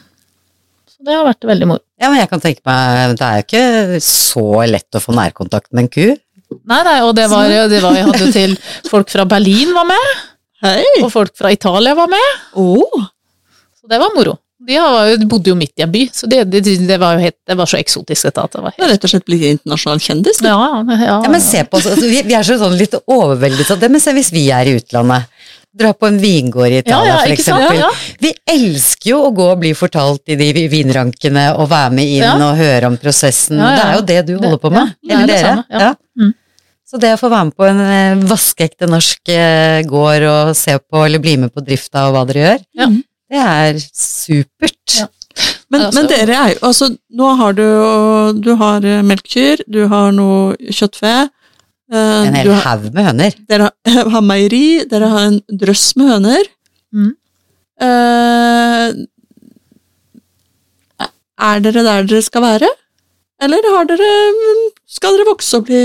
Det 1.03 1.15
har 1.17 1.25
vært 1.27 1.47
veldig 1.47 1.67
moro. 1.67 1.83
Ja, 1.99 2.09
men 2.11 2.19
jeg 2.21 2.29
kan 2.31 2.43
tenke 2.43 2.63
meg, 2.67 3.15
det 3.19 3.25
er 3.27 3.39
jo 3.41 3.47
ikke 3.47 4.03
så 4.03 4.45
lett 4.69 4.95
å 4.97 5.01
få 5.03 5.15
nærkontakt 5.17 5.71
med 5.71 5.85
en 5.85 5.91
ku. 5.91 6.05
Nei, 6.69 6.79
nei, 6.85 6.99
og 7.03 7.15
det 7.17 7.25
var, 7.31 7.47
jo 7.49 7.63
det 7.71 7.79
var 7.81 7.95
Jeg 7.97 8.05
hadde 8.11 8.29
til 8.35 8.51
folk 8.85 9.09
fra 9.09 9.25
Berlin 9.25 9.73
var 9.73 9.87
med, 9.89 10.23
Hei! 10.63 10.83
og 11.01 11.09
folk 11.11 11.33
fra 11.37 11.51
Italia 11.51 11.95
var 11.97 12.11
med. 12.11 12.41
Oh. 12.59 13.07
Så 13.79 13.89
det 13.91 13.99
var 13.99 14.13
moro. 14.15 14.37
De 14.63 14.77
jo, 14.77 14.83
bodde 15.27 15.51
jo 15.51 15.57
midt 15.59 15.81
i 15.81 15.83
en 15.83 15.91
by, 15.91 16.05
så 16.15 16.27
det, 16.31 16.45
det, 16.53 16.61
det 16.87 16.97
var 17.01 17.17
jo 17.17 17.25
helt, 17.25 17.35
det 17.49 17.55
var 17.59 17.67
så 17.67 17.79
eksotisk 17.81 18.29
dette 18.29 18.45
at 18.45 18.53
det 18.53 18.61
var 18.63 18.71
det 18.71 18.77
er 18.77 18.85
helt 18.85 18.93
rett 18.93 19.07
og 19.07 19.11
slett 19.11 19.25
blitt 19.27 19.43
internasjonal 19.49 20.03
kjendis. 20.05 20.39
Ja, 20.45 20.53
Ja, 20.55 20.83
ja, 20.87 21.17
Ja, 21.25 21.31
men 21.33 21.43
se 21.43 21.65
på 21.67 21.81
oss, 21.81 21.89
altså, 21.91 22.07
vi, 22.07 22.21
vi 22.29 22.37
er 22.37 22.47
så 22.47 22.55
sånn 22.61 22.77
litt 22.79 22.95
overveldet 23.01 23.73
av 23.75 23.81
det, 23.81 23.91
men 23.91 24.03
se 24.03 24.13
hvis 24.15 24.31
vi 24.31 24.45
er 24.55 24.69
i 24.71 24.77
utlandet. 24.79 25.27
Dra 25.73 25.89
på 25.97 26.05
en 26.05 26.19
vingård 26.21 26.69
i 26.69 26.77
Italia, 26.83 27.15
ja, 27.15 27.19
for 27.23 27.31
f.eks. 27.33 27.47
Ja, 27.79 27.87
Vi 28.21 28.29
elsker 28.53 29.09
jo 29.09 29.21
å 29.25 29.31
gå 29.33 29.47
og 29.55 29.59
bli 29.63 29.71
fortalt 29.73 30.21
i 30.29 30.35
de 30.37 30.67
vinrankene 30.69 31.47
og 31.57 31.69
være 31.71 31.91
med 31.97 32.05
inn 32.11 32.21
Ja. 32.27 32.35
og 32.37 32.59
høre 32.59 32.91
om 32.91 32.97
prosessen. 33.01 33.57
Ja, 33.57 33.71
ja, 33.71 33.77
Det 33.77 33.85
er 33.87 33.95
jo 33.95 34.05
det 34.11 34.19
du 34.27 34.33
holder 34.37 34.59
på 34.61 34.69
med. 34.71 34.93
ja, 35.01 35.15
er 35.15 35.23
Eller 35.23 35.27
dere. 35.33 35.39
samme, 35.47 35.65
ja. 35.81 35.93
Mm. 36.19 36.33
Så 36.93 36.99
det 37.01 37.13
å 37.15 37.17
få 37.17 37.29
være 37.33 37.45
med 37.49 37.55
på 37.57 37.65
en 37.65 37.79
eh, 37.81 38.27
vaskeekte 38.29 38.85
norsk 38.91 39.29
eh, 39.33 39.81
gård 39.89 40.27
og 40.29 40.55
se 40.55 40.77
på 40.77 41.05
eller 41.07 41.19
bli 41.23 41.37
med 41.41 41.49
på 41.55 41.65
drifta 41.65 42.05
og 42.07 42.13
hva 42.19 42.25
dere 42.29 42.43
gjør, 42.45 42.63
Ja. 42.77 42.87
det 43.33 43.41
er 43.41 43.79
supert. 43.81 44.99
Ja. 44.99 45.07
Men, 45.73 45.87
men 45.95 46.05
dere 46.05 46.35
er 46.37 46.49
jo 46.53 46.59
Altså, 46.67 46.91
nå 47.17 47.31
har 47.39 47.53
du 47.57 47.63
Du 48.45 48.51
har 48.61 48.85
eh, 48.85 49.01
melkekyr, 49.01 49.63
du 49.67 49.87
har 49.89 50.11
noe 50.13 50.53
kjøttfe. 50.69 51.29
Eh, 51.93 52.27
En 52.27 52.37
hel 52.37 52.51
haug 52.65 52.85
med 52.93 53.07
høner. 53.07 53.35
dere 53.49 53.69
har, 53.69 54.07
har 54.15 54.23
meieri, 54.25 54.83
dere 54.89 55.09
har 55.11 55.27
en 55.31 55.41
drøss 55.63 55.91
med 55.99 56.11
høner. 56.13 56.49
Mm. 56.93 57.11
Eh, 57.87 58.87
er 61.43 61.61
dere 61.65 61.83
der 61.85 62.09
dere 62.09 62.23
skal 62.25 62.45
være? 62.45 62.69
Eller 63.43 63.65
har 63.73 63.87
dere 63.89 64.09
Skal 64.87 65.17
dere 65.17 65.25
vokse 65.27 65.57
og 65.57 65.65
bli 65.67 65.79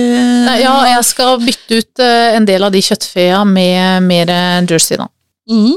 ja, 0.60 0.74
jeg 0.92 1.04
skal 1.08 1.40
bytte 1.42 1.80
ut 1.80 2.02
eh, 2.04 2.36
en 2.36 2.46
del 2.46 2.66
av 2.66 2.74
de 2.74 2.82
kjøttfea 2.84 3.40
med 3.48 4.04
mer 4.06 4.34
Jersey, 4.68 5.00
da. 5.00 5.08
Mm. 5.48 5.74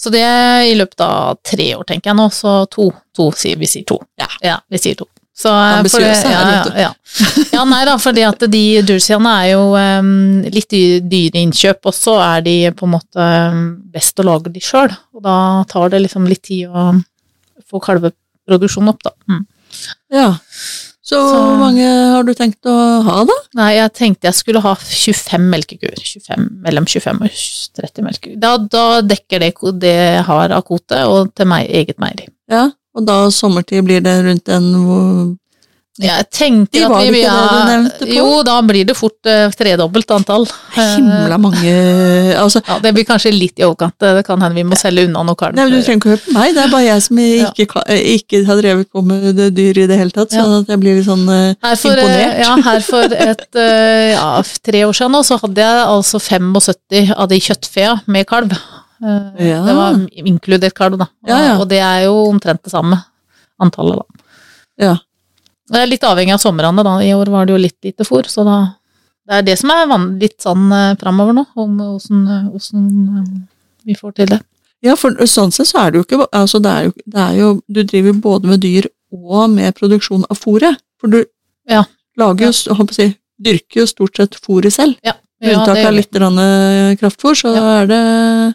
Så 0.00 0.12
det 0.14 0.22
er 0.22 0.68
i 0.70 0.76
løpet 0.78 1.02
av 1.04 1.40
tre 1.44 1.72
år, 1.74 1.82
tenker 1.88 2.12
jeg 2.12 2.16
nå, 2.16 2.28
så 2.32 2.62
to. 2.72 2.88
To, 3.18 3.30
sier 3.36 3.58
vi 3.60 3.68
sier 3.68 3.84
to. 3.84 3.98
Ja. 4.16 4.60
vi 4.70 4.80
sier 4.80 4.96
to. 4.96 5.08
Så, 5.40 5.48
eh, 5.48 5.88
for 5.88 6.04
ja, 6.04 6.16
ja, 6.28 6.64
ja. 6.76 6.90
ja, 7.56 7.62
nei 7.68 7.80
da, 7.88 7.94
fordi 8.00 8.24
at 8.28 8.42
de 8.52 8.60
jerseyene 8.82 9.32
er 9.40 9.52
jo 9.54 9.62
um, 9.72 10.10
litt 10.52 10.76
dyre 11.08 11.40
innkjøp, 11.40 11.80
og 11.88 11.96
så 11.96 12.18
er 12.20 12.44
de 12.44 12.56
på 12.76 12.88
en 12.88 12.94
måte 12.98 13.30
best 13.94 14.20
å 14.20 14.26
lage 14.28 14.52
de 14.52 14.60
sjøl. 14.64 14.92
Og 15.16 15.24
da 15.24 15.38
tar 15.70 15.94
det 15.94 16.04
liksom 16.04 16.28
litt 16.28 16.44
tid 16.50 16.68
å 16.68 16.90
få 17.70 17.80
kalveproduksjonen 17.86 18.92
opp, 18.92 19.02
da. 19.06 19.14
Mm. 19.30 19.42
Ja. 20.12 20.28
Så 21.10 21.16
Så- 21.16 21.38
hvor 21.42 21.56
mange 21.58 21.86
har 21.86 22.22
du 22.22 22.34
tenkt 22.34 22.68
å 22.70 23.02
ha, 23.02 23.24
da? 23.24 23.36
Nei, 23.58 23.70
jeg 23.74 23.92
tenkte 23.94 24.28
jeg 24.28 24.34
skulle 24.34 24.60
ha 24.62 24.74
25 24.76 25.48
melkekuer. 25.50 25.96
25, 25.98 26.44
mellom 26.62 26.84
25 26.86 27.24
og 27.24 27.40
30 27.80 28.04
melkekuer. 28.06 28.36
Da, 28.38 28.52
da 28.58 29.00
dekker 29.00 29.40
det 29.40 29.54
det 29.80 29.94
jeg 29.96 30.24
har 30.28 30.52
av 30.52 30.62
kvote, 30.68 31.00
og 31.08 31.32
til 31.34 31.46
meg 31.50 31.66
eget 31.68 31.98
meieri. 31.98 32.28
Ja, 32.50 32.68
og 32.96 33.06
da 33.06 33.20
sommertid 33.30 33.84
blir 33.86 34.02
det 34.02 34.16
rundt 34.26 34.48
en 34.50 34.72
hvor 34.86 35.36
Jeg 36.00 36.24
tenker 36.32 36.86
at 36.88 37.10
vi 37.12 37.18
ja? 37.26 37.80
Jo, 38.08 38.40
da 38.46 38.54
blir 38.64 38.86
det 38.88 38.94
fort 38.96 39.26
uh, 39.28 39.50
tredobbelt 39.52 40.08
antall. 40.14 40.46
himla 40.72 41.36
mange 41.44 41.74
Altså, 42.40 42.62
Ja, 42.64 42.78
det 42.80 42.94
blir 42.96 43.04
kanskje 43.04 43.32
litt 43.34 43.60
i 43.60 43.66
overkant. 43.66 43.98
Det 44.00 44.24
kan 44.24 44.40
hende 44.40 44.56
vi 44.56 44.64
må 44.64 44.78
selge 44.80 45.04
unna 45.10 45.22
noe 45.26 45.36
kalv. 45.36 45.58
nei, 45.58 45.66
men 45.68 45.74
Du 45.76 45.84
trenger 45.84 46.00
ikke 46.00 46.12
høre 46.14 46.22
på 46.24 46.34
meg, 46.38 46.54
det 46.56 46.62
er 46.64 46.72
bare 46.72 46.86
jeg 46.86 47.04
som 47.04 47.20
ikke, 47.26 47.68
ja. 47.68 48.00
ikke 48.14 48.42
har 48.48 48.62
drevet 48.62 48.88
på 48.90 49.04
med 49.10 49.28
det 49.36 49.50
dyr 49.58 49.82
i 49.84 49.86
det 49.90 50.00
hele 50.00 50.14
tatt, 50.14 50.32
sånn 50.32 50.56
at 50.62 50.72
jeg 50.72 50.80
blir 50.86 50.96
litt 51.02 51.08
sånn 51.10 51.26
uh, 51.28 51.52
Her 51.68 51.76
for, 51.82 51.92
eh, 51.92 52.08
imponert. 52.08 52.42
ja, 52.46 52.56
her 52.70 52.86
for 52.88 53.16
et, 53.28 53.46
uh, 53.60 54.08
ja, 54.14 54.28
tre 54.70 54.84
år 54.88 54.96
siden 54.96 55.18
nå, 55.18 55.24
så 55.26 55.36
hadde 55.42 55.66
jeg 55.68 55.84
altså 55.84 56.22
75 56.30 57.12
av 57.18 57.28
de 57.34 57.44
kjøttfea 57.50 57.98
med 58.08 58.30
kalv. 58.30 58.56
Eh, 59.02 59.48
Ja. 59.48 59.60
Det 59.64 59.74
var 59.74 60.00
inkludert 60.12 60.74
kardo, 60.74 60.96
da. 60.96 61.04
Og, 61.22 61.28
Ja, 61.28 61.38
ja. 61.44 61.58
og 61.60 61.68
det 61.68 61.78
er 61.80 62.04
jo 62.04 62.14
omtrent 62.30 62.62
det 62.62 62.72
samme 62.72 62.98
antallet, 63.60 63.96
da. 63.96 64.04
Ja. 64.78 64.96
Det 65.70 65.78
er 65.82 65.86
litt 65.86 66.02
avhengig 66.04 66.34
av 66.34 66.40
somrene, 66.42 66.82
da. 66.84 66.98
I 67.00 67.14
år 67.14 67.30
var 67.30 67.46
det 67.46 67.54
jo 67.54 67.62
litt 67.62 67.78
lite 67.84 68.04
fôr, 68.04 68.26
så 68.28 68.44
da 68.44 68.74
Det 69.30 69.36
er 69.38 69.42
det 69.42 69.58
som 69.60 69.70
er 69.70 69.86
litt 70.18 70.40
sånn 70.42 70.72
uh, 70.72 70.96
framover 70.98 71.32
nå, 71.36 71.44
om 71.54 71.76
åssen 71.94 72.24
eh, 72.26 73.26
vi 73.86 73.94
får 73.94 74.14
til 74.16 74.26
det. 74.26 74.40
Ja, 74.82 74.96
for 74.96 75.12
sånn 75.28 75.52
sett 75.52 75.68
så 75.68 75.84
er 75.86 75.90
det 75.92 76.00
jo 76.00 76.04
ikke 76.06 76.26
altså 76.32 76.58
det 76.60 76.70
er 76.72 76.84
jo, 76.88 76.92
det 77.06 77.20
er 77.20 77.34
jo 77.38 77.50
Du 77.68 77.82
driver 77.84 78.12
både 78.12 78.48
med 78.48 78.60
dyr 78.60 78.88
og 79.12 79.50
med 79.50 79.76
produksjon 79.76 80.24
av 80.30 80.38
fôret. 80.40 80.76
For 80.98 81.08
du 81.08 81.24
Ja. 81.68 81.84
lager 82.16 82.46
jo, 82.46 82.52
jeg 82.52 82.76
håper 82.76 82.92
å 82.92 82.94
si, 82.96 83.16
dyrker 83.40 83.80
jo 83.80 83.86
stort 83.86 84.16
sett 84.16 84.34
fôret 84.40 84.72
selv. 84.72 84.96
Ja, 85.04 85.12
Med 85.40 85.54
unntak 85.56 85.84
av 85.86 85.94
litt 85.94 86.14
eh, 86.16 86.96
kraftfôr, 86.96 87.34
så 87.36 87.54
er 87.54 87.86
det 87.86 88.54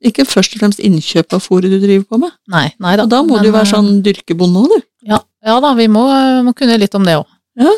ikke 0.00 0.24
først 0.28 0.54
og 0.56 0.62
fremst 0.62 0.80
innkjøp 0.84 1.36
av 1.36 1.42
fôret 1.44 1.72
du 1.72 1.76
driver 1.80 2.06
på 2.08 2.20
med. 2.22 2.32
Nei, 2.52 2.68
nei 2.80 2.94
da. 2.96 3.04
Og 3.04 3.12
da 3.12 3.20
må 3.26 3.36
Men, 3.36 3.44
du 3.44 3.50
jo 3.50 3.56
være 3.56 3.68
eh, 3.68 3.74
sånn 3.74 3.90
dyrkebonde 4.04 4.62
òg, 4.62 4.72
du. 4.72 4.86
Ja, 5.10 5.20
ja 5.46 5.58
da, 5.64 5.74
vi 5.76 5.90
må, 5.92 6.06
må 6.46 6.54
kunne 6.56 6.78
litt 6.80 6.96
om 6.96 7.04
det 7.06 7.18
òg. 7.20 7.28
Ja. 7.60 7.74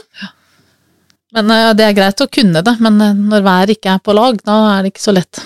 Men 1.37 1.51
eh, 1.51 1.73
det 1.79 1.89
er 1.89 1.97
greit 1.97 2.23
å 2.23 2.31
kunne 2.31 2.63
det, 2.65 2.77
men 2.85 3.01
eh, 3.03 3.19
når 3.19 3.45
været 3.47 3.75
ikke 3.77 3.97
er 3.97 4.05
på 4.05 4.15
lag, 4.17 4.39
da 4.47 4.59
er 4.77 4.85
det 4.85 4.93
ikke 4.93 5.07
så 5.07 5.17
lett. 5.17 5.43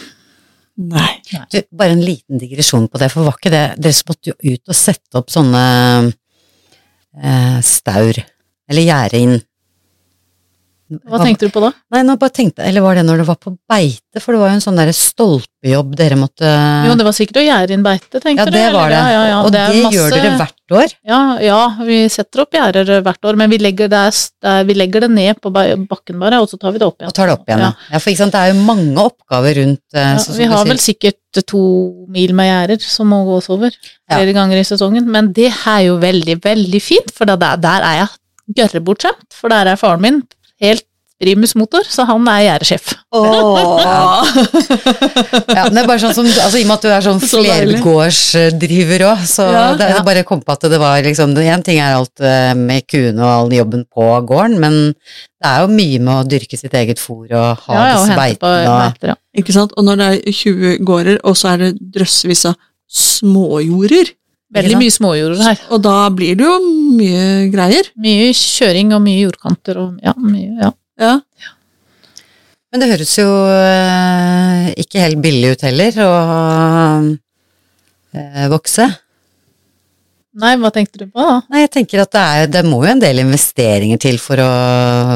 Nei. 0.76 1.14
nei. 1.32 1.62
bare 1.72 1.94
en 1.96 2.04
liten 2.04 2.40
digresjon 2.40 2.90
på 2.92 3.00
det, 3.00 3.08
for 3.08 3.24
var 3.24 3.38
ikke 3.38 3.52
det 3.54 3.62
Dere 3.80 4.08
måtte 4.10 4.28
jo 4.28 4.34
ut 4.36 4.72
og 4.74 4.76
sette 4.76 5.16
opp 5.16 5.32
sånne 5.32 5.62
eh, 7.16 7.58
staur, 7.64 8.20
eller 8.68 8.84
gjerde 8.84 9.22
inn. 9.22 9.38
Hva 10.86 11.18
tenkte 11.18 11.48
du 11.48 11.50
på 11.50 11.60
da? 11.64 11.72
Nei, 11.90 12.00
nå 12.06 12.14
bare 12.20 12.30
tenkte 12.30 12.62
Eller 12.62 12.84
var 12.84 12.94
det 12.94 13.02
når 13.08 13.22
det 13.22 13.24
var 13.26 13.38
på 13.42 13.50
beite? 13.66 14.20
For 14.22 14.36
det 14.36 14.38
var 14.38 14.52
jo 14.52 14.58
en 14.58 14.62
sånn 14.62 14.76
derre 14.78 14.92
stolpejobb 14.94 15.96
dere 15.98 16.18
måtte 16.20 16.46
Jo, 16.86 16.92
det 16.98 17.06
var 17.08 17.16
sikkert 17.16 17.40
å 17.40 17.44
gjerde 17.44 17.74
inn 17.74 17.82
beite, 17.82 18.20
tenkte 18.22 18.46
du. 18.52 18.54
Ja, 18.54 18.68
det 18.68 18.74
var 18.76 18.92
det. 18.94 19.00
Ja, 19.00 19.22
ja. 19.26 19.40
Og 19.42 19.50
det, 19.50 19.64
det 19.72 19.80
masse- 19.82 19.96
gjør 19.96 20.14
dere 20.14 20.30
hvert 20.38 20.76
år? 20.78 20.94
Ja, 21.10 21.20
ja, 21.42 21.58
vi 21.88 21.98
setter 22.12 22.44
opp 22.44 22.54
gjerder 22.54 22.92
hvert 23.06 23.28
år, 23.30 23.38
men 23.42 23.50
vi 23.50 23.58
legger 23.58 23.90
det, 23.90 24.04
vi 24.68 24.76
legger 24.78 25.06
det 25.06 25.10
ned 25.14 25.40
på 25.42 25.50
bakken 25.54 26.22
bare, 26.22 26.38
og 26.42 26.50
så 26.50 26.58
tar 26.62 26.74
vi 26.74 26.82
det 26.82 26.86
opp 26.86 27.02
igjen. 27.02 27.10
Og 27.10 27.16
tar 27.18 27.30
det 27.30 27.34
opp 27.34 27.50
igjen, 27.50 27.64
ja. 27.66 27.72
ja. 27.90 28.00
For 28.02 28.12
ikke 28.12 28.22
sant, 28.22 28.36
det 28.36 28.42
er 28.44 28.52
jo 28.54 28.66
mange 28.68 29.06
oppgaver 29.10 29.58
rundt 29.62 29.98
sånn 30.22 30.38
vi 30.38 30.50
har 30.52 30.68
vel 30.70 30.82
sikkert 30.82 31.42
to 31.50 31.62
mil 32.14 32.30
med 32.36 32.48
gjerder 32.48 32.86
som 32.86 33.10
må 33.10 33.24
gås 33.26 33.50
over 33.52 33.74
flere 33.74 34.32
ganger 34.36 34.62
i 34.62 34.66
sesongen, 34.70 35.10
men 35.10 35.32
det 35.34 35.50
er 35.50 35.82
jo 35.88 35.98
veldig, 36.02 36.38
veldig 36.46 36.82
fint, 36.82 37.10
for 37.14 37.26
der, 37.28 37.58
der 37.58 37.90
er 37.90 38.00
jeg 38.04 38.14
gørrebortskjemt, 38.56 39.34
for 39.34 39.50
der 39.50 39.72
er 39.72 39.78
faren 39.80 40.02
min 40.04 40.20
helt 40.62 40.86
primus 41.16 41.54
motor, 41.56 41.80
så 41.88 42.04
han 42.08 42.26
er 42.28 42.42
gjerdesjef. 42.44 42.90
Ja, 45.56 45.62
men 45.64 45.76
det 45.76 45.80
er 45.82 45.88
bare 45.88 46.00
sånn 46.02 46.14
som, 46.16 46.26
altså 46.28 46.58
I 46.60 46.64
og 46.66 46.68
med 46.68 46.74
at 46.76 46.84
du 46.84 46.90
er 46.92 47.04
sånn 47.04 47.22
flergårdsdriver 47.22 49.04
òg, 49.08 49.22
så 49.28 49.46
Ja, 49.48 49.62
det, 49.78 49.88
ja. 49.94 50.02
bare 50.04 50.24
kom 50.28 50.42
på 50.44 50.52
at 50.52 50.66
det 50.68 50.78
var 50.80 51.00
liksom 51.06 51.32
Én 51.40 51.64
ting 51.64 51.78
er 51.80 51.96
alt 51.96 52.20
eh, 52.20 52.52
med 52.58 52.84
kuene 52.90 53.22
og 53.22 53.30
all 53.30 53.54
jobben 53.56 53.86
på 53.88 54.08
gården, 54.28 54.58
men 54.60 54.78
det 54.92 55.48
er 55.48 55.64
jo 55.64 55.72
mye 55.72 56.02
med 56.02 56.12
å 56.12 56.26
dyrke 56.28 56.58
sitt 56.60 56.74
eget 56.76 57.00
fôr 57.00 57.30
og 57.30 57.64
ha 57.64 57.78
Ja, 57.78 57.86
ja, 57.88 57.96
og 57.96 58.04
disse 58.04 58.12
på 58.12 58.20
beitene 58.20 59.10
ja. 59.12 59.16
Ikke 59.40 59.56
sant? 59.56 59.72
Og 59.76 59.88
når 59.88 60.02
det 60.02 60.10
er 60.12 60.38
20 60.42 60.84
gårder, 60.88 61.20
og 61.24 61.38
så 61.38 61.54
er 61.54 61.64
det 61.64 61.72
drøssevis 61.96 62.46
av 62.52 62.60
småjorder, 62.92 64.12
Veldig 64.54 64.76
mye 64.78 64.92
småjorder 64.94 65.42
her. 65.42 65.62
og 65.74 65.80
da 65.82 65.96
blir 66.14 66.36
det 66.38 66.46
jo 66.46 66.56
mye 66.96 67.22
greier. 67.50 67.88
Mye 67.98 68.28
kjøring 68.36 68.92
og 68.94 69.02
mye 69.02 69.24
jordkanter 69.24 69.80
og 69.82 69.96
ja, 70.04 70.14
mye, 70.22 70.52
ja. 70.62 70.70
Ja. 71.02 71.14
Men 72.70 72.82
det 72.82 72.90
høres 72.92 73.12
jo 73.18 73.26
eh, 73.50 74.70
ikke 74.82 75.02
helt 75.02 75.20
billig 75.24 75.56
ut 75.56 75.64
heller 75.66 75.98
å 76.04 76.12
eh, 78.14 78.46
vokse. 78.52 78.86
Nei, 80.36 80.50
hva 80.60 80.68
tenkte 80.74 80.98
du 81.00 81.06
på 81.08 81.16
da? 81.24 81.38
Nei, 81.48 81.62
jeg 81.62 81.70
tenker 81.78 82.02
at 82.02 82.10
det, 82.12 82.20
er, 82.20 82.48
det 82.52 82.62
må 82.68 82.82
jo 82.84 82.90
en 82.90 83.00
del 83.00 83.22
investeringer 83.22 83.96
til 84.02 84.18
for 84.20 84.36
å 84.44 84.48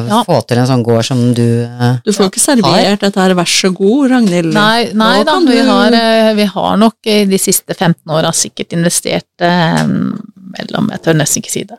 Ja. 0.08 0.22
få 0.24 0.38
til 0.48 0.58
en 0.62 0.68
sånn 0.70 0.84
gård 0.86 1.04
som 1.04 1.20
du 1.36 1.44
eh, 1.66 1.98
Du 2.06 2.12
får 2.16 2.30
ikke 2.30 2.40
servert 2.40 3.04
dette 3.04 3.20
her, 3.20 3.34
vær 3.36 3.50
så 3.50 3.68
god, 3.76 4.10
Ragnhild. 4.14 4.54
Nei, 4.56 4.88
nei 4.96 5.18
da, 5.24 5.34
kan 5.36 5.44
vi 5.50 5.58
du- 5.60 5.68
har, 5.68 5.92
eh, 5.92 6.32
vi 6.40 6.46
har 6.54 6.76
nok 6.80 6.96
i 7.12 7.18
de 7.28 7.38
siste 7.38 7.76
15 7.76 8.08
åra 8.16 8.32
sikkert 8.32 8.72
investert 8.78 9.28
eh, 9.44 9.84
mellom, 10.56 10.88
jeg 10.96 11.02
tør 11.04 11.20
nesten 11.20 11.42
ikke 11.44 11.52
si 11.52 11.64
det, 11.68 11.76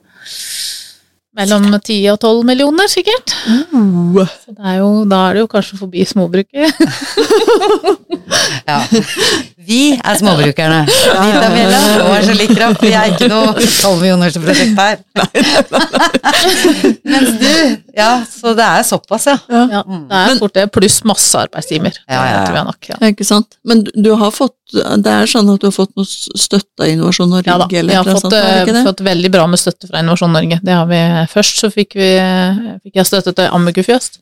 mellom 1.33 1.65
10 1.79 1.97
og 2.11 2.19
12 2.19 2.43
millioner 2.45 2.89
sikkert. 2.91 3.31
Uh, 3.47 4.19
Så 4.27 4.51
det 4.51 4.65
er 4.67 4.77
jo, 4.83 4.89
da 5.07 5.21
er 5.29 5.33
det 5.37 5.43
jo 5.45 5.47
kanskje 5.47 5.77
forbi 5.79 6.05
småbruket. 6.05 6.75
Ja. 8.67 8.77
Vi 9.67 9.81
er 9.93 10.17
småbrukerne. 10.17 10.79
Anita 11.15 11.49
Mjella 11.53 11.79
er 12.15 12.25
så 12.25 12.35
liker 12.37 12.63
opp. 12.67 12.79
Vi 12.81 12.91
er 12.97 13.11
ikke 13.13 13.27
noe 13.29 13.51
12 13.59 13.99
millioners 14.01 14.37
prosjekt 14.41 14.79
her. 14.79 15.01
Mens 17.13 17.35
du 17.41 17.51
Ja, 17.97 18.23
så 18.25 18.53
det 18.57 18.65
er 18.65 18.85
såpass, 18.87 19.27
ja. 19.29 19.35
Ja, 19.51 19.83
det 19.85 20.21
er 20.21 20.39
fort 20.39 20.55
det, 20.55 20.65
pluss 20.73 21.01
masse 21.07 21.43
arbeidstimer. 21.45 21.93
Ja, 22.07 22.15
ja, 22.15 22.23
ja. 22.23 22.31
Det 22.39 22.47
tror 22.47 22.59
jeg 22.61 22.69
nok. 22.71 22.89
Ja. 22.89 22.97
ja, 23.01 23.11
ikke 23.13 23.27
sant? 23.27 23.59
Men 23.67 23.83
du, 23.85 23.91
du 24.07 24.11
har 24.17 24.33
fått 24.33 24.57
Det 24.71 25.11
er 25.11 25.27
sånn 25.27 25.49
at 25.51 25.59
du 25.61 25.67
har 25.67 25.75
fått 25.75 25.91
noe 25.99 26.07
støtte 26.07 26.85
av 26.85 26.87
Innovasjon 26.87 27.31
Norge? 27.33 27.51
Ja 27.51 27.59
da, 27.59 27.67
vi 27.67 27.95
har 27.97 28.07
fått, 28.07 28.23
sånt, 28.23 28.37
eh, 28.39 28.63
det? 28.69 28.83
fått 28.87 29.03
veldig 29.03 29.31
bra 29.33 29.45
med 29.51 29.59
støtte 29.59 29.91
fra 29.91 30.01
Innovasjon 30.01 30.31
Norge. 30.31 30.61
Det 30.63 30.75
har 30.79 30.89
vi 30.89 31.01
Først 31.31 31.61
så 31.61 31.69
fikk, 31.73 31.97
vi, 31.99 32.11
fikk 32.85 33.01
jeg 33.01 33.09
støtte 33.11 33.35
til 33.37 33.51
Ammekufjøs. 33.51 34.13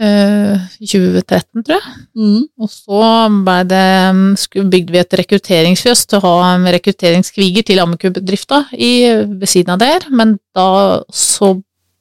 Eh, 0.00 0.66
I 0.80 0.88
2013, 0.88 1.64
tror 1.66 1.76
jeg. 1.76 1.96
Mm. 2.18 2.44
Og 2.62 2.70
så 2.72 3.02
ble 3.46 3.58
det, 3.70 4.60
bygde 4.72 4.94
vi 4.94 5.02
et 5.02 5.18
rekrutteringsfjøs 5.22 6.06
til 6.06 6.20
å 6.20 6.24
ha 6.26 6.52
en 6.54 6.68
rekrutteringskviger 6.74 7.66
til 7.68 7.82
ammekubedrifta 7.84 8.64
ved 8.72 9.48
siden 9.50 9.76
av 9.76 9.82
der, 9.82 10.08
men 10.10 10.38
da 10.56 10.70
så 11.12 11.56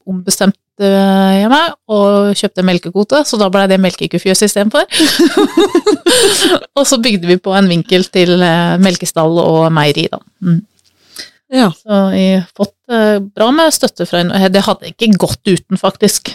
ombestemte 0.08 0.64
jeg 0.78 1.50
meg 1.50 1.74
og 1.90 2.38
kjøpte 2.38 2.66
melkekvote, 2.66 3.24
så 3.26 3.40
da 3.42 3.50
ble 3.50 3.66
det 3.70 3.80
melkekufjøs 3.82 4.44
istedenfor. 4.46 4.86
og 6.78 6.84
så 6.86 7.00
bygde 7.02 7.30
vi 7.32 7.40
på 7.42 7.56
en 7.58 7.70
vinkel 7.70 8.06
til 8.14 8.38
eh, 8.46 8.76
melkestall 8.82 9.40
og 9.42 9.72
meieri, 9.74 10.06
da. 10.12 10.22
Mm. 10.46 10.62
Ja. 11.54 11.72
Så 11.72 12.02
jeg 12.14 12.42
har 12.42 12.46
fått 12.58 12.76
eh, 12.94 13.18
bra 13.24 13.50
med 13.56 13.74
støtte 13.74 14.06
fra 14.08 14.22
en 14.22 14.34
Det 14.52 14.66
hadde 14.68 14.92
ikke 14.92 15.12
gått 15.18 15.50
uten, 15.50 15.80
faktisk. 15.80 16.34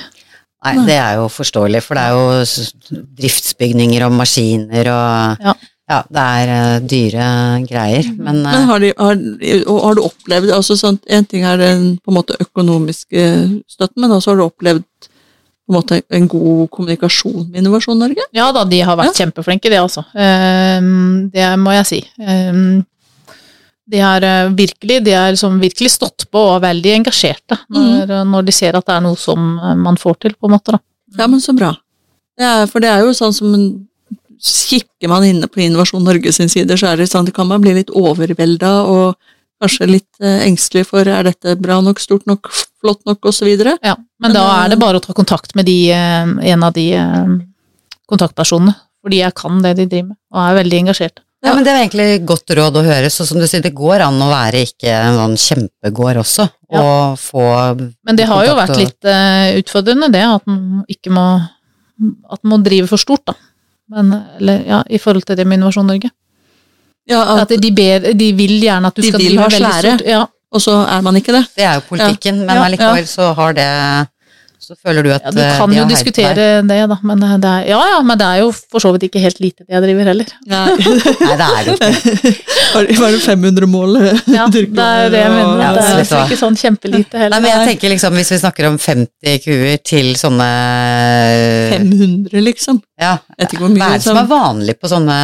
Nei, 0.62 0.86
det 0.86 0.96
er 1.00 1.18
jo 1.18 1.26
forståelig, 1.32 1.82
for 1.82 1.98
det 1.98 2.06
er 2.06 2.12
jo 2.14 3.04
driftsbygninger 3.18 4.06
og 4.06 4.16
maskiner 4.20 4.90
og 4.94 5.46
Ja. 5.50 5.58
Ja, 5.90 5.98
det 6.08 6.22
er 6.22 6.50
uh, 6.52 6.84
dyre 6.88 7.24
greier, 7.68 8.06
men, 8.16 8.38
uh, 8.46 8.52
Men 8.54 8.68
har, 8.68 8.78
de, 8.80 8.92
har, 8.96 9.18
og 9.66 9.80
har 9.82 9.96
du 9.98 10.04
opplevd 10.06 10.52
altså 10.54 10.76
sånn, 10.78 11.00
En 11.10 11.26
ting 11.28 11.44
er 11.44 11.58
den 11.60 11.82
på 11.98 12.12
en 12.12 12.16
måte 12.20 12.38
økonomiske 12.40 13.24
støtten, 13.68 14.04
men 14.04 14.14
også 14.14 14.32
har 14.32 14.38
du 14.38 14.44
opplevd 14.46 14.86
på 15.02 15.72
en 15.72 15.76
måte 15.76 15.98
en 16.10 16.28
god 16.30 16.70
kommunikasjon 16.74 17.50
med 17.50 17.60
Innovasjon 17.60 17.98
Norge? 17.98 18.24
Ja 18.34 18.48
da, 18.54 18.64
de 18.68 18.80
har 18.86 18.98
vært 18.98 19.18
kjempeflinke, 19.18 19.70
det 19.70 19.82
altså. 19.82 20.06
Um, 20.14 21.28
det 21.34 21.50
må 21.60 21.74
jeg 21.76 21.88
si. 21.90 22.00
Ehm, 22.22 22.82
de 23.90 24.00
har 24.00 24.22
eh, 24.22 24.48
virkelig, 24.56 25.00
de 25.04 25.14
har 25.16 25.32
liksom 25.34 25.58
virkelig 25.62 25.90
stått 25.96 26.26
på 26.30 26.42
og 26.48 26.56
er 26.56 26.66
veldig 26.68 26.92
engasjerte 27.00 27.58
når, 27.74 28.12
når 28.30 28.46
de 28.46 28.54
ser 28.54 28.78
at 28.78 28.86
det 28.86 28.94
er 28.94 29.04
noe 29.04 29.18
som 29.18 29.56
eh, 29.58 29.78
man 29.78 29.98
får 30.00 30.20
til, 30.22 30.36
på 30.38 30.48
en 30.48 30.54
måte. 30.56 30.76
da. 30.76 30.82
Ja, 31.18 31.28
men 31.28 31.42
så 31.42 31.54
bra. 31.56 31.74
Det 32.38 32.46
er, 32.48 32.68
for 32.70 32.84
det 32.84 32.92
er 32.92 33.02
jo 33.06 33.16
sånn 33.16 33.34
som 33.36 33.56
Kikker 34.42 35.06
man 35.06 35.22
inne 35.22 35.46
på 35.46 35.60
Innovasjon 35.62 36.02
Norge 36.02 36.32
sin 36.34 36.48
side, 36.50 36.74
så 36.74 36.88
er 36.90 36.98
det 36.98 37.04
sånn, 37.06 37.28
det 37.28 37.34
kan 37.36 37.46
man 37.46 37.62
bli 37.62 37.76
litt 37.76 37.92
overvelda 37.94 38.72
og 38.90 39.14
kanskje 39.62 39.86
litt 39.86 40.22
eh, 40.22 40.40
engstelig 40.48 40.88
for 40.88 41.06
er 41.06 41.28
dette 41.28 41.54
bra 41.62 41.78
nok, 41.84 42.00
stort 42.02 42.26
nok, 42.26 42.50
flott 42.82 43.04
nok, 43.06 43.22
osv. 43.30 43.50
Ja, 43.52 43.94
men 43.94 44.34
da 44.34 44.42
eh, 44.42 44.56
er 44.64 44.72
det 44.72 44.80
bare 44.82 44.98
å 44.98 45.04
ta 45.04 45.14
kontakt 45.14 45.54
med 45.58 45.68
de, 45.70 45.76
eh, 45.94 46.32
en 46.52 46.66
av 46.66 46.74
de 46.74 46.88
eh, 46.98 47.36
kontaktpersonene, 48.10 48.74
fordi 49.02 49.22
jeg 49.22 49.36
kan 49.38 49.62
det 49.62 49.76
de 49.78 49.86
driver 49.86 50.10
med, 50.10 50.18
og 50.34 50.42
er 50.42 50.58
veldig 50.58 50.82
engasjert. 50.84 51.22
Ja, 51.42 51.54
men 51.54 51.64
det 51.66 51.72
er 51.72 51.80
egentlig 51.82 52.26
godt 52.28 52.50
råd 52.56 52.76
å 52.78 52.84
høre. 52.86 53.10
Så 53.10 53.26
som 53.26 53.38
du 53.40 53.46
sier, 53.50 53.62
det 53.64 53.74
går 53.74 54.04
an 54.06 54.20
å 54.22 54.28
være 54.30 54.62
ikke 54.68 54.92
en 54.94 55.16
sånn 55.18 55.36
kjempegård 55.46 56.20
også, 56.22 56.48
og 56.70 57.18
få 57.18 57.46
Men 58.06 58.16
det 58.16 58.26
har 58.30 58.44
jo 58.46 58.54
vært 58.58 58.70
og- 58.76 58.82
litt 58.82 59.04
uh, 59.04 59.58
utfordrende, 59.58 60.10
det, 60.14 60.22
at 60.22 60.46
man 60.46 60.84
ikke 60.88 61.10
må 61.10 61.26
at 62.32 62.40
man 62.42 62.58
må 62.58 62.64
drive 62.64 62.88
for 62.90 62.98
stort, 62.98 63.24
da. 63.26 63.34
Men, 63.92 64.12
eller, 64.40 64.62
ja, 64.66 64.82
I 64.90 64.98
forhold 64.98 65.24
til 65.28 65.36
det 65.36 65.44
med 65.46 65.58
Innovasjon 65.60 65.86
Norge. 65.86 66.08
Ja, 67.10 67.20
At 67.42 67.48
de, 67.50 67.70
ber, 67.74 68.12
de 68.14 68.28
vil 68.38 68.56
gjerne 68.62 68.86
at 68.88 68.94
du 68.96 69.02
De 69.02 69.08
skal 69.10 69.20
vil 69.20 69.34
drive 69.36 69.42
ha 69.42 69.48
veldig 69.52 69.68
svære. 69.68 69.92
stort. 69.98 70.06
Ja, 70.08 70.22
og 70.52 70.60
så 70.64 70.74
er 70.88 71.02
man 71.02 71.18
ikke 71.18 71.32
det. 71.36 71.42
Det 71.58 71.64
er 71.66 71.74
jo 71.78 71.84
politikken, 71.88 72.40
men 72.46 72.56
Ja, 72.56 72.64
allikevel 72.64 73.06
så 73.10 73.32
har 73.34 73.52
det 73.58 73.68
Så 74.72 74.88
føler 74.88 75.04
du 75.04 75.10
at 75.12 75.26
ja, 75.26 75.30
du 75.36 75.40
eh, 75.44 75.56
kan 75.60 75.68
de 75.68 75.76
jo 75.76 75.82
diskutere 75.90 76.46
det, 76.64 76.76
da, 76.88 76.96
men 77.04 77.20
det 77.20 77.48
er, 77.50 77.66
ja, 77.68 77.80
ja, 77.92 77.98
men 78.08 78.16
det 78.16 78.24
er 78.24 78.38
jo 78.40 78.46
for 78.56 78.80
så 78.80 78.92
vidt 78.94 79.04
ikke 79.10 79.20
helt 79.20 79.40
lite 79.44 79.66
det 79.66 79.74
jeg 79.76 79.82
driver 79.84 80.08
heller. 80.08 80.30
Ja. 80.48 80.62
Nei, 80.72 81.34
det 81.36 81.48
er 81.48 81.66
det 81.66 81.74
ikke. 81.76 82.32
Var 82.72 82.88
det- 82.88 82.96
det 83.12 83.20
500 83.26 83.68
mål 83.68 83.98
Ja, 84.32 84.46
det 84.48 84.62
er 84.72 85.12
det 85.12 85.20
jeg 85.20 85.34
mener. 85.34 85.60
Ja, 85.60 85.72
det 85.76 85.84
er 85.84 86.00
vet 86.00 86.14
ikke 86.22 86.40
sånn 86.40 86.56
kjempelite 86.56 87.20
heller. 87.20 87.36
Nei, 87.36 87.42
men 87.44 87.52
jeg 87.52 87.68
tenker 87.74 87.92
liksom, 87.92 88.16
hvis 88.16 88.32
vi 88.32 88.40
snakker 88.40 88.70
om 88.70 88.78
50 88.80 89.44
kuer 89.44 89.76
til 89.92 90.12
sånne 90.16 90.48
500, 91.76 92.40
liksom. 92.48 92.80
Ja, 93.00 93.18
Jeg 93.36 93.44
vet 93.44 93.54
ikke 93.56 93.64
hvor 93.66 93.72
mye 93.76 93.82
hva 93.84 93.92
er 93.92 94.00
det 94.00 94.06
som 94.08 94.20
er 94.22 94.28
vanlig 94.30 94.76
på 94.80 94.90
sånne 94.90 95.18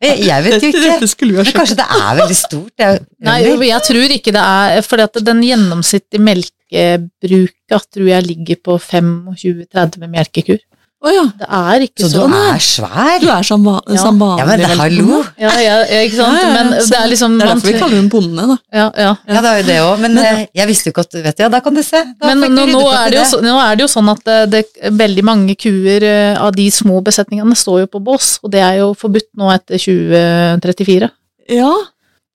Jeg 0.00 0.22
jeg 0.26 0.44
vet 0.46 0.62
jo 0.64 0.70
ikke. 0.72 1.32
Men 1.40 1.52
kanskje 1.56 1.76
det 1.80 1.88
er 1.88 2.14
veldig 2.20 2.38
stort? 2.38 2.70
Det 2.76 2.86
er, 2.86 3.02
Nei, 3.28 3.38
jeg 3.68 3.82
tror 3.88 4.14
ikke 4.16 4.34
det 4.36 4.44
er 4.44 4.86
For 4.86 5.20
den 5.32 5.42
gjennomsnittlige 5.44 6.24
melkebruka 6.70 7.80
tror 7.92 8.08
jeg 8.10 8.26
ligger 8.26 8.56
på 8.64 8.78
25-30 8.78 10.08
melkekur. 10.10 10.58
Oh, 11.00 11.08
ja. 11.08 11.22
Det 11.32 11.46
er 11.48 11.80
ikke 11.86 12.02
så 12.04 12.08
du 12.12 12.16
sånn. 12.18 12.32
er 12.36 12.58
svær? 12.60 13.20
Du 13.22 13.28
er 13.32 13.42
som, 13.42 13.62
Ja. 13.64 13.96
som 13.96 14.18
vanlig. 14.20 14.38
Ja, 14.42 14.44
men 14.44 14.58
det, 14.60 14.66
hallo! 14.76 15.24
Ja, 15.40 15.52
ja, 15.58 15.76
ikke 16.04 16.16
sant? 16.18 16.36
Ja, 16.36 16.42
ja, 16.42 16.48
ja, 16.48 16.52
Men 16.52 16.72
det 16.76 16.98
er 16.98 17.06
liksom 17.08 17.38
Det 17.38 17.46
er 17.46 17.54
derfor 17.54 17.72
vi 17.72 17.78
kaller 17.78 17.96
hun 17.96 18.08
bonde, 18.10 18.44
da. 18.50 18.56
ja, 18.70 18.90
ja. 18.98 19.16
Ja, 19.26 19.40
det 19.40 19.48
er 19.50 19.56
jo 19.62 19.66
det 19.70 19.78
òg, 19.80 19.98
men 20.02 20.14
men 20.14 20.46
jeg 20.54 20.66
visste 20.68 20.90
jo 20.90 20.92
ikke 20.92 21.00
at 21.06 21.12
Vet 21.24 21.36
du, 21.38 21.42
ja, 21.42 21.48
da 21.48 21.60
kan 21.60 21.72
du 21.74 21.82
se. 21.82 22.02
Da 22.20 22.34
Men 22.34 22.52
nå, 22.54 22.66
nå, 22.68 22.82
er 22.92 23.08
det 23.08 23.16
jo, 23.16 23.24
så- 23.24 23.40
nå 23.40 23.56
er 23.64 23.76
det 23.76 23.80
jo 23.80 23.88
sånn 23.88 24.10
at 24.12 24.24
det, 24.24 24.50
det, 24.50 24.92
veldig 24.92 25.24
mange 25.24 25.56
kuer 25.56 26.02
eh, 26.04 26.36
av 26.38 26.52
de 26.54 26.68
små 26.70 27.00
besetningene 27.02 27.56
står 27.56 27.80
jo 27.80 27.86
på 27.86 28.04
bås, 28.04 28.38
og 28.44 28.50
det 28.50 28.60
er 28.60 28.76
jo 28.84 28.92
forbudt 28.92 29.30
nå 29.38 29.48
etter 29.54 29.78
2034. 29.80 31.10
Ja, 31.48 31.72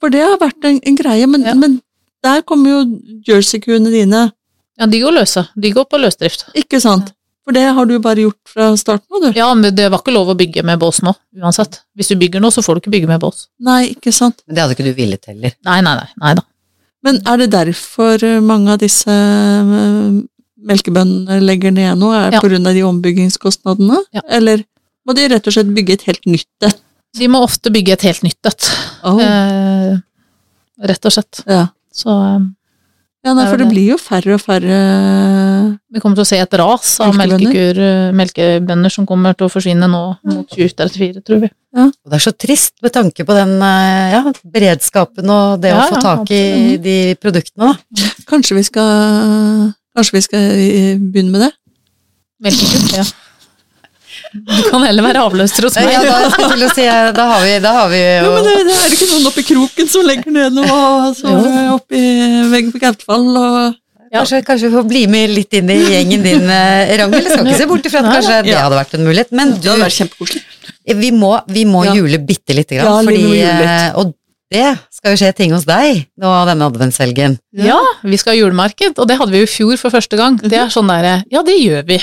for 0.01 0.09
det 0.09 0.21
har 0.25 0.39
vært 0.41 0.65
en, 0.65 0.81
en 0.83 0.95
greie, 0.97 1.27
men, 1.27 1.43
Ja. 1.45 1.53
men 1.53 1.81
der 2.25 2.41
kommer 2.47 2.73
jo 2.73 2.79
jersey-kuene 3.29 3.91
dine, 3.93 4.31
Ja, 4.75 4.85
de 4.91 4.99
går 4.99 5.13
løse. 5.15 5.45
De 5.55 5.69
går 5.71 5.85
på 5.87 5.95
løsdrift. 6.01 6.49
ikke 6.59 6.81
sant? 6.83 7.13
For 7.45 7.53
det 7.55 7.61
har 7.77 7.85
du 7.87 7.93
bare 8.01 8.23
gjort 8.25 8.49
fra 8.49 8.71
starten 8.75 9.05
av, 9.15 9.21
du. 9.23 9.37
Ja, 9.37 9.45
men 9.55 9.71
det 9.77 9.85
var 9.93 10.01
ikke 10.01 10.11
lov 10.11 10.31
å 10.33 10.35
bygge 10.35 10.63
med 10.65 10.79
bås 10.81 10.99
nå, 11.05 11.13
uansett. 11.39 11.77
Hvis 11.95 12.09
du 12.11 12.15
bygger 12.19 12.41
nå, 12.43 12.49
så 12.51 12.63
får 12.65 12.75
du 12.75 12.81
ikke 12.81 12.91
bygge 12.97 13.07
med 13.11 13.21
bås. 13.21 13.45
Nei, 13.63 13.91
ikke 13.93 14.11
sant. 14.11 14.41
Men 14.47 14.57
det 14.57 14.63
hadde 14.65 14.75
ikke 14.75 14.87
du 14.89 14.93
villet 14.97 15.29
heller. 15.29 15.53
Nei, 15.69 15.77
nei, 15.85 15.93
nei. 16.01 16.07
nei 16.23 16.33
da. 16.39 16.43
Men 17.05 17.21
er 17.29 17.37
det 17.43 17.47
derfor 17.53 18.23
eh, 18.25 18.39
mange 18.43 18.73
av 18.73 18.81
disse 18.81 19.13
eh, 19.13 20.17
melkebøndene 20.65 21.37
legger 21.45 21.71
ned 21.77 22.01
nå, 22.01 22.09
er 22.17 22.33
Ja. 22.35 22.41
på 22.41 22.49
grunn 22.49 22.65
av 22.67 22.73
de 22.73 22.83
ombyggingskostnadene? 22.89 24.01
Ja. 24.17 24.25
Eller 24.27 24.65
må 25.05 25.13
de 25.15 25.27
rett 25.29 25.47
og 25.47 25.53
slett 25.55 25.71
bygge 25.77 25.99
et 25.99 26.07
helt 26.09 26.25
nytt 26.25 26.65
et? 26.67 26.81
De 27.15 27.27
må 27.31 27.39
ofte 27.45 27.71
bygge 27.71 27.93
et 27.95 28.01
helt 28.09 28.23
nytt 28.25 28.49
et. 28.49 28.71
Oh. 29.05 29.21
Eh, 29.21 29.95
rett 30.83 31.05
og 31.07 31.13
slett. 31.15 31.45
ja. 31.47 31.67
Så 31.95 32.11
eh, 32.11 32.45
ja, 33.25 33.33
nei, 33.33 33.47
for 33.49 33.57
det 33.57 33.65
det. 33.65 33.71
blir 33.73 33.87
jo 33.95 33.97
færre 33.97 34.35
og 34.35 34.41
færre 34.43 34.79
vi 35.95 36.01
kommer 36.03 36.19
til 36.19 36.25
å 36.25 36.27
se 36.29 36.37
et 36.43 36.55
ras 36.59 36.91
av 37.01 37.15
melkekur, 37.17 37.79
eh, 37.81 38.11
melkebønder 38.13 38.91
som 38.93 39.07
kommer 39.09 39.33
til 39.37 39.47
å 39.47 39.51
forsvinne 39.53 39.87
nå 39.89 40.01
mot 40.27 40.45
2034, 40.51 41.23
tror 41.25 41.41
vi. 41.45 41.49
Og 41.75 42.11
det 42.11 42.19
er 42.19 42.23
så 42.23 42.31
trist 42.37 42.75
med 42.85 42.93
tanke 42.95 43.25
på 43.27 43.35
den 43.35 43.55
eh, 43.65 44.13
ja, 44.13 44.21
beredskapen 44.53 45.31
og 45.33 45.57
det 45.63 45.73
Ja, 45.73 45.81
å 45.81 45.89
få 45.89 45.97
ja, 45.97 46.03
tak 46.05 46.31
i 46.35 46.77
de 46.83 46.97
produktene. 47.19 47.73
da. 47.73 48.11
Kanskje 48.29 48.59
vi 48.59 48.63
skal 48.67 49.73
Kanskje 49.95 50.17
vi 50.17 50.21
skal 50.27 50.45
eh, 50.59 50.95
begynne 50.99 51.31
med 51.33 51.45
det? 51.47 51.51
Melkekur, 52.45 52.89
ja. 52.99 53.03
Du 54.35 54.69
kan 54.69 54.83
heller 54.83 55.05
være 55.05 55.21
avløser 55.23 55.63
hos 55.69 55.77
meg. 55.79 55.93
Ja, 55.95 56.01
da, 56.03 56.17
jeg 56.27 56.49
til 56.51 56.65
å 56.67 56.69
si, 56.75 56.83
eh, 56.91 57.11
da, 57.15 57.25
har 57.31 57.41
vi, 57.45 57.53
da 57.63 57.71
har 57.77 57.87
vi 57.93 58.01
Jo, 58.03 58.25
Ja, 58.27 58.33
men 58.35 58.43
det, 58.49 58.55
det 58.67 58.75
er 58.75 58.95
ikke 58.97 59.07
noen 59.13 59.29
oppi 59.31 59.43
kroken 59.47 59.87
som 59.93 60.03
legger 60.07 60.35
ned 60.35 60.57
noe, 60.57 60.75
og 60.75 61.15
så 61.15 61.33
oppi 61.77 62.01
veggen 62.51 62.73
på 62.75 62.81
Gautfall 62.83 63.29
og 63.31 63.57
Ja. 64.13 64.21
Kanskje, 64.21 64.43
kanskje 64.47 64.67
vi 64.69 64.75
får 64.77 64.85
bli 64.87 64.99
med 65.11 65.31
litt 65.33 65.55
inn 65.57 65.69
i 65.73 65.75
gjengen 65.89 66.21
din, 66.23 66.43
eh, 66.47 66.91
Ragnhild. 67.01 67.25
Skal 67.33 67.47
ikke 67.49 67.57
se 67.57 67.65
bort 67.67 67.87
ifra 67.89 68.03
at 68.03 68.11
kanskje 68.13 68.35
det 68.45 68.53
hadde 68.55 68.77
vært 68.77 68.93
en 68.95 69.03
mulighet. 69.07 69.31
Men 69.35 69.49
Det 69.55 69.63
du, 69.63 69.69
hadde 69.73 69.81
vært 69.87 69.97
kjempekoselig. 69.97 70.43
vi 71.01 71.09
må, 71.11 71.31
vi 71.51 71.63
må 71.65 71.81
Ja. 71.87 71.95
jule 71.97 72.19
bitte 72.23 72.53
lite 72.55 72.77
grann. 72.77 72.85
Ja, 72.85 73.01
fordi, 73.09 73.41
eh, 73.41 73.91
og 73.99 74.13
det 74.53 74.77
skal 74.93 75.15
jo 75.15 75.19
skje 75.19 75.33
ting 75.35 75.51
hos 75.51 75.65
deg 75.65 76.05
nå 76.21 76.31
denne 76.47 76.69
adventshelgen. 76.69 77.39
Ja, 77.57 77.81
vi 78.05 78.15
skal 78.21 78.35
ha 78.35 78.39
julemarked, 78.39 78.93
og 78.99 79.07
det 79.09 79.17
hadde 79.19 79.31
vi 79.33 79.41
jo 79.41 79.49
i 79.49 79.53
fjor 79.57 79.77
for 79.81 79.89
første 79.91 80.15
gang. 80.15 80.37
Det 80.39 80.53
er 80.53 80.69
sånn 80.71 80.87
derre 80.87 81.23
Ja, 81.33 81.41
det 81.43 81.57
gjør 81.59 81.83
vi. 81.89 81.99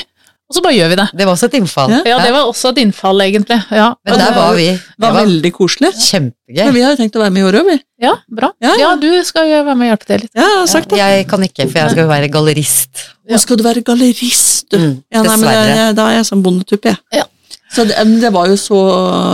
Og 0.52 0.56
så 0.58 0.62
bare 0.66 0.74
gjør 0.76 0.90
vi 0.92 0.96
det. 1.00 1.06
Det 1.16 1.24
var 1.24 1.32
også 1.32 1.48
et 1.48 1.54
innfall. 1.56 1.92
Ja. 1.94 2.00
Ja, 2.10 2.16
det 2.20 2.32
var 2.34 2.48
også 2.50 2.72
et 2.74 2.80
innfall, 2.82 3.22
egentlig. 3.24 3.56
Ja, 3.72 3.86
Men 4.04 4.18
der 4.20 4.34
var 4.36 4.52
vi. 4.58 4.66
Det 4.76 5.00
var 5.00 5.14
var 5.16 5.22
veldig 5.24 5.52
koselig. 5.56 5.90
kjempegøy. 5.96 6.58
Men 6.66 6.74
vi 6.76 6.82
har 6.84 6.92
jo 6.92 6.98
tenkt 7.00 7.16
å 7.16 7.22
være 7.24 7.32
med 7.32 7.40
i 7.40 7.46
år 7.48 7.58
òg, 7.62 7.70
vi. 7.72 7.78
ja 8.04 8.12
bra. 8.28 8.50
Ja, 8.60 8.74
Ja, 8.76 8.76
ja. 8.82 8.90
du 9.00 9.08
skal 9.24 9.48
jo 9.48 9.62
være 9.64 9.78
med 9.80 9.88
og 9.88 9.92
hjelpe 9.94 10.10
til 10.12 10.20
litt. 10.26 10.32
Ja, 10.36 10.42
jeg 10.44 10.58
har 10.60 10.66
sagt 10.74 10.92
det. 10.92 10.98
Jeg 11.00 11.26
kan 11.32 11.46
ikke, 11.48 11.66
for 11.72 11.78
jeg 11.80 11.94
skal 11.96 12.04
jo 12.04 12.10
være 12.12 12.28
gallerist. 12.36 13.04
Nå 13.32 13.38
skal 13.40 13.56
du 13.56 13.64
være 13.64 13.82
gallerist, 13.88 14.68
du. 14.68 14.76
Mm, 14.78 14.94
Ja, 15.14 15.22
nei, 15.22 15.36
men 15.40 15.48
jeg, 15.56 15.76
jeg, 15.80 15.96
da 15.96 16.10
er 16.10 16.18
jeg 16.20 16.28
sånn 16.28 16.42
bondetuppe, 16.44 16.92
jeg. 16.92 17.22
Ja. 17.22 17.24
Så 17.72 17.86
det, 17.88 17.96
det, 18.20 18.32
var 18.34 18.50
jo 18.50 18.58
så, 18.60 18.80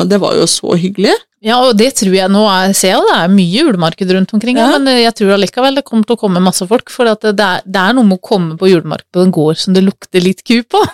det 0.06 0.20
var 0.22 0.36
jo 0.38 0.46
så 0.50 0.76
hyggelig. 0.78 1.14
Ja, 1.44 1.60
og 1.62 1.76
det 1.78 1.92
tror 2.00 2.14
jeg 2.16 2.30
nå 2.34 2.40
er, 2.50 2.72
ser 2.74 2.96
jeg 2.96 3.02
det 3.06 3.14
er 3.14 3.30
mye 3.30 3.60
julemarked 3.60 4.10
rundt 4.10 4.32
omkring, 4.34 4.58
ja. 4.58 4.72
Men 4.74 4.90
jeg 4.98 5.14
tror 5.20 5.36
allikevel 5.36 5.78
det 5.78 5.84
kommer 5.86 6.06
til 6.06 6.16
å 6.16 6.18
komme 6.18 6.42
masse 6.42 6.66
folk. 6.66 6.90
For 6.90 7.06
at 7.10 7.22
det, 7.22 7.44
er, 7.44 7.62
det 7.62 7.82
er 7.82 7.94
noe 7.94 8.06
med 8.08 8.18
å 8.18 8.24
komme 8.30 8.56
på 8.58 8.70
julemarked 8.70 9.06
på 9.14 9.22
en 9.22 9.34
gård 9.34 9.60
som 9.62 9.76
det 9.76 9.84
lukter 9.86 10.24
litt 10.24 10.42
ku 10.46 10.60
på. 10.66 10.82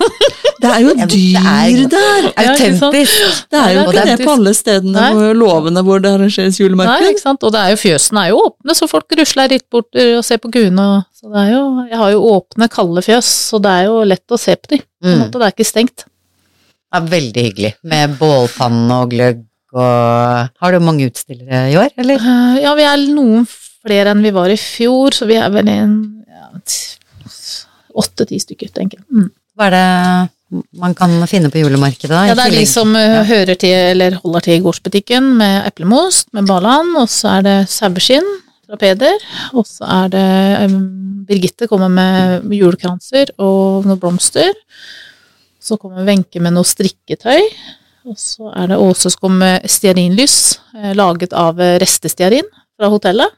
Det 0.64 0.70
er 0.70 0.80
jo 0.80 0.92
dyr 0.96 1.34
er- 1.44 1.88
der! 1.92 2.26
Ja. 2.30 2.52
Autentisk. 2.54 3.40
Det 3.52 3.58
er 3.58 3.72
jo 3.74 3.82
ikke 3.90 4.04
det 4.06 4.14
på 4.22 4.30
alle 4.32 4.52
stedene 4.56 4.94
Nei. 4.94 5.10
hvor 5.12 5.34
lovene 5.36 5.82
hvor 5.84 6.00
det 6.00 6.12
arrangeres 6.14 6.56
Nei, 6.62 6.94
ikke 7.10 7.20
sant? 7.20 7.44
Og 7.44 7.52
det 7.52 7.60
er 7.60 7.74
jo, 7.74 7.80
fjøsene 7.82 8.22
er 8.22 8.30
jo 8.30 8.38
åpne, 8.46 8.76
så 8.78 8.88
folk 8.88 9.12
rusler 9.18 9.52
litt 9.52 9.66
bort 9.68 9.90
og 9.98 10.22
ser 10.24 10.40
på 10.40 10.48
kuene. 10.54 10.86
Så 11.12 11.28
det 11.28 11.42
er 11.42 11.52
jo, 11.52 11.66
jeg 11.90 12.00
har 12.00 12.14
jo 12.14 12.24
åpne, 12.30 12.70
kalde 12.72 13.04
fjøs, 13.04 13.28
så 13.50 13.60
det 13.60 13.76
er 13.76 13.90
jo 13.90 14.00
lett 14.08 14.24
å 14.32 14.40
se 14.40 14.56
på 14.56 14.72
dem. 14.72 14.86
Mm. 15.04 15.26
det 15.34 15.42
er 15.42 15.52
ikke 15.52 15.68
stengt. 15.68 16.06
Ja, 16.94 17.00
veldig 17.10 17.42
hyggelig. 17.48 17.72
Med 17.90 18.14
bålpanne 18.20 19.00
og 19.02 19.10
gløgg 19.10 19.42
og 19.74 20.50
Har 20.62 20.70
du 20.76 20.78
mange 20.86 21.08
utstillere 21.10 21.64
i 21.72 21.76
år, 21.80 21.90
eller? 21.98 22.20
Eh, 22.22 22.60
Ja, 22.62 22.74
vi 22.78 22.84
er 22.86 23.00
noen 23.10 23.46
flere 23.50 24.12
enn 24.14 24.22
vi 24.22 24.30
var 24.30 24.52
i 24.52 24.56
fjor, 24.60 25.10
så 25.16 25.26
vi 25.26 25.34
er 25.36 25.50
vel 25.50 25.66
en 25.72 25.96
ja, 26.30 26.46
åtte-ti 27.94 28.38
stykker, 28.42 28.70
tenker 28.74 29.00
jeg. 29.00 29.06
Mm. 29.10 29.28
Hva 29.58 29.66
er 29.68 29.74
det 29.74 30.62
man 30.78 30.94
kan 30.94 31.12
finne 31.26 31.50
på 31.50 31.58
julemarkedet? 31.64 32.10
da, 32.12 32.22
Ja, 32.30 32.34
det 32.38 32.46
er 32.46 32.54
de 32.60 32.64
som 32.70 32.94
eh, 32.96 33.16
Ja. 33.18 33.22
hører 33.26 33.58
til, 33.58 33.74
eller 33.74 34.14
holder 34.22 34.40
til 34.46 34.54
i 34.58 34.62
gårdsbutikken 34.62 35.32
med 35.38 35.66
eplemost, 35.66 36.28
med 36.32 36.46
Balan, 36.46 36.94
og 37.00 37.08
så 37.10 37.38
er 37.38 37.42
det 37.42 37.56
saueskinn 37.68 38.26
fra 38.68 38.78
Peder, 38.80 39.18
og 39.52 39.66
så 39.66 39.84
er 40.04 40.08
det 40.14 40.70
um, 40.70 41.24
Birgitte 41.26 41.66
kommer 41.66 41.88
med 41.88 42.44
julekranser 42.52 43.30
og 43.40 43.86
noen 43.88 43.98
blomster. 43.98 44.52
Så 45.64 45.78
kommer 45.80 46.04
Wenche 46.04 46.42
med 46.44 46.52
noe 46.56 46.68
strikketøy. 46.68 47.40
Og 48.04 48.18
så 48.20 48.50
er 48.52 48.68
det 48.68 48.80
Åse 48.84 49.08
som 49.08 49.22
kommer 49.22 49.40
med 49.62 49.70
stearinlys, 49.72 50.58
eh, 50.76 50.92
laget 50.96 51.32
av 51.32 51.60
eh, 51.62 51.78
restestearin 51.80 52.44
fra 52.76 52.90
hotellet. 52.92 53.32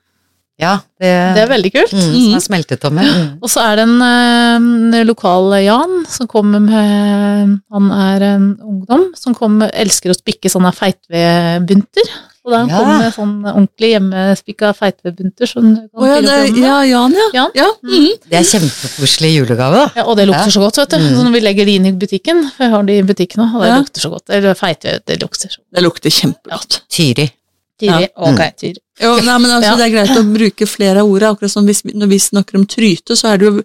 Ja, 0.57 0.79
det, 0.99 1.11
Det 1.37 1.43
er 1.43 1.51
veldig 1.51 1.71
kult. 1.75 1.93
mm, 1.93 2.13
som 2.17 2.37
er 2.39 2.45
smeltet 2.47 2.85
om. 2.89 2.97
Mm. 2.97 3.27
Og 3.45 3.51
så 3.53 3.61
er 3.61 3.77
det 3.77 3.85
en 3.85 4.03
en 4.03 5.07
lokal 5.07 5.53
Jan 5.61 5.99
som 6.09 6.27
kommer 6.27 6.63
med 6.65 7.61
Han 7.71 7.91
er 7.93 8.25
en 8.31 8.47
ungdom 8.65 9.11
som 9.15 9.37
kommer, 9.37 9.71
elsker 9.77 10.11
å 10.11 10.17
spikke 10.17 10.49
sånne 10.49 10.73
feitvedbunter. 10.75 12.09
Og 12.47 12.53
da 12.53 12.59
han 12.63 12.69
Ja. 12.71 12.79
kommer 12.79 12.99
med 13.03 13.15
sånn 13.17 13.33
ordentlig 13.51 13.89
hjemmespikka 13.91 14.69
feitebunter. 14.79 15.47
Sånn, 15.51 15.73
oh, 15.93 16.07
ja, 16.07 16.21
det, 16.23 16.37
ja, 16.63 16.77
Jan, 16.87 17.13
ja. 17.13 17.25
Jan? 17.35 17.51
ja. 17.59 17.67
mhm. 17.83 18.13
Det 18.31 18.39
er 18.39 18.47
kjempekoselig 18.47 19.31
julegave, 19.35 19.81
da. 19.81 19.87
Ja, 19.97 20.05
og 20.07 20.17
det 20.17 20.29
lukter 20.29 20.47
Ja. 20.47 20.55
så 20.55 20.61
godt, 20.63 20.77
vet 20.79 20.91
du. 20.91 20.97
Mm. 21.03 21.17
Så 21.17 21.25
når 21.27 21.33
vi 21.35 21.41
legger 21.41 21.65
de 21.67 21.75
inn 21.81 21.87
i 21.87 21.93
butikken, 21.93 22.45
for 22.57 22.65
jeg 22.65 22.71
har 22.71 22.83
de 22.85 22.99
i 22.99 23.03
butikken 23.03 23.43
nå, 23.43 23.49
og 23.57 23.63
det 23.63 23.69
Ja. 23.73 23.79
lukter 23.83 24.01
så 24.01 24.11
godt. 24.15 24.31
Eller 24.31 24.55
feite, 24.55 25.01
det 25.05 25.19
lukter 25.23 25.49
så 25.51 25.59
Det 25.75 25.83
lukter 25.83 26.11
kjempegodt. 26.11 26.81
Tyri. 26.89 27.31
Tyri. 27.81 28.01
Ja. 28.07 28.09
Ok, 28.17 28.41
Tyri. 28.57 28.77
Jo, 29.03 29.17
nei, 29.21 29.39
men 29.39 29.51
altså, 29.51 29.63
Ja. 29.73 29.77
Det 29.77 29.85
er 29.93 30.07
greit 30.07 30.17
å 30.17 30.33
bruke 30.33 30.67
flere 30.67 30.99
av 31.03 31.07
ordene. 31.11 31.35
Akkurat 31.37 31.51
som 31.51 31.67
hvis, 31.67 31.83
når 31.85 32.07
vi 32.09 32.19
snakker 32.19 32.55
om 32.55 32.65
tryte, 32.67 33.13
så 33.19 33.35
er 33.35 33.37
det 33.39 33.47
jo 33.51 33.63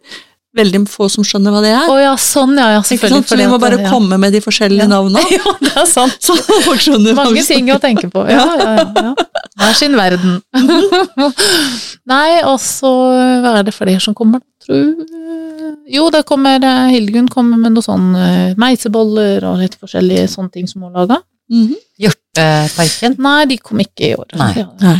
veldig 0.57 0.81
få 0.91 1.07
som 1.11 1.23
skjønner 1.23 1.53
hva 1.53 1.61
det 1.63 1.71
er. 1.71 1.85
Å 1.87 1.95
ja, 2.01 2.11
sånn, 2.19 2.57
ja, 2.59 2.67
ja, 2.75 2.79
Ikke 2.81 2.89
selvfølgelig. 2.97 3.21
sant? 3.21 3.29
Så 3.31 3.37
vi 3.39 3.47
må 3.47 3.59
bare 3.61 3.77
ja. 3.79 3.89
komme 3.91 4.17
med 4.19 4.33
de 4.35 4.41
forskjellige 4.43 4.83
Ja. 4.83 4.89
navnene, 4.95 5.23
Ja, 5.31 5.53
det 5.61 5.71
er 5.79 5.87
sant. 5.87 6.17
så 6.19 6.35
folk 6.65 6.81
skjønner 6.83 7.15
hva 7.15 7.25
Mange 7.29 7.43
ting 7.47 7.71
å 7.71 7.79
tenke 7.79 8.09
på. 8.11 8.25
Ja, 8.27 8.43
ja, 8.59 8.71
ja. 8.81 9.05
ja. 9.11 9.13
Hver 9.61 9.77
sin 9.77 9.95
verden. 9.99 10.39
Nei, 12.11 12.41
og 12.47 12.57
så 12.63 12.91
hva 13.43 13.57
er 13.59 13.67
det 13.67 13.75
flere 13.75 14.01
som 14.03 14.15
kommer, 14.17 14.41
tror 14.63 14.91
Jo, 15.91 16.07
det 16.13 16.23
kommer 16.29 16.59
Hildegunn 16.91 17.29
kommer 17.31 17.59
med 17.59 17.75
noen 17.75 17.85
sånn 17.85 18.09
eh, 18.15 18.51
meiseboller 18.59 19.43
og 19.49 19.59
litt 19.63 19.75
forskjellige 19.79 20.27
sånne 20.31 20.53
ting 20.53 20.67
som 20.69 20.83
hun 20.85 20.95
laga. 20.95 21.19
Mhm. 21.51 21.75
Hjorteparken. 22.01 23.17
Nei, 23.21 23.39
de 23.51 23.57
kom 23.59 23.81
ikke 23.83 24.07
i 24.07 24.13
år. 24.15 24.27
Nei. 24.39 24.53
Ja. 24.61 24.67
Nei. 24.83 24.97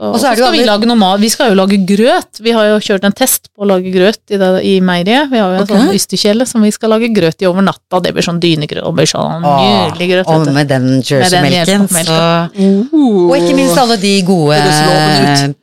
Og 0.00 0.16
så 0.18 0.32
skal 0.32 0.54
vi 0.54 0.62
lage 0.64 0.88
noe 0.88 0.98
mat. 0.98 1.20
Vi 1.20 1.28
skal 1.30 1.52
jo 1.52 1.56
lage 1.58 1.76
grøt. 1.86 2.40
Vi 2.42 2.54
har 2.56 2.70
jo 2.70 2.78
kjørt 2.82 3.04
en 3.06 3.14
test 3.14 3.50
på 3.52 3.64
å 3.64 3.68
lage 3.68 3.92
grøt 3.94 4.20
i, 4.32 4.38
det, 4.40 4.48
i 4.66 4.72
meieriet. 4.84 5.28
Vi 5.30 5.38
har 5.38 5.52
jo 5.52 5.58
en 5.60 5.66
okay. 5.66 5.82
sånn 5.82 5.98
ystekjele 5.98 6.46
som 6.48 6.64
vi 6.64 6.72
skal 6.74 6.94
lage 6.94 7.10
grøt 7.14 7.44
i 7.44 7.48
over 7.50 7.64
natta. 7.66 8.00
Det 8.02 8.14
blir 8.16 8.24
sånn 8.26 8.40
dynegrøt. 8.42 8.82
Og 8.88 8.96
blir 8.96 9.10
sånn 9.10 9.44
nydelig 9.44 10.08
grøt. 10.14 10.30
og 10.32 10.48
med 10.48 10.72
den 10.72 10.88
Med 10.96 11.34
den 11.36 11.48
jerseymelken, 11.52 11.86
så 11.92 12.20
uh. 12.56 12.94
Og 13.28 13.36
ikke 13.36 13.58
minst 13.58 13.82
alle 13.82 13.98
de 14.00 14.14
gode 14.26 14.62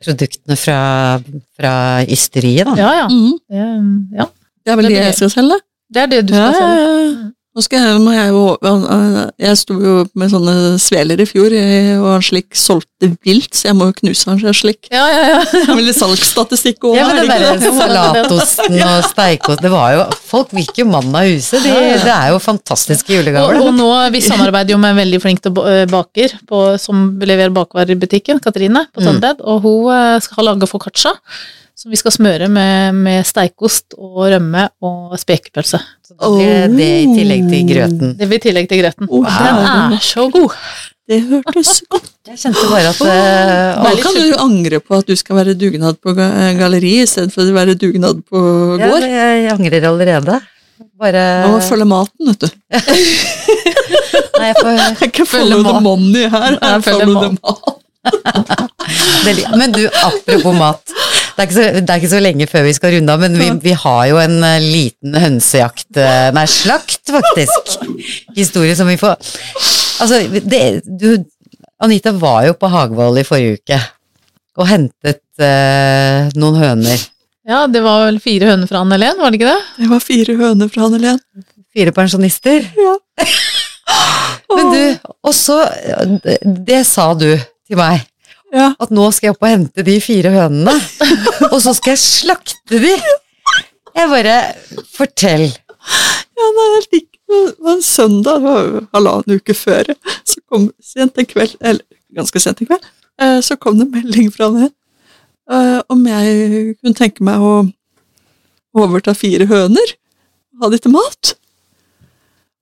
produktene 0.04 0.60
fra, 0.60 0.80
fra 1.58 1.74
ysteriet, 2.06 2.70
da. 2.70 2.78
Ja, 2.78 2.94
ja. 3.02 3.10
Mm. 3.10 3.34
Det, 3.50 4.22
ja. 4.22 4.30
Det 4.64 4.72
er 4.72 4.80
vel 4.80 4.88
Det 4.88 4.96
det 4.96 5.04
jeg 5.10 5.18
skal 5.18 5.34
selge? 5.34 5.60
Det 5.90 6.06
er 6.06 6.14
det 6.14 6.24
du 6.28 6.34
Ja, 6.36 6.48
skal 6.54 6.62
ja, 6.62 6.78
selge. 6.78 7.12
ja. 7.18 7.28
Nå 7.60 7.64
skal 7.66 7.82
jeg, 7.84 7.96
må 8.00 8.12
jeg 8.14 8.30
jo 8.32 8.44
Jeg 9.36 9.56
sto 9.60 9.74
jo 9.76 9.94
med 10.16 10.30
sånne 10.32 10.54
sveler 10.80 11.20
i 11.20 11.26
fjor, 11.28 11.52
og 12.00 12.06
han 12.14 12.22
slik 12.24 12.56
solgte 12.56 13.10
vilt, 13.26 13.52
så 13.52 13.68
jeg 13.68 13.76
må 13.76 13.90
jo 13.90 13.96
knuse 13.98 14.30
han 14.30 14.56
slik. 14.56 14.88
Ja, 14.88 15.02
ja, 15.12 15.26
ja. 15.28 15.42
Det 15.50 15.60
er 15.66 15.76
vel 15.76 15.90
salgsstatistikk 15.92 16.88
òg, 16.88 16.96
Ja, 16.96 17.04
men 17.10 17.20
er 17.20 17.28
det 17.28 17.36
ikke 17.36 17.50
der 17.50 17.60
det? 17.60 17.74
salatosten 17.82 18.78
og 18.86 19.04
steikost 19.10 19.60
Det 19.60 19.72
var 19.72 19.92
jo 19.98 20.06
Folk 20.30 20.56
vil 20.56 20.72
jo 20.80 20.88
mann 20.88 21.12
av 21.12 21.28
huset. 21.28 21.60
De, 21.66 21.76
det 22.00 22.14
er 22.14 22.32
jo 22.32 22.40
fantastiske 22.40 23.12
julegaver. 23.12 23.60
og 23.60 23.68
og, 23.68 23.76
nå, 23.76 23.90
vi 24.14 24.24
samarbeider 24.24 24.72
jo 24.74 24.80
med 24.80 24.94
en 24.94 25.00
veldig 25.02 25.20
flink 25.20 25.44
eh, 25.50 25.84
baker 25.90 26.38
på, 26.48 26.64
som 26.80 27.10
leverer 27.20 27.52
bakvarer 27.54 27.92
i 27.92 28.00
butikken, 28.00 28.40
Katrine 28.40 28.86
på 28.94 29.04
Mm. 29.10 29.20
Og 29.50 29.64
hun 29.64 29.92
eh, 29.92 30.20
skal 30.22 30.46
lage 30.46 30.68
foccaccia. 30.70 31.12
Som 31.80 31.88
vi 31.94 31.96
skal 31.96 32.12
smøre 32.12 32.44
med, 32.52 32.92
med 32.92 33.24
steikost 33.24 33.94
og 33.96 34.26
rømme 34.28 34.66
og 34.84 35.14
spekepølse. 35.16 35.78
Så 36.04 36.12
det, 36.36 36.48
blir 36.74 36.76
det 36.76 36.88
i 37.00 37.06
tillegg 37.14 37.46
til 37.48 37.70
grøten. 37.70 38.10
Det 38.18 38.26
blir 38.28 38.36
i 38.36 38.44
tillegg 38.44 38.66
til 38.68 38.82
grøten. 38.82 39.08
Wow. 39.08 39.24
Den 39.24 39.94
er 39.96 40.02
så 40.04 40.26
god! 40.34 40.58
Det 41.10 41.16
hørtes 41.26 41.80
godt 41.90 42.04
Jeg 42.28 42.38
kjente 42.38 42.66
bare 42.70 42.90
at 42.92 43.00
eh, 43.02 43.80
Da 43.82 43.90
kan 43.98 44.14
du 44.14 44.36
angre 44.38 44.78
på 44.78 45.00
at 45.00 45.08
du 45.08 45.16
skal 45.18 45.40
være 45.40 45.56
dugnad 45.58 45.96
på 45.98 46.12
ga- 46.14 46.52
galleri 46.54 46.92
istedenfor 47.00 47.48
å 47.48 47.56
være 47.56 47.74
dugnad 47.80 48.20
på 48.28 48.42
ja, 48.76 48.84
gård. 48.84 49.08
Jeg 49.08 49.48
angrer 49.56 49.88
allerede. 49.88 50.36
Bare 51.00 51.24
Man 51.46 51.56
må 51.56 51.64
følge 51.64 51.88
maten, 51.88 52.30
vet 52.30 52.44
du. 52.44 52.48
Nei, 54.38 54.52
jeg 54.52 54.56
får 54.60 55.08
Ikke 55.08 55.26
Følge 55.32 55.64
the 55.64 55.80
money 55.82 56.28
her. 56.28 56.50
Ja, 56.60 56.76
her 56.76 56.84
følge 56.84 57.08
follow 57.08 57.24
the 57.24 57.32
mat. 57.40 57.80
Men 59.60 59.72
du, 59.72 59.86
apropos 60.04 60.54
mat. 60.60 61.00
Det 61.36 61.42
er, 61.42 61.46
ikke 61.46 61.56
så, 61.56 61.64
det 61.80 61.90
er 61.90 62.00
ikke 62.00 62.12
så 62.12 62.22
lenge 62.22 62.46
før 62.50 62.64
vi 62.66 62.74
skal 62.76 62.94
runde 62.96 63.14
av, 63.14 63.22
men 63.24 63.38
vi, 63.38 63.48
vi 63.64 63.74
har 63.84 64.02
jo 64.10 64.18
en 64.22 64.36
eh, 64.46 64.64
liten 64.64 65.16
hønsejakt 65.20 66.00
eh, 66.00 66.30
Nei, 66.36 66.44
slakt, 66.50 67.02
faktisk. 67.10 67.78
Historie 68.36 68.76
som 68.78 68.90
vi 68.90 68.98
får 69.00 69.16
Altså, 70.00 70.20
det, 70.44 70.62
du 70.84 71.24
Anita 71.80 72.12
var 72.16 72.44
jo 72.48 72.56
på 72.60 72.68
Hagvoll 72.72 73.20
i 73.20 73.26
forrige 73.26 73.60
uke 73.60 73.80
og 74.60 74.66
hentet 74.68 75.22
eh, 75.40 76.26
noen 76.36 76.58
høner. 76.60 77.04
Ja, 77.48 77.62
det 77.70 77.80
var 77.84 78.04
vel 78.04 78.18
fire 78.20 78.50
høner 78.50 78.68
fra 78.68 78.82
Anne 78.84 78.98
Helen, 78.98 79.20
var 79.22 79.32
det 79.32 79.40
ikke 79.40 79.54
det? 79.54 79.62
Det 79.78 79.88
var 79.88 80.02
fire 80.04 80.36
høner 80.36 80.70
fra 80.72 80.88
Anne 80.88 81.00
Helen. 81.00 81.22
Fire 81.72 81.94
pensjonister. 81.96 82.66
Ja. 82.76 82.96
Men 84.56 84.72
du, 84.74 85.10
og 85.26 85.34
så 85.34 85.60
Det 86.42 86.82
sa 86.86 87.12
du 87.14 87.28
til 87.30 87.78
meg. 87.78 88.02
Ja. 88.54 88.72
At 88.82 88.90
nå 88.94 89.06
skal 89.14 89.30
jeg 89.30 89.36
opp 89.36 89.46
og 89.46 89.52
hente 89.52 89.84
de 89.86 89.96
fire 90.02 90.32
hønene. 90.34 90.74
Og 91.52 91.60
så 91.62 91.74
skal 91.76 91.94
jeg 91.94 92.02
slakte 92.02 92.82
de. 92.82 92.96
Jeg 93.96 94.10
bare 94.10 94.36
Fortell. 94.94 95.48
Ja, 95.50 96.48
nei, 96.56 96.66
jeg 96.74 96.84
liker 96.88 97.10
det 97.30 97.54
var 97.62 97.76
en 97.76 97.82
søndag, 97.82 98.40
det 98.40 98.42
var 98.42 98.86
halvannen 98.94 99.38
uke 99.38 99.54
før, 99.54 99.92
så 100.26 100.40
kom 100.50 100.70
sent 100.82 101.18
en 101.18 101.28
kveld, 101.30 101.54
eller 101.60 101.84
ganske 102.16 102.42
sent 102.42 102.62
en 102.62 102.66
kveld, 102.66 102.86
eh, 103.22 103.38
så 103.44 103.56
kom 103.60 103.78
det 103.78 103.86
melding 103.92 104.32
fra 104.34 104.48
henne 104.50 104.70
eh, 105.50 105.78
om 105.86 106.02
jeg 106.10 106.74
kunne 106.80 106.98
tenke 106.98 107.22
meg 107.26 107.38
å 107.38 107.52
overta 108.74 109.14
fire 109.14 109.46
høner, 109.50 109.94
ha 110.60 110.70
de 110.72 110.80
til 110.82 110.94
mat. 110.94 111.34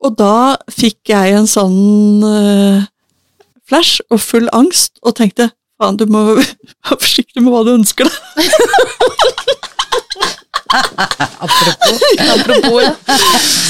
Og 0.05 0.15
da 0.21 0.59
fikk 0.71 1.11
jeg 1.11 1.35
en 1.35 1.49
sånn 1.51 2.29
eh, 2.29 2.85
flash 3.69 4.05
og 4.13 4.21
full 4.23 4.53
angst, 4.53 5.01
og 5.03 5.17
tenkte 5.19 5.51
faen, 5.79 5.99
du 5.99 6.07
må 6.11 6.25
være 6.31 6.99
forsiktig 6.99 7.43
med 7.45 7.55
hva 7.55 7.65
du 7.67 7.75
ønsker 7.77 8.09
deg. 8.09 8.17
Apropos. 11.39 12.03
Apropos, 12.35 12.83
ja. 12.83 12.93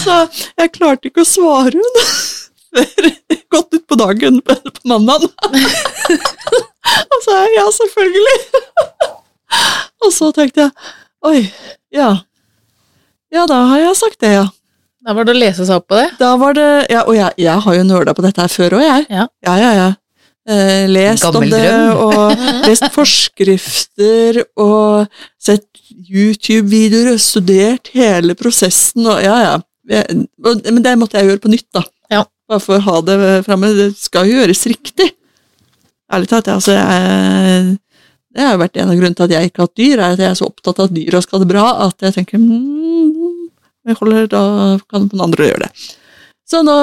Så 0.02 0.16
jeg 0.58 0.72
klarte 0.74 1.10
ikke 1.10 1.22
å 1.22 1.28
svare 1.28 1.78
henne 1.78 2.04
før 2.68 3.08
godt 3.54 3.76
utpå 3.78 3.98
dagen 3.98 4.40
på 4.44 4.56
mandag. 4.88 5.28
Og 6.98 7.18
så 7.24 7.36
jeg 7.36 7.54
ja, 7.56 7.66
selvfølgelig. 7.74 8.38
Og 10.04 10.12
så 10.14 10.30
tenkte 10.36 10.66
jeg 10.66 10.72
oi, 11.28 11.40
ja. 11.94 12.10
Ja, 13.32 13.44
da 13.48 13.62
har 13.72 13.82
jeg 13.82 13.96
sagt 14.00 14.20
det, 14.24 14.34
ja. 14.38 14.46
Da 15.04 15.14
var 15.16 15.28
det 15.28 15.34
å 15.36 15.40
lese 15.40 15.64
seg 15.64 15.80
opp 15.80 15.88
på 15.88 15.96
det. 15.96 16.08
Da 16.20 16.34
var 16.40 16.56
det 16.56 16.68
Ja, 16.92 17.04
og 17.06 17.16
jeg, 17.16 17.32
jeg 17.40 17.64
har 17.64 17.78
jo 17.78 17.86
nøla 17.86 18.14
på 18.16 18.24
dette 18.24 18.44
her 18.44 18.52
før 18.52 18.78
òg, 18.80 18.84
jeg. 18.84 19.06
Ja. 19.12 19.28
ja, 19.46 19.56
ja. 19.62 19.72
ja. 19.78 19.88
Eh, 20.48 20.88
lest 20.88 21.26
Gammel 21.26 21.42
om 21.42 21.50
det, 21.52 21.72
og 22.06 22.44
lest 22.64 22.86
forskrifter, 22.94 24.40
og 24.56 25.08
sett 25.40 25.66
YouTube-videoer, 26.08 27.12
og 27.12 27.20
studert 27.20 27.90
hele 27.92 28.36
prosessen, 28.38 29.04
og 29.04 29.20
ja, 29.24 29.36
ja. 29.44 29.58
Jeg, 29.88 30.24
og, 30.44 30.64
men 30.68 30.82
det 30.84 30.96
måtte 31.00 31.20
jeg 31.20 31.30
gjøre 31.30 31.42
på 31.44 31.52
nytt, 31.52 31.68
da. 31.76 31.84
Ja. 32.12 32.24
Bare 32.48 32.64
for 32.64 32.78
å 32.78 32.84
ha 32.86 33.00
det 33.04 33.16
framme. 33.44 33.68
Det 33.76 33.90
skal 34.00 34.28
jo 34.28 34.38
gjøres 34.38 34.64
riktig. 34.70 35.10
Ærlig 36.12 36.30
talt, 36.30 36.48
altså, 36.48 36.72
jeg 36.72 37.76
Det 38.32 38.44
har 38.44 38.54
jo 38.54 38.60
vært 38.62 38.76
en 38.80 38.92
av 38.92 38.96
grunnene 38.96 39.16
til 39.18 39.26
at 39.26 39.34
jeg 39.34 39.48
ikke 39.48 39.60
har 39.60 39.68
hatt 39.68 39.80
dyr, 39.80 39.98
er 39.98 40.14
at 40.14 40.22
jeg 40.22 40.30
er 40.30 40.38
så 40.38 40.48
opptatt 40.48 40.80
av 40.80 40.88
at 40.88 40.96
dyra 40.96 41.20
skal 41.24 41.36
ha 41.36 41.44
det 41.44 41.50
bra, 41.50 41.64
at 41.88 42.04
jeg 42.04 42.14
tenker 42.16 42.40
mm, 42.40 43.48
jeg 43.88 43.96
holder, 44.00 44.28
da 44.32 44.42
kan 44.88 45.08
noen 45.08 45.24
andre 45.28 45.48
gjøre 45.48 45.66
det. 45.66 45.86
Så 46.48 46.60
nå, 46.64 46.76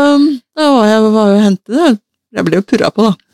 da 0.58 0.72
var 0.74 0.90
jeg 0.90 1.06
og 1.10 1.20
hentet 1.42 1.78
det. 1.78 1.92
Jeg 2.36 2.46
ble 2.46 2.60
jo 2.60 2.66
purra 2.70 2.92
på, 2.94 3.06
da. 3.06 3.25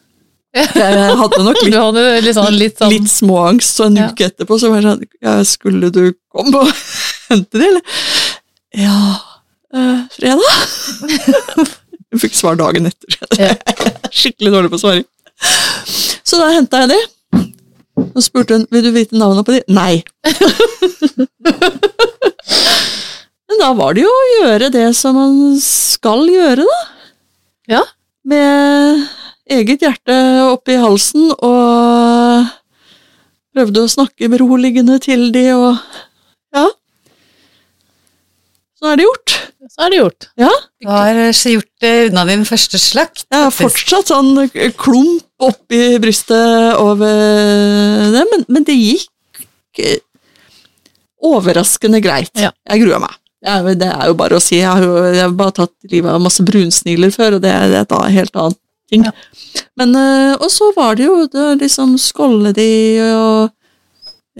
Jeg 0.52 1.16
hadde 1.16 1.43
nok 1.47 1.60
litt, 1.64 1.76
hadde 1.80 2.02
litt 2.26 2.36
sånn, 2.36 2.56
litt 2.60 2.80
sånn 2.82 2.91
litt 2.91 3.08
småangst, 3.12 3.78
og 3.80 3.86
en 3.88 3.99
Ja. 4.02 4.08
uke 4.12 4.26
etterpå 4.28 4.58
så 4.60 4.68
var 4.74 4.82
det 4.82 4.89
sånn 4.89 5.06
ja, 5.24 5.36
Skulle 5.47 5.88
du 5.95 6.02
komme 6.34 6.66
og 6.66 6.72
hente 7.30 7.56
det, 7.62 7.68
eller? 7.70 7.82
Ja 8.76 8.97
øh, 9.76 10.02
Fredag? 10.12 10.52
Hun 12.12 12.20
fikk 12.20 12.36
svar 12.36 12.58
dagen 12.60 12.89
etter. 12.89 13.16
Ja. 13.39 13.54
Skikkelig 14.12 14.52
dårlig 14.52 14.72
på 14.74 14.80
svaring. 14.82 15.06
Så 16.28 16.36
da 16.41 16.49
henta 16.52 16.82
jeg 16.84 16.91
de. 16.91 16.99
Og 18.12 18.20
spurte 18.26 18.58
hun 18.58 18.66
vil 18.72 18.84
du 18.84 18.91
vite 18.95 19.16
navnet 19.16 19.47
på 19.47 19.56
de. 19.56 19.62
Nei. 19.72 20.04
Men 23.47 23.60
da 23.60 23.72
var 23.78 23.95
det 23.95 24.04
jo 24.06 24.12
å 24.12 24.28
gjøre 24.41 24.70
det 24.74 24.86
som 24.97 25.16
man 25.16 25.34
skal 25.64 26.24
gjøre, 26.32 26.64
da. 26.68 26.80
Ja. 27.78 27.82
Med 28.28 29.08
eget 29.50 29.84
hjerte 29.84 30.18
oppi 30.52 30.78
halsen 30.80 31.32
og 31.38 32.50
prøvde 33.52 33.84
å 33.84 33.92
snakke 33.92 34.30
beroligende 34.32 35.00
til 35.04 35.30
de 35.36 35.48
og 35.56 35.76
Ja. 36.56 36.68
Så 38.82 38.89
er 38.89 38.98
det 38.98 39.06
gjort. 39.06 39.34
Så 39.70 39.84
er 39.86 39.92
det 39.94 39.98
gjort. 40.00 40.28
Ja. 40.42 40.52
Du 40.82 40.88
har 40.89 41.18
gjort 41.30 41.70
det 41.84 41.92
unna 42.10 42.26
din 42.26 42.46
første 42.50 42.80
slakt. 42.82 43.28
Jeg 43.30 43.44
har 43.46 43.54
fortsatt 43.54 44.10
sånn 44.10 44.50
klump 44.80 45.28
oppi 45.42 46.00
brystet 46.02 46.80
over 46.82 47.14
det, 48.16 48.24
men, 48.32 48.46
men 48.50 48.66
det 48.66 48.76
gikk 48.76 49.84
eh, 49.86 50.02
overraskende 51.22 52.02
greit. 52.02 52.34
Ja. 52.34 52.52
Jeg 52.72 52.84
grua 52.84 53.00
meg. 53.06 53.16
Det 53.42 53.88
er 53.88 54.10
jo 54.10 54.18
bare 54.18 54.38
å 54.38 54.44
si. 54.44 54.60
Jeg 54.60 54.70
har 54.70 54.84
jo 54.86 54.98
jeg 55.06 55.22
har 55.24 55.38
bare 55.38 55.56
tatt 55.62 55.74
livet 55.94 56.12
av 56.14 56.22
masse 56.22 56.44
brunsnigler 56.46 57.14
før, 57.14 57.38
og 57.38 57.46
det, 57.46 57.54
det 57.72 57.80
er 57.80 57.86
et 57.86 58.18
helt 58.18 58.36
annet 58.38 58.60
ting. 58.92 59.08
Ja. 59.08 59.14
Men 59.80 59.96
eh, 59.96 60.36
Og 60.42 60.50
så 60.54 60.70
var 60.76 60.96
det 61.00 61.08
jo 61.08 61.26
det, 61.32 61.48
liksom 61.64 61.96
skålle 62.02 62.52
de 62.58 62.70
og 63.08 63.58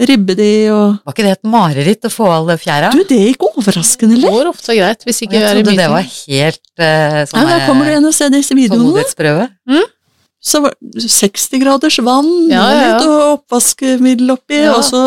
ribbe 0.08 0.34
de 0.38 0.50
og 0.72 0.98
Var 1.04 1.12
ikke 1.14 1.24
det 1.26 1.32
et 1.36 1.48
mareritt 1.52 2.06
å 2.08 2.10
få 2.12 2.28
all 2.32 2.46
det 2.48 2.56
fjæra? 2.62 2.90
Du, 2.96 3.02
det 3.08 3.18
gikk 3.26 3.44
overraskende 3.50 4.16
Det 4.16 4.22
lett. 4.24 4.32
går 4.36 4.48
ofte 4.52 4.76
greit, 4.78 5.04
hvis 5.08 5.20
ikke 5.26 5.36
Jeg 5.40 5.56
trodde 5.58 5.74
det 5.78 5.88
var 5.92 6.06
helt 6.06 6.62
uh, 6.80 6.84
Ja, 6.86 7.26
sånn 7.28 7.50
da 7.50 7.58
kommer 7.66 7.84
du 7.88 7.92
igjen 7.92 8.08
og 8.08 8.14
ser 8.16 8.32
disse 8.32 8.56
videoene. 8.56 8.80
tålmodighetsprøve. 8.88 9.48
så 10.42 10.62
var 10.64 10.72
det 10.80 11.04
60 11.12 11.60
graders 11.62 11.98
vann 12.02 12.30
Ja, 12.50 12.64
ja, 12.72 12.86
ja. 12.88 13.00
og 13.04 13.38
oppvaskemiddel 13.42 14.32
oppi, 14.34 14.62
Ja. 14.64 14.72
og 14.78 14.82
så 14.88 15.02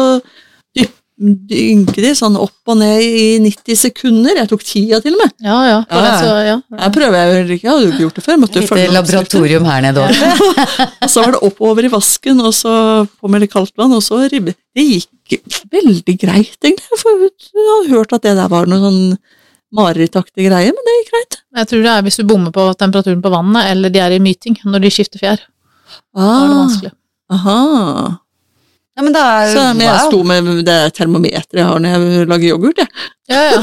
dynke 1.15 2.01
de 2.03 2.09
sånn 2.17 2.35
opp 2.35 2.67
og 2.73 2.75
ned 2.81 2.99
i 3.05 3.37
90 3.39 3.77
sekunder. 3.79 4.35
Jeg 4.41 4.49
tok 4.51 4.63
tida 4.67 4.97
til 5.03 5.15
og 5.15 5.21
med. 5.21 5.31
Ja, 5.45 5.59
ja. 5.69 5.77
Ja, 5.87 6.01
ja. 6.03 6.15
så, 6.19 6.31
ja. 6.43 6.55
Jeg 6.81 6.93
prøver 6.97 7.15
jeg 7.21 7.29
vel 7.31 7.53
ikke, 7.55 7.67
jeg 7.67 7.71
hadde 7.71 7.85
jo 7.85 7.91
ikke 7.93 8.03
gjort 8.03 8.19
det 8.19 8.23
før. 8.25 8.39
Måtte 8.41 8.59
Lite 8.63 8.71
følge 8.73 8.89
laboratorium 8.97 9.69
her 9.69 9.85
nede 9.85 10.03
òg. 10.03 10.19
Og 11.05 11.13
så 11.13 11.23
var 11.23 11.37
det 11.37 11.41
oppover 11.47 11.87
i 11.87 11.91
vasken, 11.93 12.41
og 12.43 12.51
så 12.57 12.73
på 13.07 13.31
med 13.31 13.45
litt 13.45 13.53
kaldt 13.55 13.71
vann, 13.79 13.95
og 13.95 14.03
så 14.03 14.19
ribbe. 14.31 14.55
Det 14.75 14.83
gikk 14.89 15.39
veldig 15.71 16.17
greit, 16.25 16.57
egentlig. 16.59 16.99
For 16.99 17.23
jeg 17.23 17.69
hadde 17.71 17.93
hørt 17.95 18.13
at 18.19 18.27
det 18.27 18.35
der 18.41 18.51
var 18.51 18.67
noe 18.69 18.83
sånn 18.83 19.01
marerittaktig 19.75 20.45
greie, 20.49 20.71
men 20.75 20.85
det 20.87 20.97
gikk 20.99 21.13
greit. 21.15 21.39
Jeg 21.61 21.69
tror 21.71 21.81
det 21.87 21.93
er 21.95 22.03
hvis 22.05 22.19
du 22.19 22.25
bommer 22.27 22.51
på 22.55 22.67
temperaturen 22.79 23.23
på 23.23 23.31
vannet, 23.33 23.71
eller 23.71 23.91
de 23.91 24.03
er 24.03 24.15
i 24.15 24.21
myting 24.23 24.59
når 24.67 24.83
de 24.85 24.91
skifter 24.93 25.19
fjær. 25.23 25.41
Da 26.15 26.27
er 26.27 26.45
det 26.45 26.51
Ah, 26.51 26.59
vanskelig. 26.59 26.91
aha. 27.31 27.57
Ja, 28.95 29.03
men 29.03 29.11
er 29.19 29.49
Så 29.51 29.59
men 29.75 29.83
jeg 29.83 29.91
wow. 29.91 30.07
sto 30.07 30.19
med 30.23 30.63
det 30.67 30.77
termometeret 30.95 31.51
jeg 31.59 31.65
har 31.67 31.79
når 31.83 31.89
jeg 31.95 31.99
lager 32.31 32.47
yoghurt, 32.53 32.77
jeg. 32.79 32.87
Ja, 33.27 33.41
ja. 33.51 33.59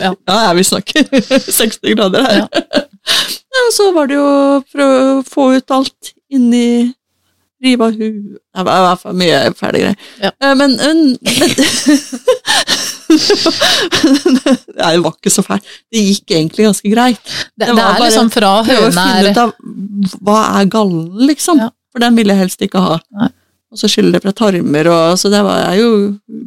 Ja, 0.08 0.12
ja, 0.26 0.50
vi 0.58 0.62
snakker 0.66 0.98
60 1.58 1.78
grader 1.94 2.22
her. 2.26 2.38
Ja. 2.42 2.46
ja. 2.74 2.82
så 3.76 3.84
var 3.94 4.04
det 4.10 4.16
jo 4.18 4.26
prøve 4.72 4.96
å 5.18 5.22
få 5.26 5.42
ut 5.58 5.68
alt 5.78 6.00
inni 6.34 6.66
Rive 7.58 7.82
av 7.88 7.92
hu 7.98 7.98
Det 7.98 8.62
var 8.62 8.70
i 8.78 8.82
hvert 8.84 9.00
fall 9.02 9.16
mye 9.18 9.38
fæle 9.58 9.78
greier. 9.82 9.98
Ja. 10.22 10.30
Eh, 10.30 10.54
Men, 10.54 10.78
men, 10.78 10.78
men 10.78 11.18
Det 14.78 15.00
var 15.02 15.10
ikke 15.16 15.32
så 15.32 15.42
fælt. 15.42 15.64
Det 15.90 15.98
gikk 16.04 16.30
egentlig 16.36 16.66
ganske 16.68 16.90
greit. 16.92 17.18
Det, 17.26 17.32
Det 17.64 17.68
det 17.72 17.76
var 17.80 17.96
er 17.96 18.04
liksom 18.04 18.28
fra 18.30 18.50
Prøve 18.66 18.86
å 18.86 18.92
finne 18.94 19.30
ut 19.32 19.40
av 19.42 19.50
hva 20.22 20.38
er 20.60 20.64
gallen, 20.70 21.08
liksom. 21.26 21.58
For 21.90 21.98
den 22.04 22.14
ville 22.18 22.32
jeg 22.36 22.42
helst 22.44 22.62
ikke 22.62 22.78
ha. 22.84 22.94
Nei. 23.18 23.30
Og 23.68 23.76
så 23.76 23.88
skyller 23.92 24.14
det 24.16 24.22
fra 24.24 24.32
tarmer 24.32 24.88
og 24.88 25.18
Så 25.20 25.28
det 25.28 25.42
var 25.44 25.74
jo 25.76 25.88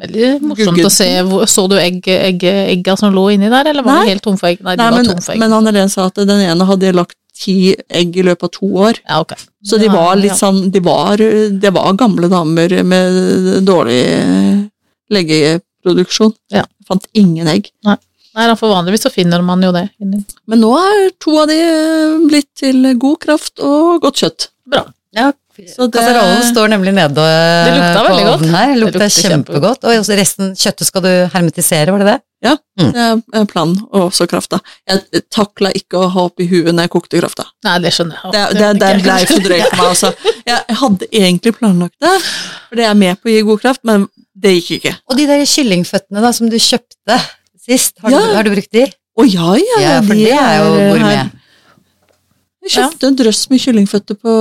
veldig 0.02 0.30
morsomt 0.42 0.74
Gugget. 0.74 0.88
å 0.88 0.92
se. 0.92 1.10
Så 1.54 1.68
du 1.70 1.76
egg, 1.78 2.02
egg, 2.08 2.44
egga 2.44 2.96
som 2.98 3.14
lå 3.14 3.28
inni 3.36 3.50
der, 3.52 3.68
eller 3.70 3.86
var 3.86 4.00
Nei. 4.00 4.06
det 4.08 4.14
helt 4.16 4.24
tom 4.26 4.38
for 4.42 4.50
egg? 4.50 4.64
Nei, 4.66 4.76
de 4.76 4.82
Nei, 4.82 4.92
men, 4.98 5.06
tom 5.12 5.22
for 5.22 5.34
egg. 5.36 5.40
men 5.44 5.54
Annelene 5.54 5.90
sa 5.94 6.08
at 6.10 6.16
den 6.16 6.42
ene 6.48 6.66
hadde 6.66 6.94
lagt 6.98 7.16
ti 7.42 7.76
egg 7.90 8.18
i 8.18 8.24
løpet 8.26 8.44
av 8.44 8.52
to 8.58 8.68
år. 8.88 8.98
ja, 9.08 9.20
ok. 9.22 9.36
Så 9.64 9.78
de 9.80 9.88
var 9.94 10.16
litt 10.18 10.34
sånn 10.38 10.72
de 10.74 10.80
var, 10.82 11.18
Det 11.18 11.72
var 11.74 11.94
gamle 11.94 12.28
damer 12.30 12.74
med 12.84 13.64
dårlig 13.66 14.02
leggeproduksjon. 15.14 16.34
Ja. 16.54 16.64
Jeg 16.66 16.88
fant 16.90 17.06
ingen 17.18 17.48
egg. 17.52 17.70
Nei, 17.86 17.98
Nei, 18.36 18.48
for 18.56 18.72
vanligvis 18.72 19.04
så 19.04 19.12
finner 19.12 19.42
man 19.44 19.62
jo 19.62 19.74
det. 19.76 19.90
Men 20.00 20.62
nå 20.64 20.72
er 20.80 21.10
to 21.20 21.34
av 21.42 21.50
de 21.52 21.58
blitt 22.30 22.48
til 22.56 22.86
god 22.98 23.20
kraft 23.26 23.60
og 23.60 24.00
godt 24.06 24.22
kjøtt. 24.24 24.46
Bra. 24.72 24.86
Ja, 25.12 25.32
Så 25.58 25.88
det- 25.92 26.00
Kasserollen 26.00 26.44
står 26.48 26.68
nemlig 26.74 26.94
nede 26.94 27.14
Det 27.68 27.78
på 27.96 28.16
ovnen 28.34 28.56
her. 28.56 28.68
Det 28.74 28.76
Det 28.76 28.82
lukta 28.82 29.08
kjempegodt. 29.10 29.84
Og 29.84 30.10
resten 30.22 30.54
kjøttet 30.56 30.86
skal 30.88 31.02
du 31.02 31.12
hermetisere, 31.34 31.92
var 31.92 32.00
det 32.00 32.08
det? 32.08 32.20
Mm. 32.42 32.92
Det 32.92 33.38
er 33.38 33.46
planen, 33.46 33.76
og 33.94 34.08
også 34.10 34.26
krafta. 34.28 34.58
Jeg 34.90 35.22
takla 35.30 35.70
ikke 35.78 36.00
å 36.00 36.08
ha 36.10 36.24
oppi 36.26 36.48
huet 36.50 36.74
når 36.74 36.88
jeg 36.88 36.94
kokte 36.96 37.20
krafta. 37.22 37.46
Nei, 37.68 37.76
det 37.84 37.92
skjønner 37.94 38.18
jeg. 38.18 38.32
Det, 38.34 38.46
det, 38.58 38.70
det 38.80 39.04
ble 39.04 39.18
for 39.30 39.46
drøyt 39.46 39.68
for 39.68 39.78
meg. 39.78 39.90
Altså. 39.92 40.14
Jeg, 40.48 40.78
hadde 40.82 41.10
egentlig 41.12 41.54
planlagt 41.60 41.94
det, 42.02 42.16
for 42.70 42.76
det 42.82 42.88
er 42.90 42.98
med 42.98 43.22
på 43.22 43.30
å 43.30 43.36
gi 43.36 43.44
god 43.52 43.62
kraft, 43.62 43.84
men 43.86 44.08
det 44.42 44.56
gikk 44.58 44.72
ikke. 44.80 44.96
Og 45.12 45.20
de 45.20 45.28
der 45.30 45.46
kyllingføttene 45.46 46.24
da, 46.26 46.32
som 46.34 46.50
du 46.50 46.58
kjøpte 46.58 47.20
sist, 47.62 47.94
har, 48.02 48.10
Ja. 48.10 48.18
du, 48.26 48.34
har 48.40 48.44
du 48.48 48.52
brukt 48.56 48.72
de? 48.74 48.88
Å 49.20 49.28
ja, 49.28 49.54
ja, 49.60 49.80
Ja, 49.84 49.96
for 50.02 50.16
de 50.16 50.26
det 50.26 50.34
er 50.40 50.58
jo 50.64 50.74
gourmet. 50.96 51.32
Jeg 52.62 52.72
kjøpte 52.76 53.08
en 53.10 53.16
drøss 53.18 53.40
med 53.50 53.62
kyllingføtter 53.64 54.18
på 54.22 54.34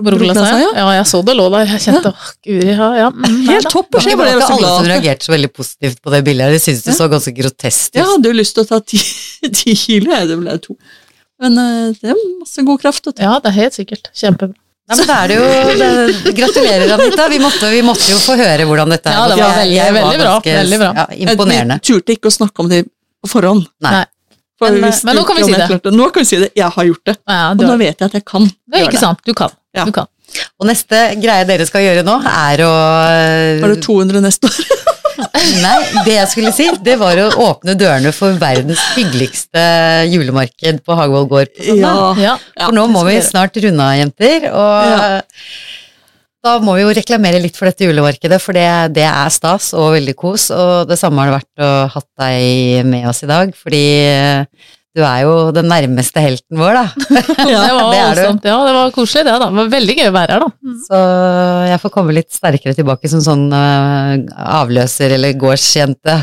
Broglasa, 0.00 0.46
ja. 0.62 0.68
ja, 0.78 0.84
jeg 0.96 1.08
så 1.10 1.18
det 1.26 1.34
lå 1.36 1.48
der. 1.52 1.66
Jeg 1.74 1.82
kjente 1.84 2.12
åh, 2.14 2.28
guri, 2.46 2.70
ja, 2.70 2.86
ja. 3.02 3.08
mm, 3.12 3.34
Helt 3.50 3.68
topp. 3.68 3.90
Det 3.92 4.04
Jeg 4.06 4.16
var 4.16 4.30
ikke 4.30 4.38
bare 4.40 4.54
alle 4.54 4.70
som 4.78 4.88
reagerte 4.88 5.28
så 5.28 5.34
veldig 5.34 5.50
positivt 5.58 6.00
på 6.00 6.14
det 6.14 6.22
bildet. 6.24 6.54
De 6.56 6.62
syntes 6.62 6.86
det 6.86 6.94
så 6.96 7.08
ganske 7.12 7.34
grotesk 7.36 7.90
ut. 7.92 8.00
Jeg 8.00 8.08
hadde 8.14 8.32
jo 8.32 8.38
lyst 8.38 8.56
til 8.56 8.64
å 8.64 8.70
ta 8.70 8.80
ti, 8.80 9.00
ti 9.60 9.76
kilo, 9.76 10.14
jeg. 10.16 10.30
Det 10.32 10.40
ble 10.40 10.56
to. 10.64 10.78
Men 11.44 11.60
eh, 11.62 11.92
det 12.00 12.14
er 12.14 12.24
masse 12.40 12.64
god 12.70 12.82
kraft. 12.86 13.12
å 13.12 13.12
ta. 13.12 13.28
Ja, 13.28 13.36
det 13.44 13.52
er 13.52 13.58
helt 13.60 13.76
sikkert. 13.76 14.08
Kjempebra. 14.16 14.56
Nei, 14.88 14.96
men 14.96 15.08
da 15.10 15.16
er 15.20 15.28
det 15.28 15.36
jo 15.36 15.48
det, 15.84 16.34
Gratulerer, 16.38 16.92
Anita. 16.96 17.28
Vi 17.28 17.38
måtte, 17.44 17.68
vi 17.76 17.82
måtte 17.84 18.08
jo 18.08 18.16
få 18.24 18.38
høre 18.40 18.64
hvordan 18.70 18.94
dette 18.96 19.12
er. 19.12 19.18
Ja, 19.20 19.26
det 19.28 19.36
var 19.42 19.58
veldig, 19.60 19.80
var 19.84 19.98
veldig 20.00 20.20
bra, 20.22 20.30
ganske, 20.38 20.60
veldig 20.62 20.78
bra. 20.80 20.92
Ja, 20.96 21.08
imponerende. 21.28 21.76
Jeg 21.82 21.90
turte 21.92 22.16
ikke 22.16 22.32
å 22.32 22.38
snakke 22.40 22.64
om 22.64 22.72
det 22.72 22.86
på 22.88 23.28
forhånd. 23.36 23.68
Nei. 23.84 23.98
Men, 24.60 24.78
hvis 24.82 25.04
men 25.06 25.16
nå 25.18 25.24
kan 25.28 25.36
vi 25.38 25.44
si 25.46 25.52
det. 25.54 25.66
klart 25.70 25.84
Nå 25.94 26.10
kan 26.10 26.24
vi 26.24 26.28
si 26.28 26.38
det. 26.42 26.48
Jeg 26.58 26.70
har 26.74 26.86
gjort 26.88 27.04
det. 27.06 27.16
Ja, 27.30 27.50
Og 27.54 27.62
nå 27.62 27.76
vet 27.78 28.00
jeg 28.00 28.10
at 28.10 28.16
jeg 28.18 28.24
kan 28.26 28.46
det 28.48 28.80
gjøre 28.82 28.90
ikke 28.90 29.02
sant. 29.02 29.20
Du 29.24 29.34
kan. 29.38 29.54
Ja. 29.76 29.84
Du 29.86 29.92
kan. 29.94 30.08
Og 30.60 30.66
neste 30.68 30.98
greie 31.22 31.46
dere 31.48 31.64
skal 31.68 31.84
gjøre 31.86 32.02
nå, 32.04 32.18
er 32.28 32.60
å 32.66 32.72
Har 33.62 33.72
du 33.72 33.80
200 33.80 34.20
neste 34.24 34.50
år? 34.50 34.58
Nei, 35.64 35.76
det 36.06 36.14
jeg 36.14 36.28
skulle 36.30 36.52
si, 36.54 36.66
det 36.84 36.94
var 37.00 37.18
å 37.22 37.28
åpne 37.48 37.74
dørene 37.78 38.12
for 38.14 38.36
verdens 38.38 38.82
hyggeligste 38.96 39.62
julemarked 40.12 40.82
på 40.86 40.98
Hagvoll 40.98 41.26
gård 41.30 41.50
på 41.56 41.64
søndag. 41.70 42.20
Ja. 42.22 42.36
For 42.60 42.76
nå 42.76 42.84
må 42.92 43.02
vi 43.08 43.16
snart 43.24 43.56
runde 43.62 43.82
av, 43.88 43.96
jenter. 43.98 44.48
Og 44.52 44.92
Ja. 44.92 45.20
Da 46.44 46.54
må 46.62 46.76
vi 46.76 46.84
jo 46.84 46.94
reklamere 46.94 47.40
litt 47.42 47.56
for 47.58 47.68
dette 47.68 47.86
julemarkedet, 47.86 48.38
for 48.42 48.56
det, 48.56 48.68
det 48.94 49.06
er 49.08 49.30
stas 49.34 49.72
og 49.74 49.92
veldig 49.96 50.14
kos. 50.18 50.48
Og 50.54 50.88
det 50.88 50.98
samme 51.00 51.22
har 51.22 51.32
det 51.32 51.38
vært 51.40 51.64
å 51.66 51.70
hatt 51.96 52.08
deg 52.22 52.88
med 52.88 53.08
oss 53.10 53.24
i 53.26 53.30
dag, 53.30 53.50
fordi 53.58 53.84
du 54.98 55.02
er 55.04 55.22
jo 55.22 55.34
den 55.54 55.68
nærmeste 55.70 56.22
helten 56.22 56.58
vår, 56.58 56.78
da. 56.78 57.18
Ja, 57.52 57.60
det 57.66 57.74
var 57.74 57.92
det 57.92 58.00
er 58.00 58.22
Ja, 58.50 58.56
det 58.66 58.74
var 58.78 58.94
koselig 58.94 59.26
det, 59.26 59.34
da. 59.34 59.50
Det 59.50 59.60
var 59.60 59.70
veldig 59.74 59.98
gøy 59.98 60.08
å 60.08 60.16
være 60.16 60.36
her, 60.36 60.46
da. 60.46 60.78
Så 60.86 61.02
jeg 61.72 61.82
får 61.84 61.94
komme 61.98 62.16
litt 62.16 62.30
sterkere 62.34 62.78
tilbake 62.78 63.10
som 63.12 63.22
sånn 63.24 63.46
uh, 63.52 64.16
avløser 64.62 65.14
eller 65.18 65.38
gårdsjente. 65.38 66.18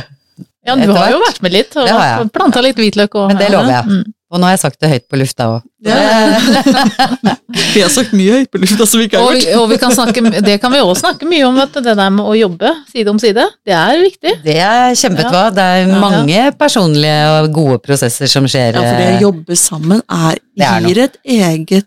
Ja, 0.66 0.76
du 0.80 0.92
har 0.98 1.12
jo 1.14 1.22
vært 1.22 1.44
med 1.46 1.54
litt, 1.54 1.76
og 1.78 2.32
planta 2.34 2.64
litt 2.66 2.80
hvitløk 2.80 3.20
og 3.20 3.30
Men 3.30 3.40
det 3.44 3.52
lover 3.54 3.76
jeg. 3.76 4.00
Mm. 4.00 4.15
Og 4.34 4.40
nå 4.42 4.48
har 4.48 4.56
jeg 4.56 4.62
sagt 4.66 4.80
det 4.82 4.90
høyt 4.90 5.04
på 5.08 5.18
lufta 5.22 5.46
òg. 5.54 5.62
Vi 7.76 7.82
har 7.84 7.92
sagt 7.94 8.14
mye 8.18 8.40
høyt 8.40 8.50
på 8.52 8.60
lufta 8.62 8.88
som 8.90 9.00
vi 9.02 9.06
ikke 9.08 9.20
har 9.22 9.36
gjort. 9.38 9.48
og 9.60 9.66
vi 9.70 9.78
kan 9.82 9.94
snakke, 9.94 10.24
det 10.46 10.56
kan 10.64 10.74
vi 10.74 10.80
også 10.82 11.04
snakke 11.04 11.28
mye 11.30 11.46
om, 11.48 11.56
vet 11.62 11.76
du. 11.76 11.80
Det 11.86 11.94
der 12.00 12.10
med 12.16 12.26
å 12.26 12.34
jobbe 12.38 12.72
side 12.92 13.12
om 13.14 13.20
side. 13.22 13.46
Det 13.68 13.76
er 13.78 14.02
viktig. 14.02 14.34
Det 14.46 14.58
er 14.66 14.98
kjempebra. 14.98 15.44
Det 15.56 15.66
er 15.76 15.88
Ja. 15.88 16.00
mange 16.02 16.42
personlige 16.58 17.22
og 17.38 17.52
gode 17.54 17.80
prosesser 17.86 18.28
som 18.32 18.46
skjer. 18.50 18.74
Ja, 18.74 18.82
for 18.82 18.98
det 18.98 19.10
å 19.20 19.22
jobbe 19.30 19.56
sammen 19.62 20.02
er, 20.10 20.40
Det 20.58 20.66
er 20.66 20.82
gir 20.90 21.04
et 21.06 21.18
eget, 21.24 21.86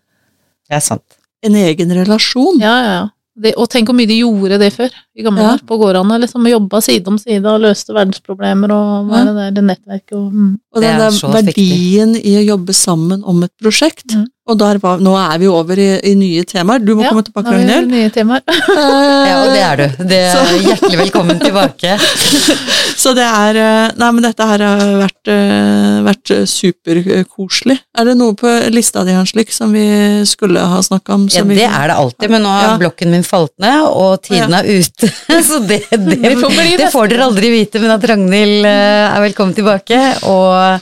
Det 0.69 0.77
er 0.77 0.81
sant. 0.81 1.03
en 1.43 1.55
egen 1.55 1.91
relasjon. 1.91 2.59
Ja, 2.61 2.77
ja, 2.83 2.93
ja. 3.01 3.07
Det, 3.39 3.53
og 3.57 3.69
tenk 3.71 3.87
hvor 3.87 3.95
mye 3.95 4.09
de 4.11 4.17
gjorde 4.19 4.59
det 4.59 4.73
før, 4.75 4.95
i 5.15 5.23
gamle 5.23 5.43
Ja. 5.43 5.57
på 5.67 5.77
gårdene. 5.79 6.19
Liksom, 6.25 6.47
jobba 6.51 6.81
side 6.83 7.07
om 7.07 7.19
side 7.19 7.47
og 7.47 7.61
løste 7.63 7.95
verdensproblemer 7.95 8.73
og 8.75 9.13
er 9.15 9.29
det 9.29 9.35
der, 9.37 9.51
det 9.59 9.65
nettverket 9.65 10.17
og 10.19 10.33
mm. 10.33 10.49
Og 10.75 10.83
Det 10.83 10.89
den 10.89 10.95
er 10.95 10.99
der 10.99 11.11
verdien 11.11 11.47
verdien 11.47 12.17
i 12.17 12.35
å 12.41 12.47
jobbe 12.57 12.75
sammen 12.75 13.23
om 13.25 13.43
et 13.47 13.53
prosjekt. 13.63 14.15
Mhm. 14.15 14.27
Og 14.49 14.57
der 14.57 14.79
var, 14.81 14.97
nå 15.05 15.13
er 15.21 15.39
vi 15.43 15.49
over 15.53 15.77
i, 15.77 15.89
i 16.09 16.15
nye 16.17 16.43
temaer. 16.49 16.81
Du 16.81 16.95
må 16.97 17.03
Ja, 17.05 17.11
komme 17.13 17.25
tilbake, 17.27 17.51
nå 17.51 17.53
har 17.53 17.59
vi 17.61 17.67
Ragnhild. 17.69 17.91
nye 17.93 18.11
temaer. 18.15 18.41
Ja, 18.49 19.35
og 19.45 19.51
det 19.53 19.63
er 19.67 19.77
du. 19.77 20.05
Det 20.09 20.21
er 20.25 20.55
hjertelig 20.65 20.99
velkommen 21.03 21.41
tilbake. 21.43 21.99
Så 23.03 23.13
det 23.15 23.23
er 23.29 23.59
eh, 23.61 23.91
Nei, 24.01 24.09
men 24.17 24.25
dette 24.25 24.47
her 24.49 24.63
har 24.65 24.81
vært, 25.05 25.29
eh, 25.31 25.99
vært 26.07 26.33
superkoselig. 26.51 27.77
Er 27.99 28.09
det 28.09 28.15
noe 28.19 28.35
på 28.39 28.49
lista 28.73 29.05
di, 29.07 29.13
Hanslik, 29.15 29.53
som 29.55 29.73
vi 29.77 29.85
skulle 30.29 30.65
ha 30.73 30.81
snakka 30.83 31.15
om? 31.15 31.29
Ja, 31.31 31.45
vi- 31.47 31.59
det 31.61 31.69
er 31.69 31.93
det 31.93 31.97
alltid, 32.01 32.31
men 32.31 32.43
nå 32.43 32.49
har 32.55 32.65
Ja. 32.73 32.79
blokken 32.81 33.11
min 33.13 33.23
falt 33.23 33.53
ned, 33.61 33.85
og 33.85 34.23
tiden 34.23 34.55
er 34.55 34.65
ute. 34.65 35.13
Så 35.49 35.61
det, 35.67 35.83
det, 35.91 36.19
Det 36.25 36.35
får 36.41 36.57
det 36.79 36.91
får 36.93 37.09
dere 37.13 37.29
aldri 37.29 37.51
vite, 37.53 37.81
men 37.85 37.91
at 37.95 38.03
Ragnhild 38.09 38.65
eh, 38.65 39.13
er 39.13 39.21
velkommen 39.29 39.55
tilbake 39.55 40.01
og 40.25 40.81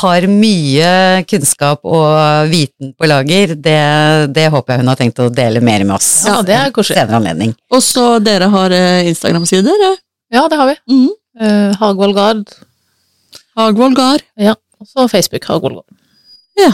har 0.00 0.26
mye 0.30 1.24
kunnskap 1.28 1.80
og 1.84 2.48
viten 2.50 2.94
på 2.94 3.07
lager, 3.10 3.54
det, 3.56 3.78
det 4.36 4.46
håper 4.52 4.74
jeg 4.76 4.82
hun 4.84 4.90
har 4.92 4.98
tenkt 5.00 5.18
å 5.24 5.28
dele 5.34 5.60
mer 5.64 5.84
med 5.88 5.96
oss. 5.96 6.08
Ja, 6.28 6.38
det 6.46 6.54
er. 6.56 6.72
Senere 6.86 7.18
anledning. 7.18 7.54
Og 7.74 7.82
så 7.84 8.06
dere 8.22 8.48
har 8.52 8.74
eh, 8.76 9.08
Instagram-sider? 9.10 9.84
eh? 9.92 9.96
Ja, 10.36 10.46
det 10.52 10.58
har 10.60 10.70
vi. 10.72 10.76
Mhm. 10.92 11.08
Uh, 11.38 11.70
Hagvoll 11.78 12.12
Gard. 12.16 12.48
Hagvoll 13.58 13.94
Gard. 13.94 14.24
Ja. 14.38 14.54
Og 14.80 14.86
så 14.90 15.04
Facebook 15.10 15.44
Hagvoll 15.46 15.76
Gard. 15.80 15.98
Ja. 16.58 16.72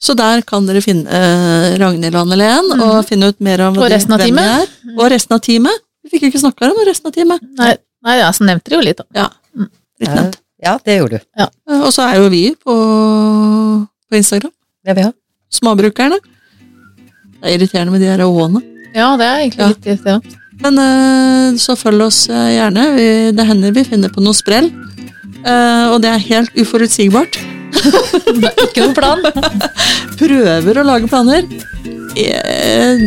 Så 0.00 0.14
der 0.16 0.40
kan 0.46 0.64
dere 0.68 0.80
finne 0.84 1.08
uh, 1.08 1.74
Ragnhild 1.80 2.14
og 2.16 2.22
Anne-Len 2.26 2.70
og 2.84 2.98
finne 3.08 3.30
ut 3.32 3.40
mer 3.44 3.62
om 3.66 3.76
Og 3.78 3.84
de- 3.88 3.94
resten 3.96 4.12
av 4.16 4.20
hvem 4.24 4.36
de 4.40 4.44
er. 4.44 4.72
Og 4.96 5.10
resten 5.12 5.36
av 5.36 5.42
teamet. 5.44 5.82
Vi 6.06 6.12
fikk 6.14 6.26
jo 6.26 6.30
ikke 6.32 6.42
snakka 6.44 6.68
om 6.70 6.80
resten 6.86 7.10
av 7.10 7.14
teamet. 7.16 7.44
Nei, 7.58 7.72
nei 8.06 8.16
ja, 8.20 8.28
så 8.36 8.44
nevnte 8.46 8.70
dere 8.70 8.78
jo 8.80 8.86
litt, 8.88 9.00
da. 9.12 9.28
Litt 10.00 10.08
Ja, 10.08 10.14
nevnt. 10.20 10.36
ja, 10.62 10.74
det 10.84 10.96
gjorde 11.00 11.18
du. 11.20 11.24
Ja. 11.40 11.48
Og 11.82 11.88
så 11.96 12.04
er 12.06 12.20
jo 12.20 12.28
vi 12.32 12.42
på, 12.54 12.76
på 14.06 14.16
Instagram. 14.20 14.52
Det 14.86 14.94
vi 14.96 15.02
jeg 15.02 15.10
ha. 15.10 15.14
Småbrukerne. 15.56 16.18
Det 17.36 17.44
er 17.52 17.56
irriterende 17.58 17.92
med 17.94 18.02
de 18.04 18.10
her 18.10 18.22
å-ene. 18.24 18.62
Ja, 18.96 19.10
det 19.20 19.26
er 19.28 19.42
egentlig 19.44 19.60
Ja. 19.64 19.68
litt 19.72 19.86
irriterende. 19.90 20.32
Ja. 20.32 20.42
Men 20.64 20.78
eh, 20.80 21.56
så 21.60 21.74
følg 21.76 22.00
oss 22.06 22.22
eh, 22.32 22.46
gjerne. 22.56 22.84
Det 23.36 23.44
hender 23.46 23.74
vi 23.76 23.84
finner 23.84 24.08
på 24.12 24.22
noe 24.24 24.32
sprell. 24.36 24.70
Eh, 25.44 25.86
og 25.92 26.00
det 26.02 26.10
er 26.14 26.22
helt 26.30 26.56
uforutsigbart. 26.56 27.36
Det 27.76 28.48
er 28.48 28.62
ikke 28.64 28.86
noen 28.86 28.94
plan. 28.96 29.20
Prøver 30.20 30.78
å 30.80 30.84
lage 30.86 31.10
planer. 31.12 31.44
Eh, 32.16 33.04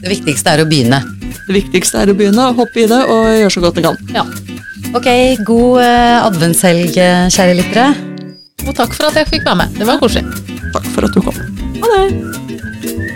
Det 0.00 0.08
viktigste 0.14 0.54
er 0.54 0.62
å 0.64 0.68
begynne. 0.70 1.02
Det 1.46 1.52
viktigste 1.58 2.00
er 2.00 2.12
å 2.12 2.16
begynne, 2.16 2.46
hoppe 2.56 2.80
i 2.84 2.86
det 2.88 3.00
og 3.10 3.26
gjøre 3.36 3.52
så 3.52 3.60
godt 3.64 3.80
en 3.82 3.88
kan. 3.90 3.98
Ja. 4.14 4.24
Ok, 4.96 5.06
god 5.46 5.82
adventshelg, 6.30 6.94
kjære 6.96 7.56
lyttere. 7.58 7.90
Og 8.66 8.74
takk 8.76 8.94
for 8.96 9.08
at 9.08 9.16
jeg 9.20 9.28
fikk 9.30 9.46
være 9.48 9.62
med. 9.62 9.78
Det 9.78 9.88
var 9.88 10.00
koselig. 10.02 10.24
Takk 10.74 10.86
for 10.94 11.06
at 11.08 11.16
du 11.16 11.22
kom. 11.24 11.40
Ha 11.80 11.94
det! 11.96 13.09